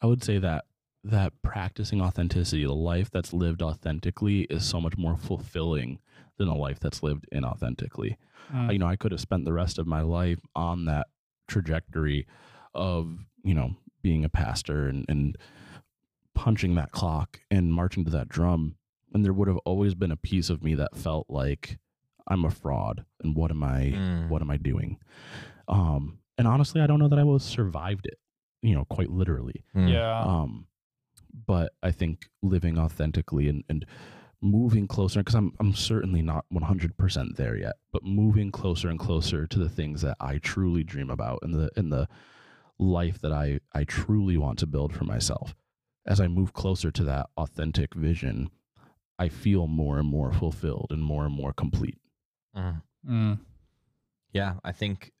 I 0.00 0.06
would 0.06 0.22
say 0.22 0.38
that 0.38 0.64
that 1.04 1.32
practicing 1.42 2.00
authenticity, 2.00 2.64
the 2.64 2.72
life 2.72 3.10
that's 3.10 3.32
lived 3.32 3.62
authentically, 3.62 4.42
is 4.42 4.64
so 4.64 4.80
much 4.80 4.96
more 4.96 5.16
fulfilling 5.16 5.98
than 6.38 6.48
a 6.48 6.56
life 6.56 6.78
that's 6.80 7.02
lived 7.02 7.26
inauthentically. 7.32 8.16
Mm. 8.52 8.72
You 8.72 8.78
know, 8.78 8.86
I 8.86 8.96
could 8.96 9.12
have 9.12 9.20
spent 9.20 9.44
the 9.44 9.52
rest 9.52 9.78
of 9.78 9.86
my 9.86 10.02
life 10.02 10.40
on 10.54 10.84
that 10.86 11.08
trajectory 11.48 12.26
of 12.74 13.18
you 13.42 13.54
know 13.54 13.76
being 14.02 14.24
a 14.24 14.28
pastor 14.28 14.88
and, 14.88 15.04
and 15.08 15.36
punching 16.34 16.74
that 16.74 16.92
clock 16.92 17.40
and 17.50 17.72
marching 17.72 18.04
to 18.04 18.10
that 18.10 18.28
drum 18.28 18.74
and 19.12 19.24
there 19.24 19.32
would 19.32 19.48
have 19.48 19.58
always 19.58 19.94
been 19.94 20.10
a 20.10 20.16
piece 20.16 20.48
of 20.48 20.62
me 20.62 20.74
that 20.74 20.96
felt 20.96 21.26
like 21.28 21.78
I'm 22.26 22.44
a 22.44 22.50
fraud 22.50 23.04
and 23.22 23.36
what 23.36 23.50
am 23.50 23.62
I 23.62 23.92
mm. 23.94 24.28
what 24.28 24.42
am 24.42 24.50
I 24.50 24.56
doing? 24.56 24.98
Um 25.68 26.18
and 26.38 26.48
honestly 26.48 26.80
I 26.80 26.86
don't 26.86 26.98
know 26.98 27.08
that 27.08 27.18
I 27.18 27.24
would 27.24 27.42
have 27.42 27.42
survived 27.42 28.06
it, 28.06 28.18
you 28.62 28.74
know, 28.74 28.86
quite 28.86 29.10
literally. 29.10 29.64
Mm. 29.76 29.92
Yeah. 29.92 30.20
Um 30.20 30.66
but 31.46 31.72
I 31.82 31.90
think 31.90 32.28
living 32.42 32.78
authentically 32.78 33.48
and, 33.48 33.64
and 33.68 33.86
moving 34.40 34.88
closer 34.88 35.20
because 35.20 35.34
I'm 35.34 35.52
I'm 35.60 35.74
certainly 35.74 36.20
not 36.20 36.44
100% 36.52 37.36
there 37.36 37.56
yet, 37.56 37.76
but 37.92 38.04
moving 38.04 38.50
closer 38.50 38.88
and 38.88 38.98
closer 38.98 39.46
to 39.46 39.58
the 39.58 39.68
things 39.68 40.02
that 40.02 40.16
I 40.20 40.38
truly 40.38 40.82
dream 40.82 41.10
about 41.10 41.40
and 41.42 41.54
the 41.54 41.70
in 41.76 41.90
the 41.90 42.08
life 42.78 43.20
that 43.20 43.32
I 43.32 43.60
I 43.72 43.84
truly 43.84 44.36
want 44.36 44.58
to 44.60 44.66
build 44.66 44.94
for 44.94 45.04
myself. 45.04 45.54
As 46.06 46.20
I 46.20 46.26
move 46.26 46.52
closer 46.52 46.90
to 46.90 47.04
that 47.04 47.26
authentic 47.36 47.94
vision, 47.94 48.50
I 49.18 49.28
feel 49.28 49.68
more 49.68 49.98
and 49.98 50.08
more 50.08 50.32
fulfilled 50.32 50.88
and 50.90 51.02
more 51.02 51.24
and 51.24 51.34
more 51.34 51.52
complete. 51.52 51.98
Mm. 52.56 52.82
Mm. 53.08 53.38
Yeah, 54.32 54.54
I 54.64 54.72
think 54.72 55.12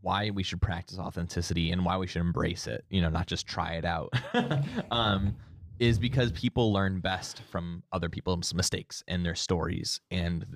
why 0.00 0.30
we 0.30 0.42
should 0.42 0.60
practice 0.60 0.98
authenticity 0.98 1.72
and 1.72 1.84
why 1.84 1.96
we 1.96 2.06
should 2.06 2.20
embrace 2.20 2.66
it, 2.66 2.84
you 2.88 3.00
know, 3.00 3.08
not 3.08 3.26
just 3.26 3.46
try 3.46 3.72
it 3.72 3.84
out, 3.84 4.12
um, 4.90 5.36
is 5.78 5.98
because 5.98 6.32
people 6.32 6.72
learn 6.72 7.00
best 7.00 7.42
from 7.50 7.82
other 7.92 8.08
people's 8.08 8.54
mistakes 8.54 9.02
and 9.08 9.24
their 9.24 9.34
stories. 9.34 10.00
And 10.10 10.46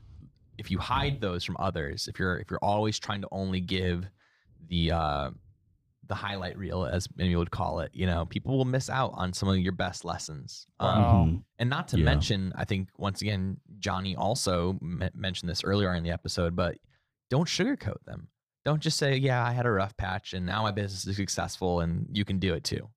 if 0.59 0.71
you 0.71 0.79
hide 0.79 1.21
those 1.21 1.45
from 1.45 1.57
others, 1.59 2.09
if 2.09 2.19
you're 2.19 2.39
if 2.39 2.51
you're 2.51 2.61
always 2.63 2.99
trying 2.99 3.23
to 3.23 3.29
only 3.33 3.61
give 3.61 4.07
the 4.69 4.93
uh, 4.93 5.31
the 6.09 6.15
highlight 6.15 6.59
reel, 6.59 6.85
as 6.85 7.09
many 7.17 7.35
would 7.35 7.51
call 7.51 7.81
it. 7.81 7.91
You 7.95 8.07
know, 8.07 8.27
people 8.27 8.57
will 8.57 8.65
miss 8.65 8.91
out 8.91 9.13
on 9.15 9.33
some 9.33 9.49
of 9.49 9.59
your 9.59 9.73
best 9.73 10.05
lessons. 10.05 10.67
Um, 10.81 11.05
mm-hmm. 11.05 11.37
And 11.59 11.71
not 11.71 11.89
to 11.89 11.99
yeah. 11.99 12.05
mention, 12.05 12.53
I 12.57 12.65
think 12.65 12.89
once 12.99 13.23
again, 13.23 13.59
Johnny 13.79 14.17
also 14.17 14.79
m- 14.83 15.09
mentioned 15.15 15.49
this 15.49 15.65
earlier 15.65 15.95
in 15.95 16.03
the 16.03 16.11
episode, 16.11 16.57
but 16.57 16.77
don't 17.31 17.49
sugarcoat 17.49 18.05
them. 18.05 18.29
Don't 18.65 18.81
just 18.81 18.99
say, 18.99 19.17
"Yeah, 19.17 19.45
I 19.45 19.53
had 19.53 19.67
a 19.67 19.71
rough 19.71 19.97
patch, 19.97 20.33
and 20.35 20.47
now 20.47 20.63
my 20.63 20.71
business 20.71 21.07
is 21.07 21.17
successful, 21.17 21.81
and 21.81 22.07
you 22.11 22.25
can 22.25 22.39
do 22.39 22.55
it 22.55 22.65
too." 22.65 22.89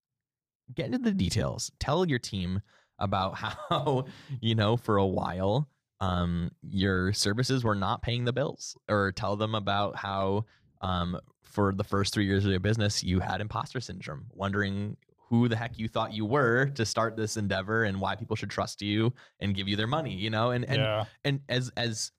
Get 0.73 0.87
into 0.87 0.99
the 0.99 1.11
details. 1.11 1.71
Tell 1.79 2.07
your 2.07 2.19
team 2.19 2.61
about 2.99 3.35
how 3.69 4.05
you 4.41 4.55
know 4.55 4.77
for 4.77 4.97
a 4.97 5.05
while 5.05 5.69
um, 6.01 6.51
your 6.61 7.13
services 7.13 7.63
were 7.63 7.75
not 7.75 8.01
paying 8.01 8.25
the 8.25 8.33
bills, 8.33 8.77
or 8.89 9.11
tell 9.11 9.35
them 9.35 9.55
about 9.55 9.95
how 9.95 10.45
um, 10.81 11.19
for 11.43 11.73
the 11.73 11.83
first 11.83 12.13
three 12.13 12.25
years 12.25 12.45
of 12.45 12.51
your 12.51 12.59
business, 12.59 13.03
you 13.03 13.19
had 13.19 13.41
imposter 13.41 13.79
syndrome, 13.79 14.25
wondering 14.31 14.97
who 15.29 15.47
the 15.47 15.55
heck 15.55 15.77
you 15.79 15.87
thought 15.87 16.13
you 16.13 16.25
were 16.25 16.67
to 16.67 16.85
start 16.85 17.15
this 17.15 17.37
endeavor 17.37 17.83
and 17.83 17.99
why 17.99 18.15
people 18.15 18.35
should 18.35 18.49
trust 18.49 18.81
you 18.81 19.13
and 19.39 19.55
give 19.55 19.67
you 19.67 19.75
their 19.75 19.87
money, 19.87 20.13
you 20.13 20.29
know? 20.29 20.51
And 20.51 20.65
and 20.65 20.77
yeah. 20.77 21.05
and 21.23 21.39
as 21.49 21.71
as 21.77 22.11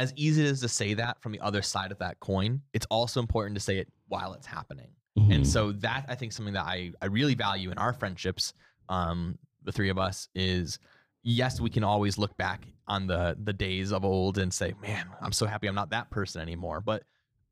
as 0.00 0.14
easy 0.16 0.46
as 0.46 0.62
to 0.62 0.68
say 0.68 0.94
that 0.94 1.20
from 1.20 1.32
the 1.32 1.40
other 1.40 1.60
side 1.60 1.92
of 1.92 1.98
that 1.98 2.18
coin, 2.20 2.62
it's 2.72 2.86
also 2.90 3.20
important 3.20 3.54
to 3.54 3.60
say 3.60 3.76
it 3.76 3.88
while 4.08 4.32
it's 4.32 4.46
happening. 4.46 4.88
Mm-hmm. 5.18 5.32
And 5.32 5.46
so 5.46 5.72
that 5.72 6.06
I 6.08 6.14
think 6.14 6.32
something 6.32 6.54
that 6.54 6.64
I 6.64 6.92
I 7.02 7.06
really 7.06 7.34
value 7.34 7.70
in 7.70 7.76
our 7.76 7.92
friendships, 7.92 8.54
um, 8.88 9.38
the 9.62 9.72
three 9.72 9.90
of 9.90 9.98
us 9.98 10.28
is 10.34 10.78
yes, 11.22 11.60
we 11.60 11.68
can 11.68 11.84
always 11.84 12.16
look 12.16 12.34
back 12.38 12.66
on 12.88 13.06
the 13.06 13.36
the 13.44 13.52
days 13.52 13.92
of 13.92 14.02
old 14.02 14.38
and 14.38 14.52
say, 14.54 14.72
man, 14.80 15.04
I'm 15.20 15.32
so 15.32 15.44
happy 15.44 15.66
I'm 15.66 15.74
not 15.74 15.90
that 15.90 16.08
person 16.10 16.40
anymore. 16.40 16.80
But 16.80 17.02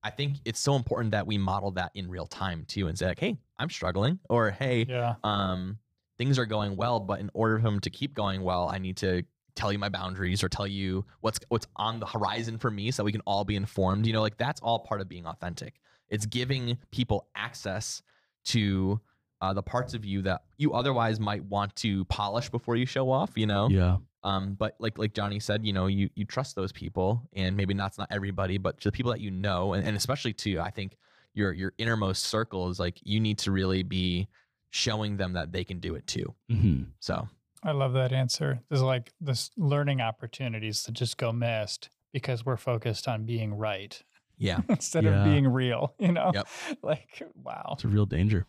I 0.03 0.09
think 0.09 0.37
it's 0.47 0.61
so 0.61 0.75
important 0.75 1.11
that 1.11 1.27
we 1.27 1.37
model 1.37 1.73
that 1.73 1.91
in 1.95 2.09
real 2.09 2.27
time 2.27 2.65
too 2.67 2.89
and 2.89 2.99
say 2.99 3.09
like, 3.09 3.19
hey, 3.19 3.37
I'm 3.59 3.69
struggling 3.69 4.21
or 4.31 4.53
hey, 4.53 4.87
yeah. 4.89 5.17
um, 5.23 5.77
things 6.17 6.39
are 6.39 6.47
going 6.47 6.77
well, 6.77 6.99
but 6.99 7.21
in 7.21 7.31
order 7.35 7.59
for 7.59 7.65
them 7.65 7.81
to 7.81 7.91
keep 7.91 8.15
going 8.15 8.43
well, 8.43 8.71
I 8.71 8.79
need 8.79 8.97
to 8.99 9.23
tell 9.59 9.73
you 9.73 9.79
my 9.79 9.89
boundaries 9.89 10.43
or 10.43 10.49
tell 10.49 10.67
you 10.67 11.05
what's 11.21 11.41
what's 11.49 11.67
on 11.77 12.01
the 12.01 12.07
horizon 12.07 12.59
for 12.59 12.71
me 12.71 12.91
so 12.91 13.05
we 13.05 13.13
can 13.13 13.21
all 13.23 13.45
be 13.45 13.57
informed. 13.57 14.07
You 14.07 14.13
know, 14.13 14.23
like 14.23 14.39
that's 14.39 14.61
all 14.61 14.79
part 14.79 15.01
of 15.01 15.09
being 15.09 15.27
authentic. 15.27 15.75
It's 16.09 16.25
giving 16.25 16.79
people 16.91 17.27
access 17.35 18.03
to 18.47 19.01
uh, 19.41 19.53
the 19.53 19.63
parts 19.63 19.95
of 19.95 20.05
you 20.05 20.23
that 20.23 20.43
you 20.57 20.73
otherwise 20.73 21.21
might 21.21 21.45
want 21.45 21.75
to 21.77 22.05
polish 22.07 22.49
before 22.49 22.77
you 22.77 22.87
show 22.87 23.11
off. 23.11 23.33
You 23.35 23.47
know, 23.47 23.69
yeah. 23.69 23.97
Um, 24.25 24.55
but 24.55 24.77
like 24.79 24.99
like 24.99 25.13
Johnny 25.13 25.41
said, 25.41 25.67
you 25.67 25.73
know, 25.73 25.87
you 25.87 26.09
you 26.15 26.25
trust 26.25 26.55
those 26.57 26.73
people, 26.73 27.23
and 27.35 27.57
maybe 27.57 27.75
that's 27.75 27.99
not 27.99 28.09
everybody, 28.11 28.59
but 28.59 28.81
to 28.81 28.89
the 28.89 28.93
people 28.93 29.13
that 29.13 29.21
you 29.21 29.31
know, 29.31 29.75
and, 29.75 29.87
and 29.87 29.97
especially 29.97 30.33
to 30.35 30.61
I 30.61 30.71
think 30.71 30.97
your 31.35 31.53
your 31.53 31.73
innermost 31.79 32.25
circle 32.25 32.69
is 32.69 32.79
like 32.79 32.99
you 33.03 33.21
need 33.21 33.39
to 33.39 33.53
really 33.53 33.83
be 33.83 34.29
showing 34.71 35.17
them 35.17 35.33
that 35.33 35.53
they 35.53 35.65
can 35.65 35.79
do 35.79 35.95
it 35.95 36.07
too. 36.07 36.35
Mm-hmm. 36.51 36.83
So 37.01 37.29
I 37.63 37.73
love 37.73 37.93
that 37.95 38.13
answer. 38.13 38.61
There's 38.69 38.83
like 38.83 39.13
this 39.21 39.51
learning 39.57 40.01
opportunities 40.01 40.85
that 40.85 40.93
just 40.93 41.17
go 41.17 41.33
missed 41.33 41.91
because 42.13 42.45
we're 42.45 42.57
focused 42.57 43.09
on 43.09 43.25
being 43.25 43.55
right. 43.55 44.01
Yeah. 44.37 44.61
Instead 44.69 45.05
yeah. 45.05 45.19
of 45.19 45.25
being 45.25 45.49
real, 45.49 45.95
you 45.99 46.13
know? 46.13 46.31
Yep. 46.35 46.49
Like, 46.83 47.23
wow. 47.35 47.71
It's 47.73 47.85
a 47.85 47.89
real 47.89 48.07
danger. 48.07 48.47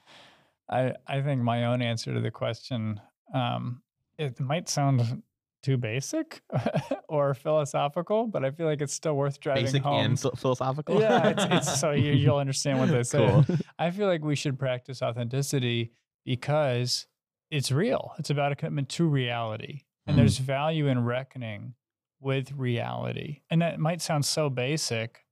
I, 0.70 0.94
I 1.08 1.22
think 1.22 1.42
my 1.42 1.66
own 1.66 1.82
answer 1.82 2.14
to 2.14 2.20
the 2.20 2.32
question, 2.32 3.02
um, 3.34 3.82
it 4.18 4.40
might 4.40 4.70
sound 4.70 5.24
too 5.64 5.78
basic 5.78 6.42
or 7.10 7.34
philosophical, 7.34 8.28
but 8.28 8.46
I 8.46 8.52
feel 8.52 8.68
like 8.68 8.82
it's 8.82 8.94
still 8.94 9.16
worth 9.16 9.40
driving 9.40 9.66
basic 9.66 9.82
home. 9.82 10.06
and 10.06 10.20
philosophical. 10.20 11.02
Yeah, 11.02 11.30
it's, 11.30 11.46
it's 11.50 11.80
so 11.80 11.92
you, 11.92 12.32
will 12.32 12.38
understand 12.38 12.80
what 12.80 12.90
they 12.90 13.04
say. 13.04 13.28
Cool. 13.28 13.46
I 13.78 13.90
feel 13.92 14.08
like 14.08 14.24
we 14.24 14.36
should 14.36 14.60
practice 14.60 15.02
authenticity 15.02 15.92
because 16.24 17.08
it's 17.50 17.72
real. 17.72 18.14
It's 18.20 18.30
about 18.30 18.52
a 18.52 18.56
commitment 18.56 18.90
to 18.90 19.08
reality, 19.08 19.82
and 20.06 20.16
mm. 20.16 20.20
there's 20.20 20.38
value 20.38 20.88
in 20.88 21.04
reckoning 21.04 21.74
with 22.20 22.52
reality. 22.52 23.42
And 23.50 23.62
that 23.62 23.80
might 23.80 24.02
sound 24.02 24.26
so 24.26 24.50
basic, 24.50 25.26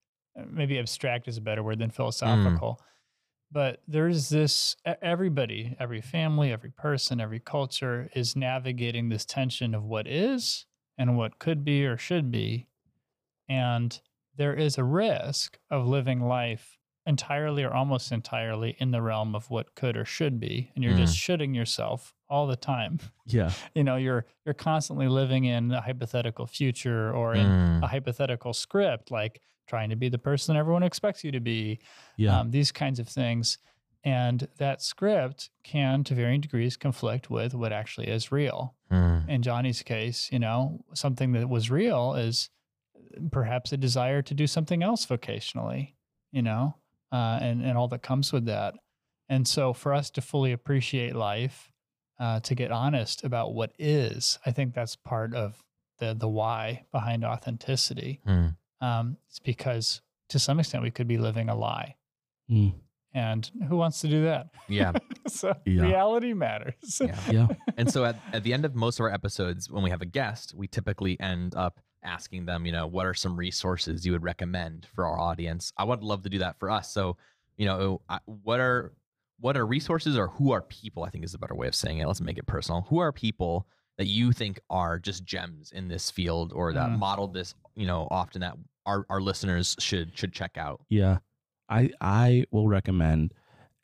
maybe 0.50 0.80
abstract 0.80 1.28
is 1.28 1.38
a 1.38 1.42
better 1.42 1.64
word 1.64 1.80
than 1.80 1.90
philosophical. 1.90 2.80
Mm 2.80 2.84
but 3.52 3.82
there's 3.88 4.30
this 4.30 4.76
everybody, 5.02 5.76
every 5.80 6.02
family, 6.02 6.52
every 6.52 6.72
person, 6.72 7.22
every 7.22 7.40
culture 7.40 8.10
is 8.14 8.36
navigating 8.36 9.10
this 9.10 9.26
tension 9.26 9.74
of 9.74 9.84
what 9.84 10.08
is 10.08 10.66
and 10.98 11.18
what 11.18 11.40
could 11.40 11.64
be 11.64 11.86
or 11.86 11.98
should 11.98 12.30
be. 12.30 12.68
And 13.48 14.00
there 14.36 14.54
is 14.54 14.78
a 14.78 14.84
risk 14.84 15.58
of 15.72 15.88
living 15.88 16.22
life 16.22 16.77
entirely 17.08 17.64
or 17.64 17.74
almost 17.74 18.12
entirely 18.12 18.76
in 18.80 18.92
the 18.92 19.02
realm 19.02 19.34
of 19.34 19.50
what 19.50 19.74
could 19.76 19.98
or 19.98 20.06
should 20.06 20.40
be 20.40 20.72
and 20.76 20.84
you're 20.84 20.94
mm. 20.94 20.98
just 20.98 21.18
shooting 21.18 21.56
yourself 21.56 22.14
all 22.30 22.46
the 22.46 22.56
time 22.56 23.00
yeah 23.26 23.52
you 23.74 23.84
know 23.84 23.96
you're 23.96 24.26
you're 24.46 24.54
constantly 24.54 25.08
living 25.08 25.46
in 25.46 25.72
a 25.72 25.82
hypothetical 25.82 26.46
future 26.46 27.12
or 27.14 27.34
in 27.34 27.48
mm. 27.48 27.84
a 27.84 27.88
hypothetical 27.88 28.54
script 28.54 29.10
like 29.10 29.42
trying 29.68 29.90
to 29.90 29.96
be 29.96 30.10
the 30.10 30.18
person 30.18 30.56
everyone 30.56 30.84
expects 30.84 31.24
you 31.24 31.32
to 31.32 31.40
be. 31.40 31.80
Yeah. 32.16 32.40
Um, 32.40 32.52
these 32.52 32.72
kinds 32.72 33.00
of 33.00 33.08
things. 33.08 33.60
And 34.04 34.48
that 34.58 34.82
script 34.82 35.50
can, 35.64 36.04
to 36.06 36.16
varying 36.16 36.40
degrees, 36.40 36.78
conflict 36.78 37.30
with 37.30 37.54
what 37.54 37.74
actually 37.74 38.08
is 38.08 38.32
real. 38.32 38.76
Mm. 38.92 39.28
In 39.28 39.42
Johnny's 39.42 39.84
case, 39.84 40.30
you 40.32 40.40
know, 40.40 40.86
something 40.94 41.34
that 41.34 41.50
was 41.50 41.70
real 41.70 42.14
is 42.14 42.50
perhaps 43.32 43.74
a 43.74 43.78
desire 43.78 44.22
to 44.22 44.34
do 44.34 44.48
something 44.48 44.82
else 44.82 45.06
vocationally, 45.06 45.96
you 46.32 46.42
know, 46.42 46.76
uh, 47.12 47.40
and, 47.42 47.62
and 47.64 47.78
all 47.78 47.88
that 47.90 48.02
comes 48.04 48.32
with 48.34 48.46
that. 48.46 48.76
And 49.30 49.48
so 49.48 49.74
for 49.74 49.94
us 49.94 50.10
to 50.12 50.22
fully 50.22 50.52
appreciate 50.52 51.16
life, 51.16 51.72
uh, 52.20 52.40
to 52.42 52.56
get 52.56 52.72
honest 52.72 53.24
about 53.24 53.54
what 53.54 53.72
is, 53.78 54.40
I 54.46 54.52
think 54.52 54.74
that's 54.74 54.96
part 54.96 55.36
of 55.36 55.64
the 56.00 56.14
the 56.14 56.28
why 56.28 56.86
behind 56.92 57.24
authenticity. 57.26 58.22
Mm. 58.28 58.56
Um, 58.82 59.18
it's 59.30 59.40
because 59.40 60.02
to 60.30 60.40
some 60.40 60.60
extent 60.60 60.84
we 60.84 60.92
could 60.92 61.08
be 61.08 61.18
living 61.18 61.50
a 61.50 61.56
lie. 61.56 61.96
Mm. 62.50 62.74
And 63.14 63.50
who 63.68 63.78
wants 63.78 64.02
to 64.02 64.08
do 64.08 64.24
that? 64.26 64.48
Yeah. 64.68 64.94
so 65.28 65.54
Yeah. 65.66 65.84
reality 65.84 66.34
matters. 66.34 67.02
Yeah. 67.04 67.20
Yeah. 67.32 67.48
and 67.78 67.92
so 67.92 68.06
at, 68.06 68.20
at 68.32 68.44
the 68.44 68.54
end 68.54 68.64
of 68.66 68.76
most 68.76 69.00
of 69.00 69.04
our 69.04 69.12
episodes, 69.12 69.70
when 69.72 69.84
we 69.84 69.90
have 69.90 70.02
a 70.02 70.06
guest, 70.06 70.54
we 70.56 70.68
typically 70.68 71.20
end 71.20 71.56
up 71.56 71.80
asking 72.04 72.46
them, 72.46 72.66
you 72.66 72.72
know, 72.72 72.88
what 72.88 73.06
are 73.06 73.14
some 73.14 73.36
resources 73.36 74.06
you 74.06 74.12
would 74.12 74.24
recommend 74.24 74.88
for 74.94 75.06
our 75.06 75.20
audience? 75.20 75.72
I 75.78 75.84
would 75.84 76.04
love 76.04 76.24
to 76.24 76.30
do 76.30 76.40
that 76.40 76.60
for 76.60 76.70
us. 76.70 76.92
So, 76.92 77.18
you 77.58 77.66
know, 77.66 78.02
what 78.26 78.60
are 78.60 78.94
what 79.40 79.56
are 79.56 79.66
resources 79.68 80.18
or 80.18 80.28
who 80.30 80.52
are 80.52 80.62
people? 80.64 81.04
I 81.04 81.10
think 81.10 81.24
is 81.24 81.34
a 81.34 81.38
better 81.40 81.56
way 81.56 81.68
of 81.68 81.76
saying 81.76 82.00
it. 82.00 82.08
Let's 82.08 82.22
make 82.22 82.38
it 82.38 82.48
personal. 82.48 82.82
Who 82.90 83.00
are 83.00 83.12
people 83.12 83.68
that 83.98 84.08
you 84.08 84.32
think 84.32 84.60
are 84.70 84.98
just 85.00 85.26
gems 85.26 85.72
in 85.72 85.88
this 85.88 86.10
field 86.12 86.54
or 86.54 86.74
that 86.74 86.90
Mm. 86.90 87.00
modeled 87.00 87.34
this, 87.34 87.54
you 87.76 87.86
know, 87.88 88.08
often 88.12 88.42
that 88.42 88.56
our, 88.86 89.06
our 89.10 89.22
listeners 89.22 89.76
should 89.80 90.18
should 90.18 90.34
check 90.34 90.58
out? 90.58 90.82
Yeah. 90.90 91.18
I 91.70 91.92
I 92.00 92.46
will 92.52 92.68
recommend 92.68 93.34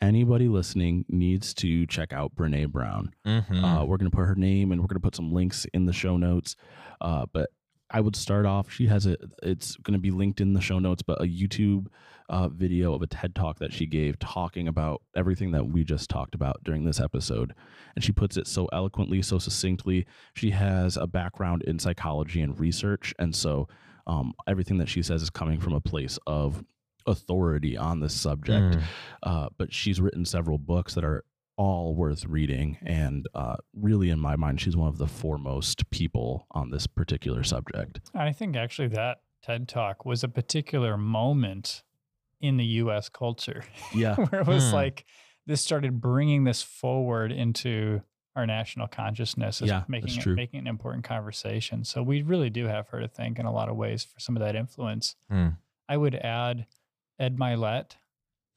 anybody 0.02 0.48
listening 0.48 1.06
needs 1.08 1.54
to 1.54 1.86
check 1.88 2.12
out 2.14 2.36
Brene 2.36 2.70
Brown. 2.72 3.14
Mm-hmm. 3.26 3.64
Uh, 3.64 3.86
we're 3.86 3.98
going 3.98 4.10
to 4.12 4.16
put 4.16 4.26
her 4.26 4.36
name 4.36 4.72
and 4.72 4.82
we're 4.82 4.88
going 4.88 5.00
to 5.00 5.04
put 5.06 5.16
some 5.16 5.32
links 5.32 5.66
in 5.74 5.86
the 5.86 5.94
show 5.94 6.18
notes. 6.18 6.56
Uh, 7.00 7.26
but 7.32 7.50
I 7.94 8.02
would 8.02 8.16
start 8.16 8.46
off. 8.46 8.72
She 8.72 8.88
has 8.88 9.06
a. 9.06 9.16
It's 9.44 9.76
going 9.78 9.94
to 9.94 10.00
be 10.00 10.12
linked 10.12 10.42
in 10.42 10.54
the 10.54 10.62
show 10.62 10.80
notes, 10.80 11.04
but 11.04 11.22
a 11.22 11.26
YouTube 11.26 11.88
uh, 12.28 12.50
video 12.50 12.94
of 12.94 13.04
a 13.04 13.08
TED 13.08 13.36
talk 13.36 13.60
that 13.60 13.72
she 13.72 13.86
gave 13.86 14.18
talking 14.18 14.68
about 14.68 15.04
everything 15.16 15.52
that 15.52 15.68
we 15.68 15.84
just 15.84 16.10
talked 16.10 16.34
about 16.34 16.64
during 16.64 16.86
this 16.86 17.00
episode, 17.00 17.54
and 17.96 18.04
she 18.04 18.12
puts 18.12 18.36
it 18.36 18.48
so 18.48 18.68
eloquently, 18.74 19.22
so 19.22 19.38
succinctly. 19.38 20.08
She 20.34 20.50
has 20.50 20.98
a 20.98 21.06
background 21.06 21.64
in 21.64 21.78
psychology 21.78 22.42
and 22.42 22.60
research, 22.60 23.14
and 23.20 23.36
so 23.36 23.68
um, 24.08 24.34
everything 24.48 24.80
that 24.80 24.90
she 24.90 25.04
says 25.04 25.22
is 25.22 25.30
coming 25.30 25.60
from 25.60 25.74
a 25.74 25.82
place 25.82 26.18
of 26.26 26.64
authority 27.06 27.78
on 27.78 28.00
this 28.00 28.14
subject. 28.14 28.78
Mm. 28.78 28.84
Uh, 29.22 29.50
but 29.58 29.74
she's 29.74 30.02
written 30.02 30.26
several 30.26 30.58
books 30.58 30.96
that 30.96 31.04
are 31.04 31.24
all 31.56 31.96
worth 31.96 32.26
reading. 32.26 32.78
And 32.86 33.28
uh, 33.34 33.56
really, 33.76 34.10
in 34.10 34.20
my 34.20 34.36
mind, 34.36 34.60
she's 34.62 34.76
one 34.76 34.88
of 34.88 34.98
the 34.98 35.08
foremost 35.08 35.90
people 35.92 36.48
on 36.52 36.70
this 36.72 36.88
particular 36.88 37.44
subject. 37.44 38.00
I 38.16 38.32
think 38.32 38.56
actually 38.56 38.88
that 38.90 39.22
TED 39.44 39.68
talk 39.68 40.06
was 40.06 40.24
a 40.24 40.28
particular 40.30 40.98
moment 40.98 41.84
in 42.42 42.58
the 42.58 42.66
US 42.66 43.08
culture 43.10 43.64
Yeah. 43.94 44.16
where 44.30 44.42
it 44.42 44.48
was 44.48 44.70
Hmm. 44.70 44.76
like 44.76 45.06
this 45.46 45.62
started 45.62 46.00
bringing 46.02 46.44
this 46.44 46.62
forward 46.62 47.32
into 47.32 48.02
our 48.36 48.48
national 48.48 48.88
consciousness 48.88 49.62
as 49.62 49.68
Yeah, 49.70 49.84
making 49.88 50.08
that's 50.08 50.18
it, 50.18 50.22
true. 50.22 50.36
making 50.36 50.60
an 50.62 50.68
important 50.68 51.04
conversation. 51.04 51.84
So 51.84 52.02
we 52.02 52.22
really 52.24 52.50
do 52.50 52.66
have 52.66 52.88
her 52.90 53.00
to 53.00 53.08
thank 53.08 53.38
in 53.38 53.46
a 53.46 53.52
lot 53.54 53.70
of 53.70 53.76
ways 53.76 54.04
for 54.04 54.20
some 54.20 54.36
of 54.36 54.42
that 54.42 54.56
influence. 54.56 55.16
Hmm. 55.30 55.50
I 55.88 55.98
would 55.98 56.16
add 56.16 56.66
Ed 57.20 57.38
Mylett 57.38 57.92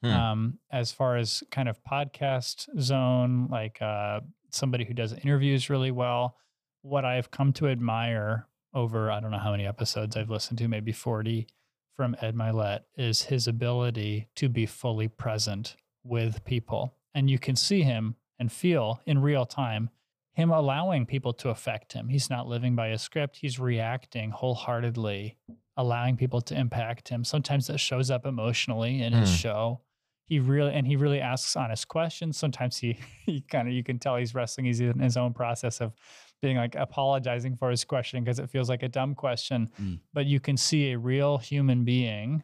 Hmm. 0.03 0.11
um, 0.11 0.59
as 0.71 0.91
far 0.91 1.17
as 1.17 1.43
kind 1.49 1.67
of 1.67 1.83
podcast 1.83 2.67
zone, 2.79 3.47
like 3.49 3.81
uh, 3.81 4.19
somebody 4.51 4.85
who 4.85 4.93
does 4.93 5.13
interviews 5.13 5.69
really 5.71 5.89
well. 5.91 6.35
What 6.83 7.03
I've 7.03 7.31
come 7.31 7.51
to 7.53 7.67
admire 7.67 8.47
over, 8.73 9.09
I 9.11 9.19
don't 9.19 9.31
know 9.31 9.39
how 9.39 9.51
many 9.51 9.65
episodes 9.65 10.15
I've 10.15 10.29
listened 10.29 10.59
to, 10.59 10.67
maybe 10.67 10.91
40 10.91 11.47
from 11.95 12.15
Ed 12.21 12.35
Mylett, 12.35 12.81
is 12.95 13.23
his 13.23 13.47
ability 13.47 14.27
to 14.35 14.49
be 14.49 14.65
fully 14.67 15.07
present 15.07 15.75
with 16.03 16.45
people. 16.45 16.93
And 17.15 17.27
you 17.29 17.39
can 17.39 17.55
see 17.55 17.81
him 17.81 18.15
and 18.37 18.51
feel 18.51 19.01
in 19.07 19.19
real 19.19 19.45
time 19.47 19.89
him 20.33 20.51
allowing 20.51 21.07
people 21.07 21.33
to 21.33 21.49
affect 21.49 21.93
him. 21.93 22.07
He's 22.09 22.29
not 22.29 22.47
living 22.47 22.75
by 22.75 22.89
a 22.89 22.99
script, 22.99 23.37
he's 23.37 23.57
reacting 23.59 24.29
wholeheartedly, 24.29 25.35
allowing 25.75 26.15
people 26.17 26.41
to 26.41 26.55
impact 26.55 27.09
him. 27.09 27.23
Sometimes 27.23 27.65
that 27.67 27.79
shows 27.79 28.11
up 28.11 28.25
emotionally 28.27 29.01
in 29.01 29.13
his 29.13 29.29
Hmm. 29.31 29.35
show. 29.35 29.81
He 30.27 30.39
really 30.39 30.73
and 30.73 30.85
he 30.85 30.95
really 30.95 31.19
asks 31.19 31.55
honest 31.55 31.87
questions. 31.87 32.37
Sometimes 32.37 32.77
he 32.77 32.99
he 33.25 33.41
kind 33.41 33.67
of 33.67 33.73
you 33.73 33.83
can 33.83 33.99
tell 33.99 34.17
he's 34.17 34.35
wrestling. 34.35 34.65
He's 34.65 34.79
in 34.79 34.99
his 34.99 35.17
own 35.17 35.33
process 35.33 35.81
of 35.81 35.93
being 36.41 36.57
like 36.57 36.75
apologizing 36.75 37.55
for 37.55 37.69
his 37.71 37.83
question 37.83 38.23
because 38.23 38.39
it 38.39 38.49
feels 38.49 38.69
like 38.69 38.83
a 38.83 38.89
dumb 38.89 39.15
question. 39.15 39.69
Mm. 39.81 39.99
But 40.13 40.25
you 40.27 40.39
can 40.39 40.57
see 40.57 40.91
a 40.91 40.97
real 40.97 41.37
human 41.37 41.83
being 41.83 42.43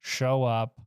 show 0.00 0.44
up, 0.44 0.78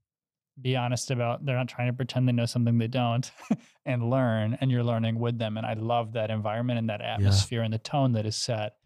be 0.62 0.76
honest 0.76 1.12
about 1.12 1.46
they're 1.46 1.56
not 1.56 1.68
trying 1.68 1.88
to 1.88 1.94
pretend 1.94 2.28
they 2.28 2.32
know 2.32 2.46
something 2.46 2.78
they 2.78 2.88
don't 2.88 3.32
and 3.86 4.10
learn 4.10 4.58
and 4.62 4.72
you're 4.72 4.84
learning 4.84 5.20
with 5.20 5.38
them 5.38 5.58
and 5.58 5.66
i 5.66 5.74
love 5.74 6.14
that 6.14 6.32
environment 6.32 6.80
and 6.80 6.90
that 6.90 7.02
atmosphere 7.02 7.62
and 7.62 7.74
the 7.74 7.80
tone 7.80 8.14
that 8.14 8.26
is 8.26 8.36
set 8.36 8.78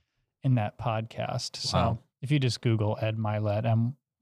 in 0.43 0.55
that 0.55 0.79
podcast 0.79 1.55
so 1.57 1.99
if 2.21 2.31
you 2.31 2.39
just 2.39 2.61
google 2.61 2.97
ed 3.01 3.17
mylett 3.17 3.71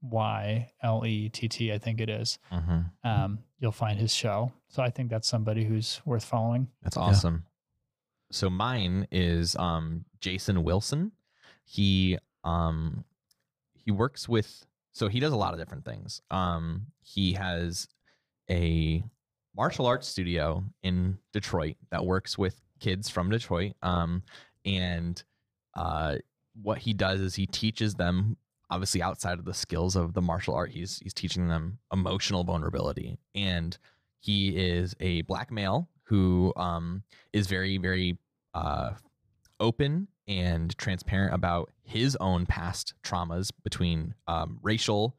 m-y-l-e-t-t 0.02 1.72
i 1.72 1.78
think 1.78 2.00
it 2.00 2.08
is 2.08 2.38
Mhm. 2.52 2.90
um, 3.04 3.38
you'll 3.58 3.72
find 3.72 3.98
his 3.98 4.12
show 4.14 4.52
so 4.68 4.82
i 4.82 4.90
think 4.90 5.10
that's 5.10 5.28
somebody 5.28 5.64
who's 5.64 6.00
worth 6.04 6.24
following 6.24 6.68
That's 6.82 6.96
awesome. 6.96 7.44
So 8.30 8.50
mine 8.50 9.06
is 9.10 9.56
um 9.56 10.04
Jason 10.20 10.62
Wilson. 10.62 11.12
He 11.64 12.18
um 12.44 13.04
he 13.72 13.90
works 13.90 14.28
with 14.28 14.66
so 14.92 15.08
he 15.08 15.18
does 15.18 15.32
a 15.32 15.36
lot 15.36 15.54
of 15.54 15.58
different 15.58 15.86
things. 15.86 16.20
Um 16.30 16.88
he 17.00 17.32
has 17.32 17.88
a 18.50 19.02
martial 19.56 19.86
arts 19.86 20.06
studio 20.08 20.62
in 20.82 21.18
Detroit 21.32 21.76
that 21.90 22.04
works 22.04 22.36
with 22.36 22.60
kids 22.80 23.08
from 23.08 23.30
Detroit. 23.30 23.72
Um 23.82 24.22
and 24.66 25.22
uh 25.74 26.16
what 26.62 26.78
he 26.78 26.92
does 26.92 27.20
is 27.22 27.34
he 27.34 27.46
teaches 27.46 27.94
them 27.94 28.36
obviously 28.70 29.00
outside 29.02 29.38
of 29.38 29.44
the 29.44 29.54
skills 29.54 29.96
of 29.96 30.12
the 30.14 30.22
martial 30.22 30.54
art 30.54 30.70
he's 30.70 30.98
he's 30.98 31.14
teaching 31.14 31.48
them 31.48 31.78
emotional 31.92 32.44
vulnerability 32.44 33.18
and 33.34 33.78
he 34.20 34.48
is 34.56 34.94
a 35.00 35.22
black 35.22 35.50
male 35.50 35.88
who 36.04 36.52
um, 36.56 37.02
is 37.32 37.46
very 37.46 37.78
very 37.78 38.18
uh, 38.54 38.90
open 39.60 40.08
and 40.26 40.76
transparent 40.78 41.32
about 41.34 41.70
his 41.82 42.16
own 42.20 42.44
past 42.46 42.94
traumas 43.02 43.50
between 43.64 44.14
um, 44.26 44.58
racial 44.62 45.16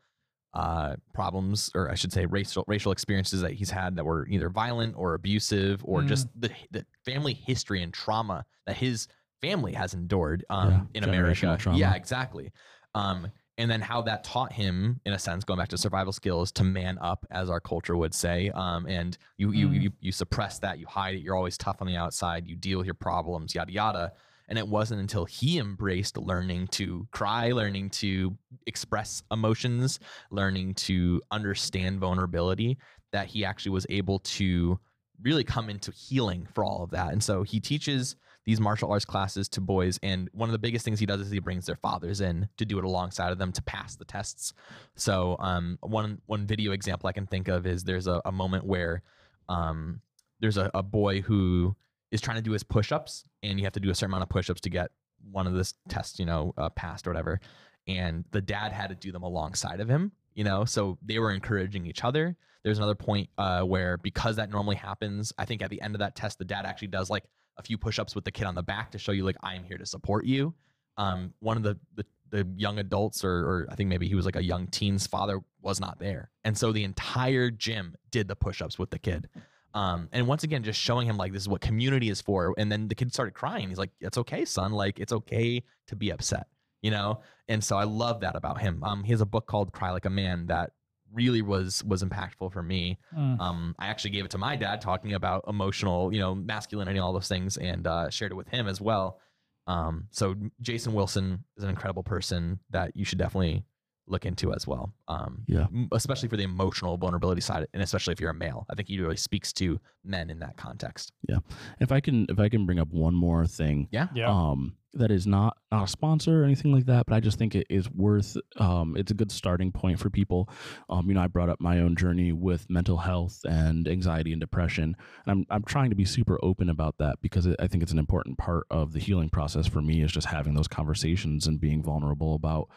uh, 0.54 0.96
problems 1.14 1.70
or 1.76 1.90
i 1.92 1.96
should 1.96 2.12
say 2.12 2.26
racial 2.26 2.64
racial 2.68 2.92
experiences 2.92 3.42
that 3.42 3.52
he's 3.54 3.70
had 3.70 3.96
that 3.96 4.04
were 4.06 4.28
either 4.30 4.50
violent 4.50 4.94
or 4.98 5.14
abusive 5.14 5.82
or 5.86 6.02
Mm. 6.02 6.08
just 6.08 6.28
the, 6.40 6.50
the 6.72 6.86
family 7.06 7.34
history 7.34 7.84
and 7.84 7.94
trauma 7.94 8.46
that 8.66 8.76
his 8.76 9.08
family 9.42 9.74
has 9.74 9.94
endured 9.94 10.44
um, 10.50 10.70
Yeah, 10.70 10.82
in 10.96 11.04
america 11.04 11.56
trauma. 11.60 11.78
yeah 11.78 11.94
exactly 11.94 12.52
um, 12.96 13.28
and 13.60 13.70
then 13.70 13.82
how 13.82 14.02
that 14.02 14.24
taught 14.24 14.52
him 14.54 15.00
in 15.06 15.14
a 15.14 15.20
sense 15.20 15.44
going 15.44 15.60
back 15.60 15.68
to 15.70 15.78
survival 15.78 16.14
skills 16.14 16.52
to 16.54 16.64
man 16.64 16.98
up 17.02 17.26
as 17.30 17.50
our 17.50 17.60
culture 17.60 17.96
would 17.96 18.14
say. 18.16 18.50
Um, 18.56 18.88
and 18.88 19.18
you, 19.38 19.52
you 19.52 19.68
Mm. 19.68 19.82
you 19.84 19.92
you 20.00 20.12
suppress 20.12 20.58
that 20.60 20.80
you 20.80 20.88
hide 20.88 21.16
it 21.16 21.20
you're 21.22 21.36
always 21.36 21.58
tough 21.58 21.78
on 21.82 21.88
the 21.88 21.98
outside 21.98 22.48
you 22.48 22.56
deal 22.56 22.78
with 22.80 22.88
your 22.88 22.96
problems 22.96 23.54
yada 23.54 23.72
yada. 23.72 24.14
And 24.48 24.58
it 24.58 24.68
wasn't 24.68 25.02
until 25.02 25.26
he 25.26 25.60
embraced 25.60 26.18
learning 26.18 26.68
to 26.80 27.08
cry 27.12 27.52
learning 27.52 27.92
to 28.02 28.36
express 28.66 29.22
emotions 29.30 30.00
learning 30.32 30.74
to 30.90 31.22
understand 31.30 32.00
vulnerability 32.00 32.78
that 33.12 33.28
he 33.28 33.46
actually 33.46 33.74
was 33.74 33.86
able 33.90 34.20
to 34.20 34.80
really 35.22 35.44
come 35.44 35.70
into 35.70 35.92
healing 35.92 36.48
for 36.54 36.64
all 36.64 36.82
of 36.84 36.92
that. 36.92 37.12
And 37.12 37.22
so 37.22 37.44
he 37.44 37.60
teaches 37.60 38.16
these 38.50 38.60
martial 38.60 38.92
arts 38.92 39.06
classes 39.06 39.48
to 39.48 39.62
boys 39.62 40.00
and 40.02 40.28
one 40.34 40.50
of 40.50 40.54
the 40.54 40.58
biggest 40.58 40.84
things 40.84 41.00
he 41.00 41.06
does 41.06 41.22
is 41.22 41.30
he 41.30 41.38
brings 41.38 41.68
their 41.68 41.76
fathers 41.76 42.20
in 42.20 42.50
to 42.58 42.66
do 42.66 42.80
it 42.80 42.84
alongside 42.84 43.32
of 43.32 43.38
them 43.38 43.52
to 43.52 43.62
pass 43.62 43.96
the 43.96 44.04
tests. 44.04 44.54
So 44.96 45.36
um, 45.38 45.78
one 45.82 46.20
one 46.26 46.48
video 46.48 46.72
example 46.72 47.08
i 47.08 47.12
can 47.12 47.28
think 47.28 47.48
of 47.48 47.68
is 47.68 47.84
there's 47.84 48.08
a, 48.08 48.24
a 48.26 48.32
moment 48.32 48.66
where 48.66 49.04
um, 49.50 50.02
there's 50.40 50.58
a, 50.58 50.72
a 50.74 50.82
boy 50.82 51.22
who 51.22 51.76
is 52.12 52.22
trying 52.22 52.38
to 52.38 52.42
do 52.42 52.54
his 52.54 52.64
push-ups 52.64 53.24
and 53.44 53.60
you 53.60 53.66
have 53.68 53.74
to 53.74 53.80
do 53.80 53.92
a 53.92 53.94
certain 53.94 54.10
amount 54.10 54.24
of 54.24 54.30
push-ups 54.30 54.62
to 54.62 54.70
get 54.72 54.90
one 55.32 55.46
of 55.46 55.54
this 55.54 55.76
tests 55.88 56.18
you 56.18 56.26
know 56.26 56.56
uh, 56.58 56.70
passed 56.70 57.06
or 57.06 57.12
whatever. 57.12 57.40
And 57.88 58.26
the 58.32 58.42
dad 58.42 58.72
had 58.72 58.90
to 58.90 58.96
do 58.96 59.12
them 59.12 59.22
alongside 59.22 59.80
of 59.80 59.88
him 59.88 60.12
you 60.34 60.44
know 60.44 60.66
so 60.66 60.98
they 61.06 61.20
were 61.20 61.32
encouraging 61.32 61.86
each 61.86 62.04
other. 62.04 62.36
There's 62.64 62.80
another 62.80 62.96
point 62.96 63.30
uh, 63.38 63.62
where 63.62 63.98
because 63.98 64.38
that 64.38 64.50
normally 64.50 64.76
happens 64.76 65.34
i 65.38 65.46
think 65.46 65.62
at 65.62 65.70
the 65.70 65.82
end 65.84 65.94
of 65.94 66.00
that 66.00 66.16
test 66.16 66.40
the 66.40 66.46
dad 66.46 66.66
actually 66.66 66.88
does 66.88 67.12
like 67.12 67.26
a 67.60 67.64
few 67.64 67.78
push-ups 67.78 68.16
with 68.16 68.26
the 68.26 68.32
kid 68.32 68.46
on 68.46 68.56
the 68.56 68.64
back 68.64 68.92
to 68.92 68.98
show 68.98 69.12
you 69.12 69.24
like 69.24 69.38
i'm 69.44 69.64
here 69.64 69.78
to 69.78 69.86
support 69.86 70.26
you 70.26 70.54
um, 70.98 71.34
one 71.40 71.56
of 71.56 71.64
the, 71.64 71.78
the 71.96 72.06
the 72.30 72.48
young 72.56 72.80
adults 72.80 73.24
or, 73.24 73.32
or 73.32 73.68
I 73.70 73.76
think 73.76 73.90
maybe 73.90 74.08
he 74.08 74.16
was 74.16 74.26
like 74.26 74.36
a 74.36 74.44
young 74.44 74.68
teen's 74.68 75.08
father 75.08 75.40
was 75.62 75.80
not 75.80 76.00
there. 76.00 76.30
And 76.44 76.58
so 76.58 76.72
the 76.72 76.84
entire 76.84 77.50
gym 77.50 77.96
did 78.12 78.28
the 78.28 78.36
push-ups 78.36 78.78
with 78.78 78.92
the 78.92 79.00
kid. 79.00 79.30
Um, 79.74 80.10
and 80.12 80.28
once 80.28 80.44
again, 80.44 80.64
just 80.64 80.80
showing 80.80 81.08
him 81.08 81.18
like 81.18 81.32
this 81.32 81.44
is 81.44 81.50
what 81.50 81.62
community 81.62 82.10
is 82.10 82.22
for. 82.22 82.56
And 82.58 82.72
then 82.72 82.88
the 82.88 82.96
kid 82.96 83.14
started 83.14 83.34
crying. 83.34 83.70
He's 83.70 83.78
like, 83.78 83.92
"It's 84.00 84.18
okay, 84.18 84.44
son. 84.46 84.72
Like 84.72 85.00
it's 85.00 85.14
okay 85.14 85.64
to 85.88 85.96
be 85.96 86.12
upset." 86.12 86.48
You 86.82 86.90
know. 86.90 87.22
And 87.48 87.64
so 87.64 87.78
I 87.78 87.84
love 87.84 88.22
that 88.22 88.36
about 88.36 88.62
him. 88.62 88.84
Um, 88.84 89.04
he 89.04 89.12
has 89.12 89.22
a 89.22 89.28
book 89.28 89.46
called 89.46 89.72
"Cry 89.72 89.92
Like 89.92 90.06
a 90.06 90.10
Man" 90.10 90.48
that 90.48 90.72
really 91.14 91.42
was 91.42 91.84
was 91.84 92.04
impactful 92.04 92.52
for 92.52 92.64
me. 92.64 92.98
Mm. 93.16 93.40
Um, 93.40 93.76
I 93.80 93.88
actually 93.88 94.12
gave 94.12 94.26
it 94.26 94.32
to 94.32 94.38
my 94.38 94.56
dad, 94.56 94.82
talking 94.82 95.14
about 95.14 95.46
emotional, 95.48 96.14
you 96.14 96.20
know, 96.20 96.36
masculinity, 96.36 97.00
all 97.00 97.14
those 97.14 97.28
things, 97.28 97.58
and 97.58 97.88
uh, 97.88 98.10
shared 98.10 98.32
it 98.32 98.36
with 98.36 98.48
him 98.48 98.68
as 98.68 98.80
well. 98.80 99.20
Um, 99.68 100.08
so 100.10 100.36
Jason 100.62 100.94
Wilson 100.94 101.44
is 101.56 101.64
an 101.64 101.70
incredible 101.70 102.04
person 102.04 102.60
that 102.72 102.96
you 102.96 103.06
should 103.06 103.20
definitely 103.20 103.66
look 104.10 104.26
into 104.26 104.54
as 104.54 104.68
well. 104.68 104.94
Um, 105.08 105.44
yeah, 105.48 105.68
especially 105.92 106.30
for 106.30 106.38
the 106.38 106.44
emotional 106.44 106.98
vulnerability 106.98 107.42
side, 107.42 107.68
and 107.74 107.82
especially 107.82 108.14
if 108.14 108.20
you're 108.20 108.32
a 108.32 108.36
male, 108.36 108.66
I 108.70 108.76
think 108.76 108.88
he 108.88 109.00
really 109.00 109.18
speaks 109.18 109.54
to 109.54 109.80
men 110.04 110.30
in 110.30 110.40
that 110.40 110.58
context. 110.58 111.14
Yeah. 111.28 111.40
If 111.80 111.92
I 111.92 112.00
can, 112.00 112.26
if 112.30 112.40
I 112.40 112.50
can 112.50 112.66
bring 112.66 112.80
up 112.80 112.90
one 112.90 113.14
more 113.14 113.46
thing, 113.46 113.88
yeah, 113.92 114.08
yeah. 114.14 114.30
Um, 114.30 114.76
that 114.94 115.12
is 115.12 115.28
not 115.28 115.56
not 115.72 115.84
a 115.84 115.88
sponsor 115.88 116.42
or 116.42 116.46
anything 116.46 116.72
like 116.72 116.88
that, 116.88 117.06
but 117.06 117.14
I 117.14 117.20
just 117.20 117.38
think 117.38 117.54
it 117.54 117.68
is 117.70 117.90
worth. 117.92 118.36
Um, 118.58 118.96
it's 118.98 119.12
a 119.12 119.14
good 119.14 119.32
starting 119.32 119.72
point 119.72 120.00
for 120.00 120.10
people. 120.10 120.50
Um, 120.90 121.08
you 121.08 121.14
know, 121.14 121.22
I 121.22 121.28
brought 121.28 121.50
up 121.50 121.62
my 121.62 121.80
own 121.80 121.96
journey 121.96 122.32
with 122.32 122.68
mental 122.70 122.98
health 122.98 123.42
and 123.44 123.88
anxiety 123.88 124.32
and 124.32 124.42
depression, 124.42 124.96
and 125.26 125.32
I'm 125.32 125.46
I'm 125.50 125.64
trying 125.64 125.92
to 125.92 125.96
be 125.96 126.06
super 126.06 126.40
open 126.42 126.70
about 126.70 126.98
that 126.98 127.22
because 127.22 127.46
it, 127.46 127.56
I 127.60 127.68
think 127.68 127.84
it's 127.84 127.92
an 127.92 128.00
important 128.00 128.38
part 128.38 128.66
of 128.72 128.94
the 128.94 129.00
healing 129.00 129.30
process 129.30 129.68
for 129.68 129.82
me 129.82 130.02
is 130.02 130.12
just 130.12 130.28
having 130.28 130.56
those 130.56 130.68
conversations 130.68 131.46
and 131.46 131.62
being 131.62 131.84
vulnerable 131.84 132.34
about 132.34 132.70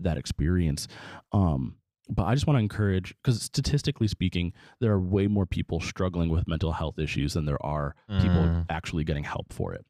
that 0.00 0.16
experience. 0.16 0.88
Um, 1.32 1.76
but 2.08 2.24
I 2.24 2.34
just 2.34 2.46
want 2.46 2.56
to 2.56 2.62
encourage 2.62 3.14
because 3.22 3.42
statistically 3.42 4.08
speaking, 4.08 4.52
there 4.80 4.92
are 4.92 5.00
way 5.00 5.26
more 5.26 5.46
people 5.46 5.80
struggling 5.80 6.30
with 6.30 6.48
mental 6.48 6.72
health 6.72 6.98
issues 6.98 7.34
than 7.34 7.44
there 7.44 7.64
are 7.64 7.94
mm. 8.10 8.22
people 8.22 8.64
actually 8.70 9.04
getting 9.04 9.24
help 9.24 9.52
for 9.52 9.74
it. 9.74 9.84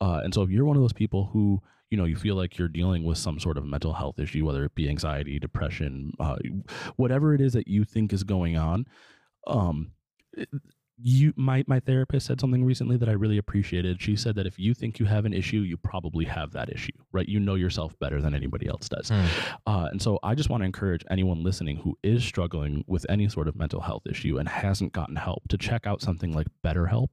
Uh, 0.00 0.20
and 0.22 0.34
so 0.34 0.42
if 0.42 0.50
you're 0.50 0.66
one 0.66 0.76
of 0.76 0.82
those 0.82 0.92
people 0.92 1.30
who 1.32 1.62
you 1.90 1.96
know 1.96 2.04
you 2.04 2.16
feel 2.16 2.34
like 2.34 2.58
you're 2.58 2.68
dealing 2.68 3.04
with 3.04 3.16
some 3.16 3.38
sort 3.38 3.56
of 3.56 3.64
mental 3.64 3.94
health 3.94 4.18
issue, 4.18 4.44
whether 4.44 4.64
it 4.64 4.74
be 4.74 4.88
anxiety, 4.88 5.38
depression, 5.38 6.12
uh, 6.20 6.36
whatever 6.96 7.34
it 7.34 7.40
is 7.40 7.54
that 7.54 7.68
you 7.68 7.84
think 7.84 8.12
is 8.12 8.24
going 8.24 8.56
on, 8.56 8.86
um, 9.46 9.92
you 10.98 11.34
my 11.36 11.62
my 11.66 11.78
therapist 11.78 12.26
said 12.26 12.40
something 12.40 12.64
recently 12.64 12.96
that 12.96 13.08
I 13.08 13.12
really 13.12 13.36
appreciated. 13.36 14.00
She 14.00 14.16
said 14.16 14.34
that 14.36 14.46
if 14.46 14.58
you 14.58 14.72
think 14.72 14.98
you 14.98 15.06
have 15.06 15.24
an 15.26 15.34
issue, 15.34 15.58
you 15.58 15.76
probably 15.76 16.24
have 16.24 16.52
that 16.52 16.72
issue, 16.72 16.92
right? 17.12 17.28
You 17.28 17.38
know 17.38 17.54
yourself 17.54 17.98
better 17.98 18.22
than 18.22 18.34
anybody 18.34 18.66
else 18.66 18.88
does. 18.88 19.10
Mm. 19.10 19.28
Uh, 19.66 19.88
and 19.90 20.00
so 20.00 20.18
I 20.22 20.34
just 20.34 20.48
want 20.48 20.62
to 20.62 20.64
encourage 20.64 21.04
anyone 21.10 21.42
listening 21.42 21.76
who 21.78 21.98
is 22.02 22.24
struggling 22.24 22.84
with 22.86 23.04
any 23.08 23.28
sort 23.28 23.46
of 23.48 23.56
mental 23.56 23.80
health 23.80 24.06
issue 24.06 24.38
and 24.38 24.48
hasn't 24.48 24.92
gotten 24.92 25.16
help 25.16 25.46
to 25.48 25.58
check 25.58 25.86
out 25.86 26.00
something 26.00 26.32
like 26.32 26.46
BetterHelp 26.64 27.08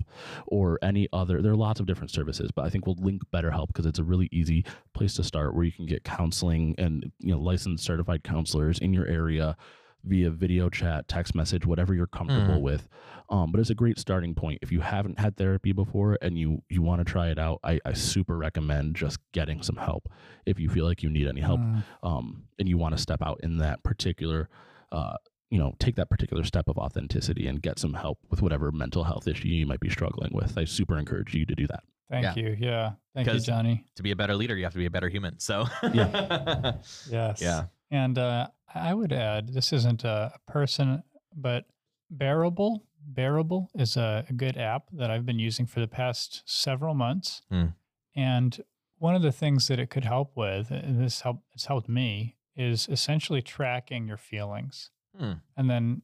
or 0.48 0.80
any 0.82 1.10
other. 1.12 1.42
There 1.42 1.52
are 1.52 1.58
lots 1.58 1.80
of 1.80 1.86
different 1.86 2.12
services, 2.12 2.52
but 2.56 2.66
I 2.66 2.70
think 2.70 2.86
we'll 2.86 2.98
link 3.00 3.22
BetterHelp 3.34 3.68
because 3.68 3.86
it's 3.86 4.00
a 4.00 4.04
really 4.04 4.30
easy 4.32 4.66
place 4.94 5.14
to 5.16 5.24
start 5.24 5.56
where 5.56 5.66
you 5.66 5.72
can 5.72 5.86
get 5.86 6.04
counseling 6.04 6.76
and 6.78 7.12
you 7.20 7.34
know 7.34 7.40
licensed 7.40 7.84
certified 7.84 8.24
counselors 8.24 8.80
in 8.80 8.94
your 8.94 9.08
area 9.08 9.58
via 10.04 10.30
video 10.30 10.70
chat, 10.70 11.08
text 11.08 11.36
message, 11.36 11.66
whatever 11.66 11.94
you're 11.94 12.08
comfortable 12.08 12.60
mm. 12.60 12.62
with. 12.62 12.88
Um, 13.30 13.52
but 13.52 13.60
it's 13.60 13.70
a 13.70 13.76
great 13.76 13.98
starting 13.98 14.36
point. 14.36 14.60
If 14.62 14.72
you 14.72 14.82
haven't 14.82 15.20
had 15.20 15.38
therapy 15.38 15.72
before 15.72 16.18
and 16.22 16.38
you 16.38 16.62
you 16.70 16.82
want 16.82 17.00
to 17.00 17.06
try 17.10 17.30
it 17.30 17.40
out, 17.40 17.60
I, 17.64 17.80
I, 17.86 17.94
super 17.94 18.38
recommend 18.38 18.96
just 18.96 19.18
getting 19.32 19.64
some 19.64 19.78
help 19.78 20.10
if 20.46 20.60
you 20.60 20.70
feel 20.70 20.86
like 20.86 21.02
you 21.04 21.10
need 21.10 21.28
any 21.28 21.42
help 21.42 21.62
mm. 21.62 21.84
um, 22.04 22.44
and 22.60 22.68
you 22.68 22.78
want 22.78 22.96
to 22.96 23.02
step 23.02 23.22
out 23.22 23.40
in 23.44 23.58
that 23.58 23.84
particular. 23.84 24.50
Uh, 24.92 25.16
you 25.50 25.60
know, 25.60 25.76
take 25.78 25.96
that 25.96 26.10
particular 26.10 26.44
step 26.44 26.68
of 26.68 26.80
authenticity 26.80 27.48
and 27.48 27.62
get 27.62 27.78
some 27.78 27.94
help 27.94 28.18
with 28.32 28.42
whatever 28.42 28.72
mental 28.72 29.04
health 29.04 29.28
issue 29.28 29.48
you 29.48 29.68
might 29.68 29.80
be 29.80 29.90
struggling 29.90 30.32
with. 30.34 30.58
I 30.58 30.66
super 30.66 30.98
encourage 30.98 31.36
you 31.36 31.46
to 31.46 31.54
do 31.54 31.68
that. 31.68 31.84
Thank 32.10 32.38
yeah. 32.38 32.44
you. 32.44 32.58
Yeah. 32.60 32.92
Thank 33.16 33.32
you, 33.32 33.40
Johnny. 33.40 33.86
To 33.96 34.04
be 34.04 34.12
a 34.12 34.16
better 34.16 34.36
leader, 34.36 34.56
you 34.56 34.64
have 34.64 34.74
to 34.74 34.80
be 34.80 34.86
a 34.86 34.92
better 34.92 35.10
human. 35.10 35.40
So, 35.40 35.66
yeah. 35.94 36.74
yes. 37.10 37.42
Yeah. 37.42 37.66
And 37.94 38.18
uh, 38.18 38.48
I 38.74 38.96
would 38.96 39.14
add 39.14 39.54
this 39.54 39.72
isn't 39.72 40.04
a 40.04 40.34
person, 40.48 41.04
but 41.36 41.66
Bearable. 42.10 42.84
Bearable 43.06 43.70
is 43.76 43.98
a, 43.98 44.26
a, 44.30 44.34
good 44.34 44.58
app 44.58 44.84
that 44.94 45.12
I've 45.12 45.26
been 45.26 45.40
using 45.40 45.66
for 45.66 45.80
the 45.80 45.88
past 45.88 46.42
several 46.46 46.94
months. 46.94 47.42
Mm. 47.52 47.74
And 48.16 48.64
one 48.98 49.16
of 49.16 49.22
the 49.22 49.32
things 49.32 49.68
that 49.68 49.80
it 49.80 49.90
could 49.90 50.06
help 50.06 50.32
with, 50.36 50.72
and 50.72 51.04
this 51.04 51.22
help 51.22 51.44
it's 51.54 51.66
helped 51.66 51.90
me, 51.90 52.38
is 52.56 52.88
essentially 52.90 53.42
tracking 53.42 54.08
your 54.08 54.18
feelings. 54.18 54.90
Mm. 55.20 55.42
And 55.58 55.70
then, 55.70 56.02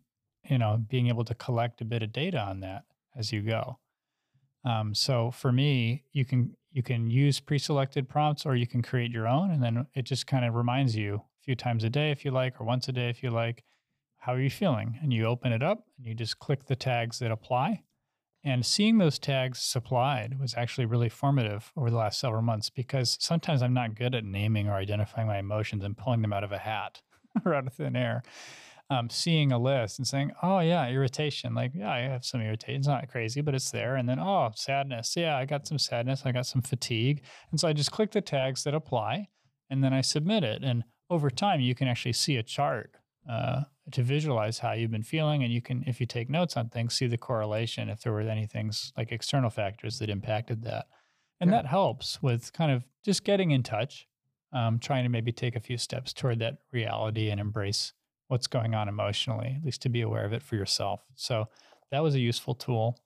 you 0.50 0.58
know, 0.58 0.78
being 0.78 1.08
able 1.08 1.26
to 1.26 1.36
collect 1.36 1.82
a 1.82 1.86
bit 1.86 2.04
of 2.04 2.12
data 2.12 2.40
on 2.40 2.60
that 2.60 2.84
as 3.16 3.32
you 3.32 3.42
go. 3.42 3.80
Um, 4.66 4.94
so 4.94 5.32
for 5.32 5.52
me, 5.52 6.06
you 6.12 6.26
can 6.26 6.56
you 6.72 6.84
can 6.84 7.10
use 7.10 7.40
pre-selected 7.40 8.10
prompts 8.10 8.46
or 8.46 8.56
you 8.56 8.68
can 8.68 8.82
create 8.82 9.12
your 9.12 9.28
own, 9.28 9.52
and 9.52 9.64
then 9.64 9.88
it 9.96 10.04
just 10.04 10.28
kind 10.28 10.46
of 10.46 10.54
reminds 10.54 10.96
you 10.96 11.24
few 11.44 11.56
times 11.56 11.84
a 11.84 11.90
day 11.90 12.12
if 12.12 12.26
you 12.26 12.32
like, 12.32 12.60
or 12.60 12.66
once 12.66 12.88
a 12.88 12.92
day 12.92 13.10
if 13.10 13.24
you 13.24 13.30
like. 13.30 13.64
How 14.18 14.34
are 14.34 14.42
you 14.42 14.50
feeling? 14.50 15.00
And 15.02 15.14
you 15.14 15.26
open 15.26 15.54
it 15.54 15.64
up 15.64 15.86
and 15.98 16.06
you 16.06 16.14
just 16.14 16.40
click 16.40 16.66
the 16.66 16.76
tags 16.76 17.20
that 17.20 17.32
apply. 17.32 17.84
And 18.44 18.66
seeing 18.66 18.98
those 18.98 19.20
tags 19.20 19.60
supplied 19.60 20.40
was 20.40 20.56
actually 20.56 20.86
really 20.86 21.10
formative 21.10 21.72
over 21.76 21.90
the 21.90 21.98
last 21.98 22.20
several 22.20 22.42
months 22.42 22.70
because 22.70 23.18
sometimes 23.20 23.62
I'm 23.62 23.74
not 23.74 23.96
good 23.96 24.16
at 24.16 24.24
naming 24.24 24.70
or 24.70 24.76
identifying 24.76 25.28
my 25.28 25.40
emotions 25.40 25.84
and 25.84 25.98
pulling 25.98 26.22
them 26.22 26.32
out 26.32 26.46
of 26.46 26.52
a 26.52 26.58
hat 26.58 27.02
or 27.46 27.54
out 27.54 27.68
of 27.68 27.74
thin 27.74 27.96
air. 27.96 28.24
Um, 28.92 29.08
seeing 29.10 29.52
a 29.52 29.60
list 29.60 30.00
and 30.00 30.08
saying, 30.08 30.32
oh, 30.42 30.62
yeah, 30.62 30.88
irritation. 30.90 31.54
Like, 31.54 31.74
yeah, 31.76 31.92
I 31.92 32.00
have 32.00 32.26
some 32.26 32.42
irritation. 32.42 32.80
It's 32.80 32.88
not 32.88 33.08
crazy, 33.08 33.40
but 33.40 33.54
it's 33.54 33.70
there. 33.70 33.98
And 33.98 34.10
then, 34.10 34.20
oh, 34.20 34.50
sadness. 34.56 35.14
Yeah, 35.16 35.38
I 35.38 35.46
got 35.46 35.68
some 35.68 35.78
sadness. 35.78 36.24
I 36.26 36.32
got 36.32 36.48
some 36.48 36.64
fatigue. 36.64 37.22
And 37.52 37.60
so 37.60 37.68
I 37.68 37.74
just 37.74 37.92
click 37.92 38.12
the 38.12 38.22
tags 38.22 38.64
that 38.64 38.74
apply 38.74 39.28
and 39.70 39.84
then 39.84 39.94
I 39.94 40.02
submit 40.02 40.44
it. 40.44 40.64
And 40.64 40.86
over 41.10 41.30
time, 41.30 41.60
you 41.60 41.76
can 41.76 41.88
actually 41.88 42.14
see 42.14 42.38
a 42.38 42.44
chart 42.44 42.96
uh, 43.30 43.64
to 43.92 44.04
visualize 44.04 44.60
how 44.60 44.74
you've 44.74 44.92
been 44.92 45.04
feeling. 45.04 45.44
And 45.44 45.52
you 45.52 45.62
can, 45.62 45.84
if 45.88 46.00
you 46.00 46.06
take 46.06 46.30
notes 46.30 46.56
on 46.58 46.70
things, 46.70 46.94
see 46.94 47.08
the 47.08 47.18
correlation 47.18 47.90
if 47.90 48.02
there 48.02 48.12
were 48.12 48.22
any 48.22 48.46
things 48.46 48.94
like 48.98 49.12
external 49.12 49.50
factors 49.50 50.00
that 50.00 50.10
impacted 50.10 50.64
that. 50.64 50.88
And 51.40 51.50
yeah. 51.50 51.58
that 51.58 51.66
helps 51.68 52.22
with 52.22 52.54
kind 52.54 52.72
of 52.72 52.84
just 53.04 53.24
getting 53.24 53.52
in 53.52 53.64
touch, 53.64 54.08
um, 54.54 54.80
trying 54.80 55.04
to 55.04 55.10
maybe 55.10 55.32
take 55.32 55.56
a 55.56 55.60
few 55.60 55.78
steps 55.78 56.14
toward 56.14 56.40
that 56.40 56.58
reality 56.72 57.30
and 57.30 57.40
embrace 57.40 57.94
what's 58.28 58.48
going 58.48 58.76
on 58.76 58.88
emotionally, 58.88 59.56
at 59.58 59.66
least 59.66 59.82
to 59.82 59.90
be 59.90 60.02
aware 60.02 60.26
of 60.26 60.34
it 60.34 60.44
for 60.44 60.56
yourself. 60.56 61.02
So 61.16 61.48
that 61.92 62.04
was 62.04 62.16
a 62.16 62.20
useful 62.20 62.56
tool. 62.56 63.00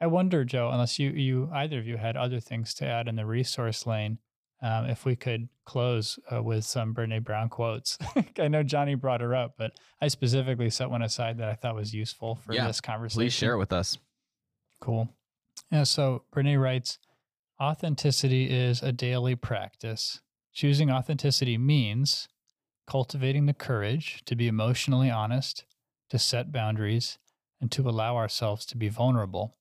I 0.00 0.06
wonder, 0.06 0.44
Joe, 0.44 0.68
unless 0.70 0.98
you, 0.98 1.10
you 1.10 1.48
either 1.54 1.78
of 1.78 1.86
you 1.86 1.96
had 1.96 2.16
other 2.16 2.40
things 2.40 2.74
to 2.74 2.86
add 2.86 3.08
in 3.08 3.16
the 3.16 3.24
resource 3.24 3.86
lane, 3.86 4.18
um, 4.62 4.86
if 4.86 5.04
we 5.04 5.16
could 5.16 5.48
close 5.64 6.18
uh, 6.32 6.42
with 6.42 6.64
some 6.64 6.94
Brene 6.94 7.22
Brown 7.22 7.48
quotes. 7.48 7.98
I 8.38 8.48
know 8.48 8.62
Johnny 8.62 8.94
brought 8.94 9.20
her 9.20 9.34
up, 9.34 9.54
but 9.58 9.72
I 10.00 10.08
specifically 10.08 10.70
set 10.70 10.90
one 10.90 11.02
aside 11.02 11.38
that 11.38 11.48
I 11.48 11.54
thought 11.54 11.74
was 11.74 11.94
useful 11.94 12.36
for 12.36 12.54
yeah, 12.54 12.66
this 12.66 12.80
conversation. 12.80 13.20
Please 13.20 13.32
share 13.32 13.54
it 13.54 13.58
with 13.58 13.72
us. 13.72 13.98
Cool. 14.80 15.08
Yeah, 15.70 15.84
so 15.84 16.22
Brene 16.34 16.60
writes 16.60 16.98
Authenticity 17.60 18.50
is 18.50 18.82
a 18.82 18.92
daily 18.92 19.34
practice. 19.34 20.20
Choosing 20.52 20.90
authenticity 20.90 21.58
means 21.58 22.28
cultivating 22.86 23.46
the 23.46 23.54
courage 23.54 24.22
to 24.26 24.36
be 24.36 24.46
emotionally 24.46 25.10
honest, 25.10 25.64
to 26.10 26.18
set 26.18 26.52
boundaries, 26.52 27.18
and 27.60 27.70
to 27.72 27.88
allow 27.88 28.16
ourselves 28.16 28.64
to 28.66 28.76
be 28.76 28.88
vulnerable. 28.88 29.56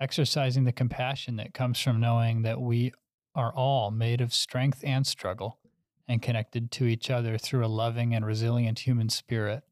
Exercising 0.00 0.64
the 0.64 0.72
compassion 0.72 1.36
that 1.36 1.54
comes 1.54 1.80
from 1.80 2.00
knowing 2.00 2.42
that 2.42 2.60
we 2.60 2.92
are 3.38 3.54
all 3.54 3.92
made 3.92 4.20
of 4.20 4.34
strength 4.34 4.82
and 4.82 5.06
struggle 5.06 5.60
and 6.08 6.20
connected 6.20 6.72
to 6.72 6.86
each 6.86 7.08
other 7.08 7.38
through 7.38 7.64
a 7.64 7.68
loving 7.68 8.12
and 8.12 8.26
resilient 8.26 8.80
human 8.80 9.08
spirit, 9.08 9.62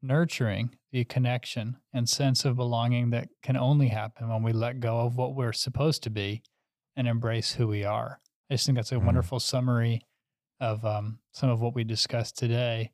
nurturing 0.00 0.74
the 0.92 1.04
connection 1.04 1.76
and 1.92 2.08
sense 2.08 2.46
of 2.46 2.56
belonging 2.56 3.10
that 3.10 3.28
can 3.42 3.54
only 3.54 3.88
happen 3.88 4.30
when 4.30 4.42
we 4.42 4.50
let 4.50 4.80
go 4.80 5.00
of 5.00 5.16
what 5.16 5.34
we're 5.34 5.52
supposed 5.52 6.02
to 6.02 6.08
be 6.08 6.42
and 6.96 7.06
embrace 7.06 7.52
who 7.52 7.68
we 7.68 7.84
are. 7.84 8.18
I 8.50 8.54
just 8.54 8.64
think 8.64 8.76
that's 8.76 8.92
a 8.92 8.94
mm. 8.94 9.04
wonderful 9.04 9.40
summary 9.40 10.06
of 10.58 10.82
um, 10.82 11.18
some 11.32 11.50
of 11.50 11.60
what 11.60 11.74
we 11.74 11.84
discussed 11.84 12.38
today. 12.38 12.92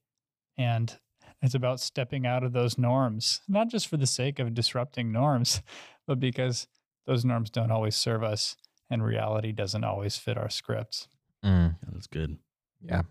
And 0.57 0.99
it's 1.43 1.55
about 1.55 1.79
stepping 1.79 2.27
out 2.27 2.43
of 2.43 2.53
those 2.53 2.77
norms, 2.77 3.41
not 3.47 3.69
just 3.69 3.87
for 3.87 3.97
the 3.97 4.07
sake 4.07 4.41
of 4.41 4.53
disrupting 4.53 5.13
norms, 5.13 5.63
but 6.09 6.19
because 6.19 6.67
those 7.07 7.25
norms 7.25 7.51
don't 7.51 7.71
always 7.71 7.95
serve 7.95 8.25
us 8.25 8.57
and 8.91 9.05
reality 9.05 9.53
doesn't 9.53 9.85
always 9.85 10.17
fit 10.17 10.39
our 10.39 10.51
scripts. 10.51 11.09
Mm. 11.45 11.77
Yeah, 11.83 11.89
that's 11.93 12.07
good. 12.07 12.39
Yeah. 12.83 13.03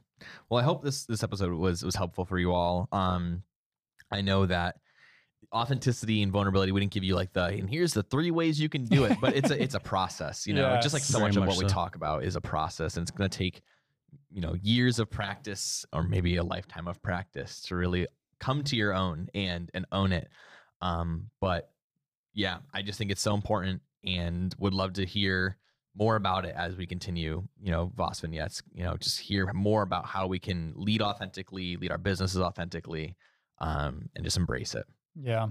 Well, 0.49 0.59
I 0.59 0.63
hope 0.63 0.84
this 0.84 1.05
this 1.05 1.23
episode 1.23 1.53
was 1.53 1.84
was 1.84 1.95
helpful 1.95 2.25
for 2.25 2.39
you 2.39 2.53
all. 2.53 2.88
Um, 2.91 3.43
I 4.11 4.21
know 4.21 4.45
that 4.45 4.75
authenticity 5.53 6.21
and 6.23 6.32
vulnerability 6.32 6.71
we 6.71 6.82
didn't 6.82 6.91
give 6.91 7.03
you 7.03 7.15
like 7.15 7.32
the 7.32 7.45
and 7.45 7.69
here's 7.69 7.93
the 7.93 8.03
three 8.03 8.32
ways 8.32 8.59
you 8.59 8.67
can 8.67 8.84
do 8.84 9.05
it 9.05 9.17
but 9.21 9.34
it's 9.34 9.49
a 9.49 9.63
it's 9.63 9.75
a 9.75 9.80
process 9.93 10.45
you 10.45 10.53
know 10.53 10.73
yes, 10.73 10.84
just 10.84 10.93
like 10.93 11.03
so 11.03 11.19
much 11.19 11.38
of 11.38 11.45
what 11.45 11.55
so. 11.55 11.63
we 11.63 11.65
talk 11.65 11.95
about 11.95 12.25
is 12.25 12.36
a 12.36 12.41
process 12.41 12.97
and 12.97 13.03
it's 13.03 13.11
going 13.11 13.30
to 13.30 13.38
take 13.38 13.61
you 14.30 14.41
know 14.41 14.55
years 14.61 14.99
of 14.99 15.09
practice 15.09 15.86
or 15.93 16.03
maybe 16.03 16.36
a 16.36 16.43
lifetime 16.43 16.86
of 16.86 17.01
practice 17.01 17.61
to 17.61 17.78
really 17.78 18.07
come 18.41 18.61
to 18.61 18.75
your 18.75 18.93
own 18.93 19.30
and 19.34 19.71
and 19.73 19.86
own 19.93 20.11
it 20.11 20.28
um 20.82 21.30
but 21.39 21.71
yeah 22.34 22.57
i 22.73 22.82
just 22.82 22.97
think 22.97 23.09
it's 23.09 23.21
so 23.21 23.34
important 23.34 23.82
and 24.03 24.53
would 24.59 24.73
love 24.73 24.93
to 24.93 25.05
hear 25.05 25.57
more 25.98 26.16
about 26.16 26.45
it 26.45 26.54
as 26.56 26.76
we 26.76 26.86
continue, 26.86 27.43
you 27.62 27.72
know, 27.72 27.91
Voss 27.95 28.20
vignettes, 28.20 28.62
you 28.74 28.84
know, 28.84 28.95
just 28.98 29.20
hear 29.20 29.52
more 29.54 29.82
about 29.82 30.06
how 30.06 30.28
we 30.28 30.39
can 30.39 30.74
lead 30.76 31.02
authentically, 31.02 31.76
lead 31.78 31.91
our 31.91 31.98
businesses 31.98 32.39
authentically, 32.39 33.16
um, 33.60 34.10
and 34.16 34.24
just 34.24 34.38
embrace 34.38 34.76
it. 34.76 34.86
Yeah. 35.20 35.48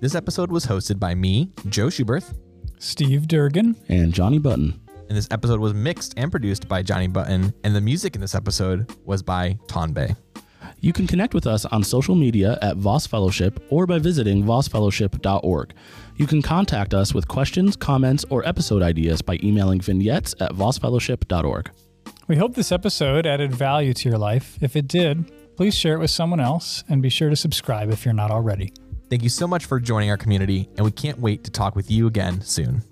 This 0.00 0.14
episode 0.14 0.50
was 0.50 0.66
hosted 0.66 0.98
by 0.98 1.14
me, 1.14 1.50
Joe 1.70 1.86
Schuberth, 1.86 2.34
Steve 2.84 3.26
Durgan, 3.26 3.76
and 3.88 4.12
Johnny 4.12 4.38
Button. 4.38 4.78
And 5.08 5.16
this 5.16 5.28
episode 5.30 5.58
was 5.58 5.72
mixed 5.72 6.14
and 6.16 6.30
produced 6.30 6.68
by 6.68 6.82
Johnny 6.82 7.08
Button, 7.08 7.54
and 7.64 7.74
the 7.74 7.80
music 7.80 8.14
in 8.14 8.20
this 8.20 8.34
episode 8.34 8.94
was 9.04 9.22
by 9.22 9.58
Tonbay. 9.66 10.14
You 10.80 10.92
can 10.92 11.06
connect 11.06 11.32
with 11.32 11.46
us 11.46 11.64
on 11.64 11.82
social 11.82 12.14
media 12.14 12.58
at 12.60 12.76
Voss 12.76 13.06
Fellowship 13.06 13.58
or 13.70 13.86
by 13.86 13.98
visiting 13.98 14.44
vossfellowship.org. 14.44 15.74
You 16.16 16.26
can 16.26 16.42
contact 16.42 16.92
us 16.92 17.14
with 17.14 17.26
questions, 17.26 17.74
comments, 17.74 18.24
or 18.28 18.46
episode 18.46 18.82
ideas 18.82 19.22
by 19.22 19.38
emailing 19.42 19.80
vignettes 19.80 20.34
at 20.40 20.52
vossfellowship.org. 20.52 21.70
We 22.28 22.36
hope 22.36 22.54
this 22.54 22.70
episode 22.70 23.26
added 23.26 23.54
value 23.54 23.94
to 23.94 24.08
your 24.10 24.18
life. 24.18 24.58
If 24.60 24.76
it 24.76 24.88
did, 24.88 25.30
please 25.56 25.74
share 25.74 25.94
it 25.94 26.00
with 26.00 26.10
someone 26.10 26.40
else 26.40 26.84
and 26.88 27.00
be 27.00 27.08
sure 27.08 27.30
to 27.30 27.36
subscribe 27.36 27.90
if 27.90 28.04
you're 28.04 28.14
not 28.14 28.30
already. 28.30 28.72
Thank 29.10 29.22
you 29.22 29.28
so 29.28 29.46
much 29.46 29.66
for 29.66 29.78
joining 29.78 30.10
our 30.10 30.16
community, 30.16 30.68
and 30.76 30.84
we 30.84 30.90
can't 30.90 31.18
wait 31.18 31.44
to 31.44 31.50
talk 31.50 31.76
with 31.76 31.90
you 31.90 32.06
again 32.06 32.40
soon. 32.40 32.82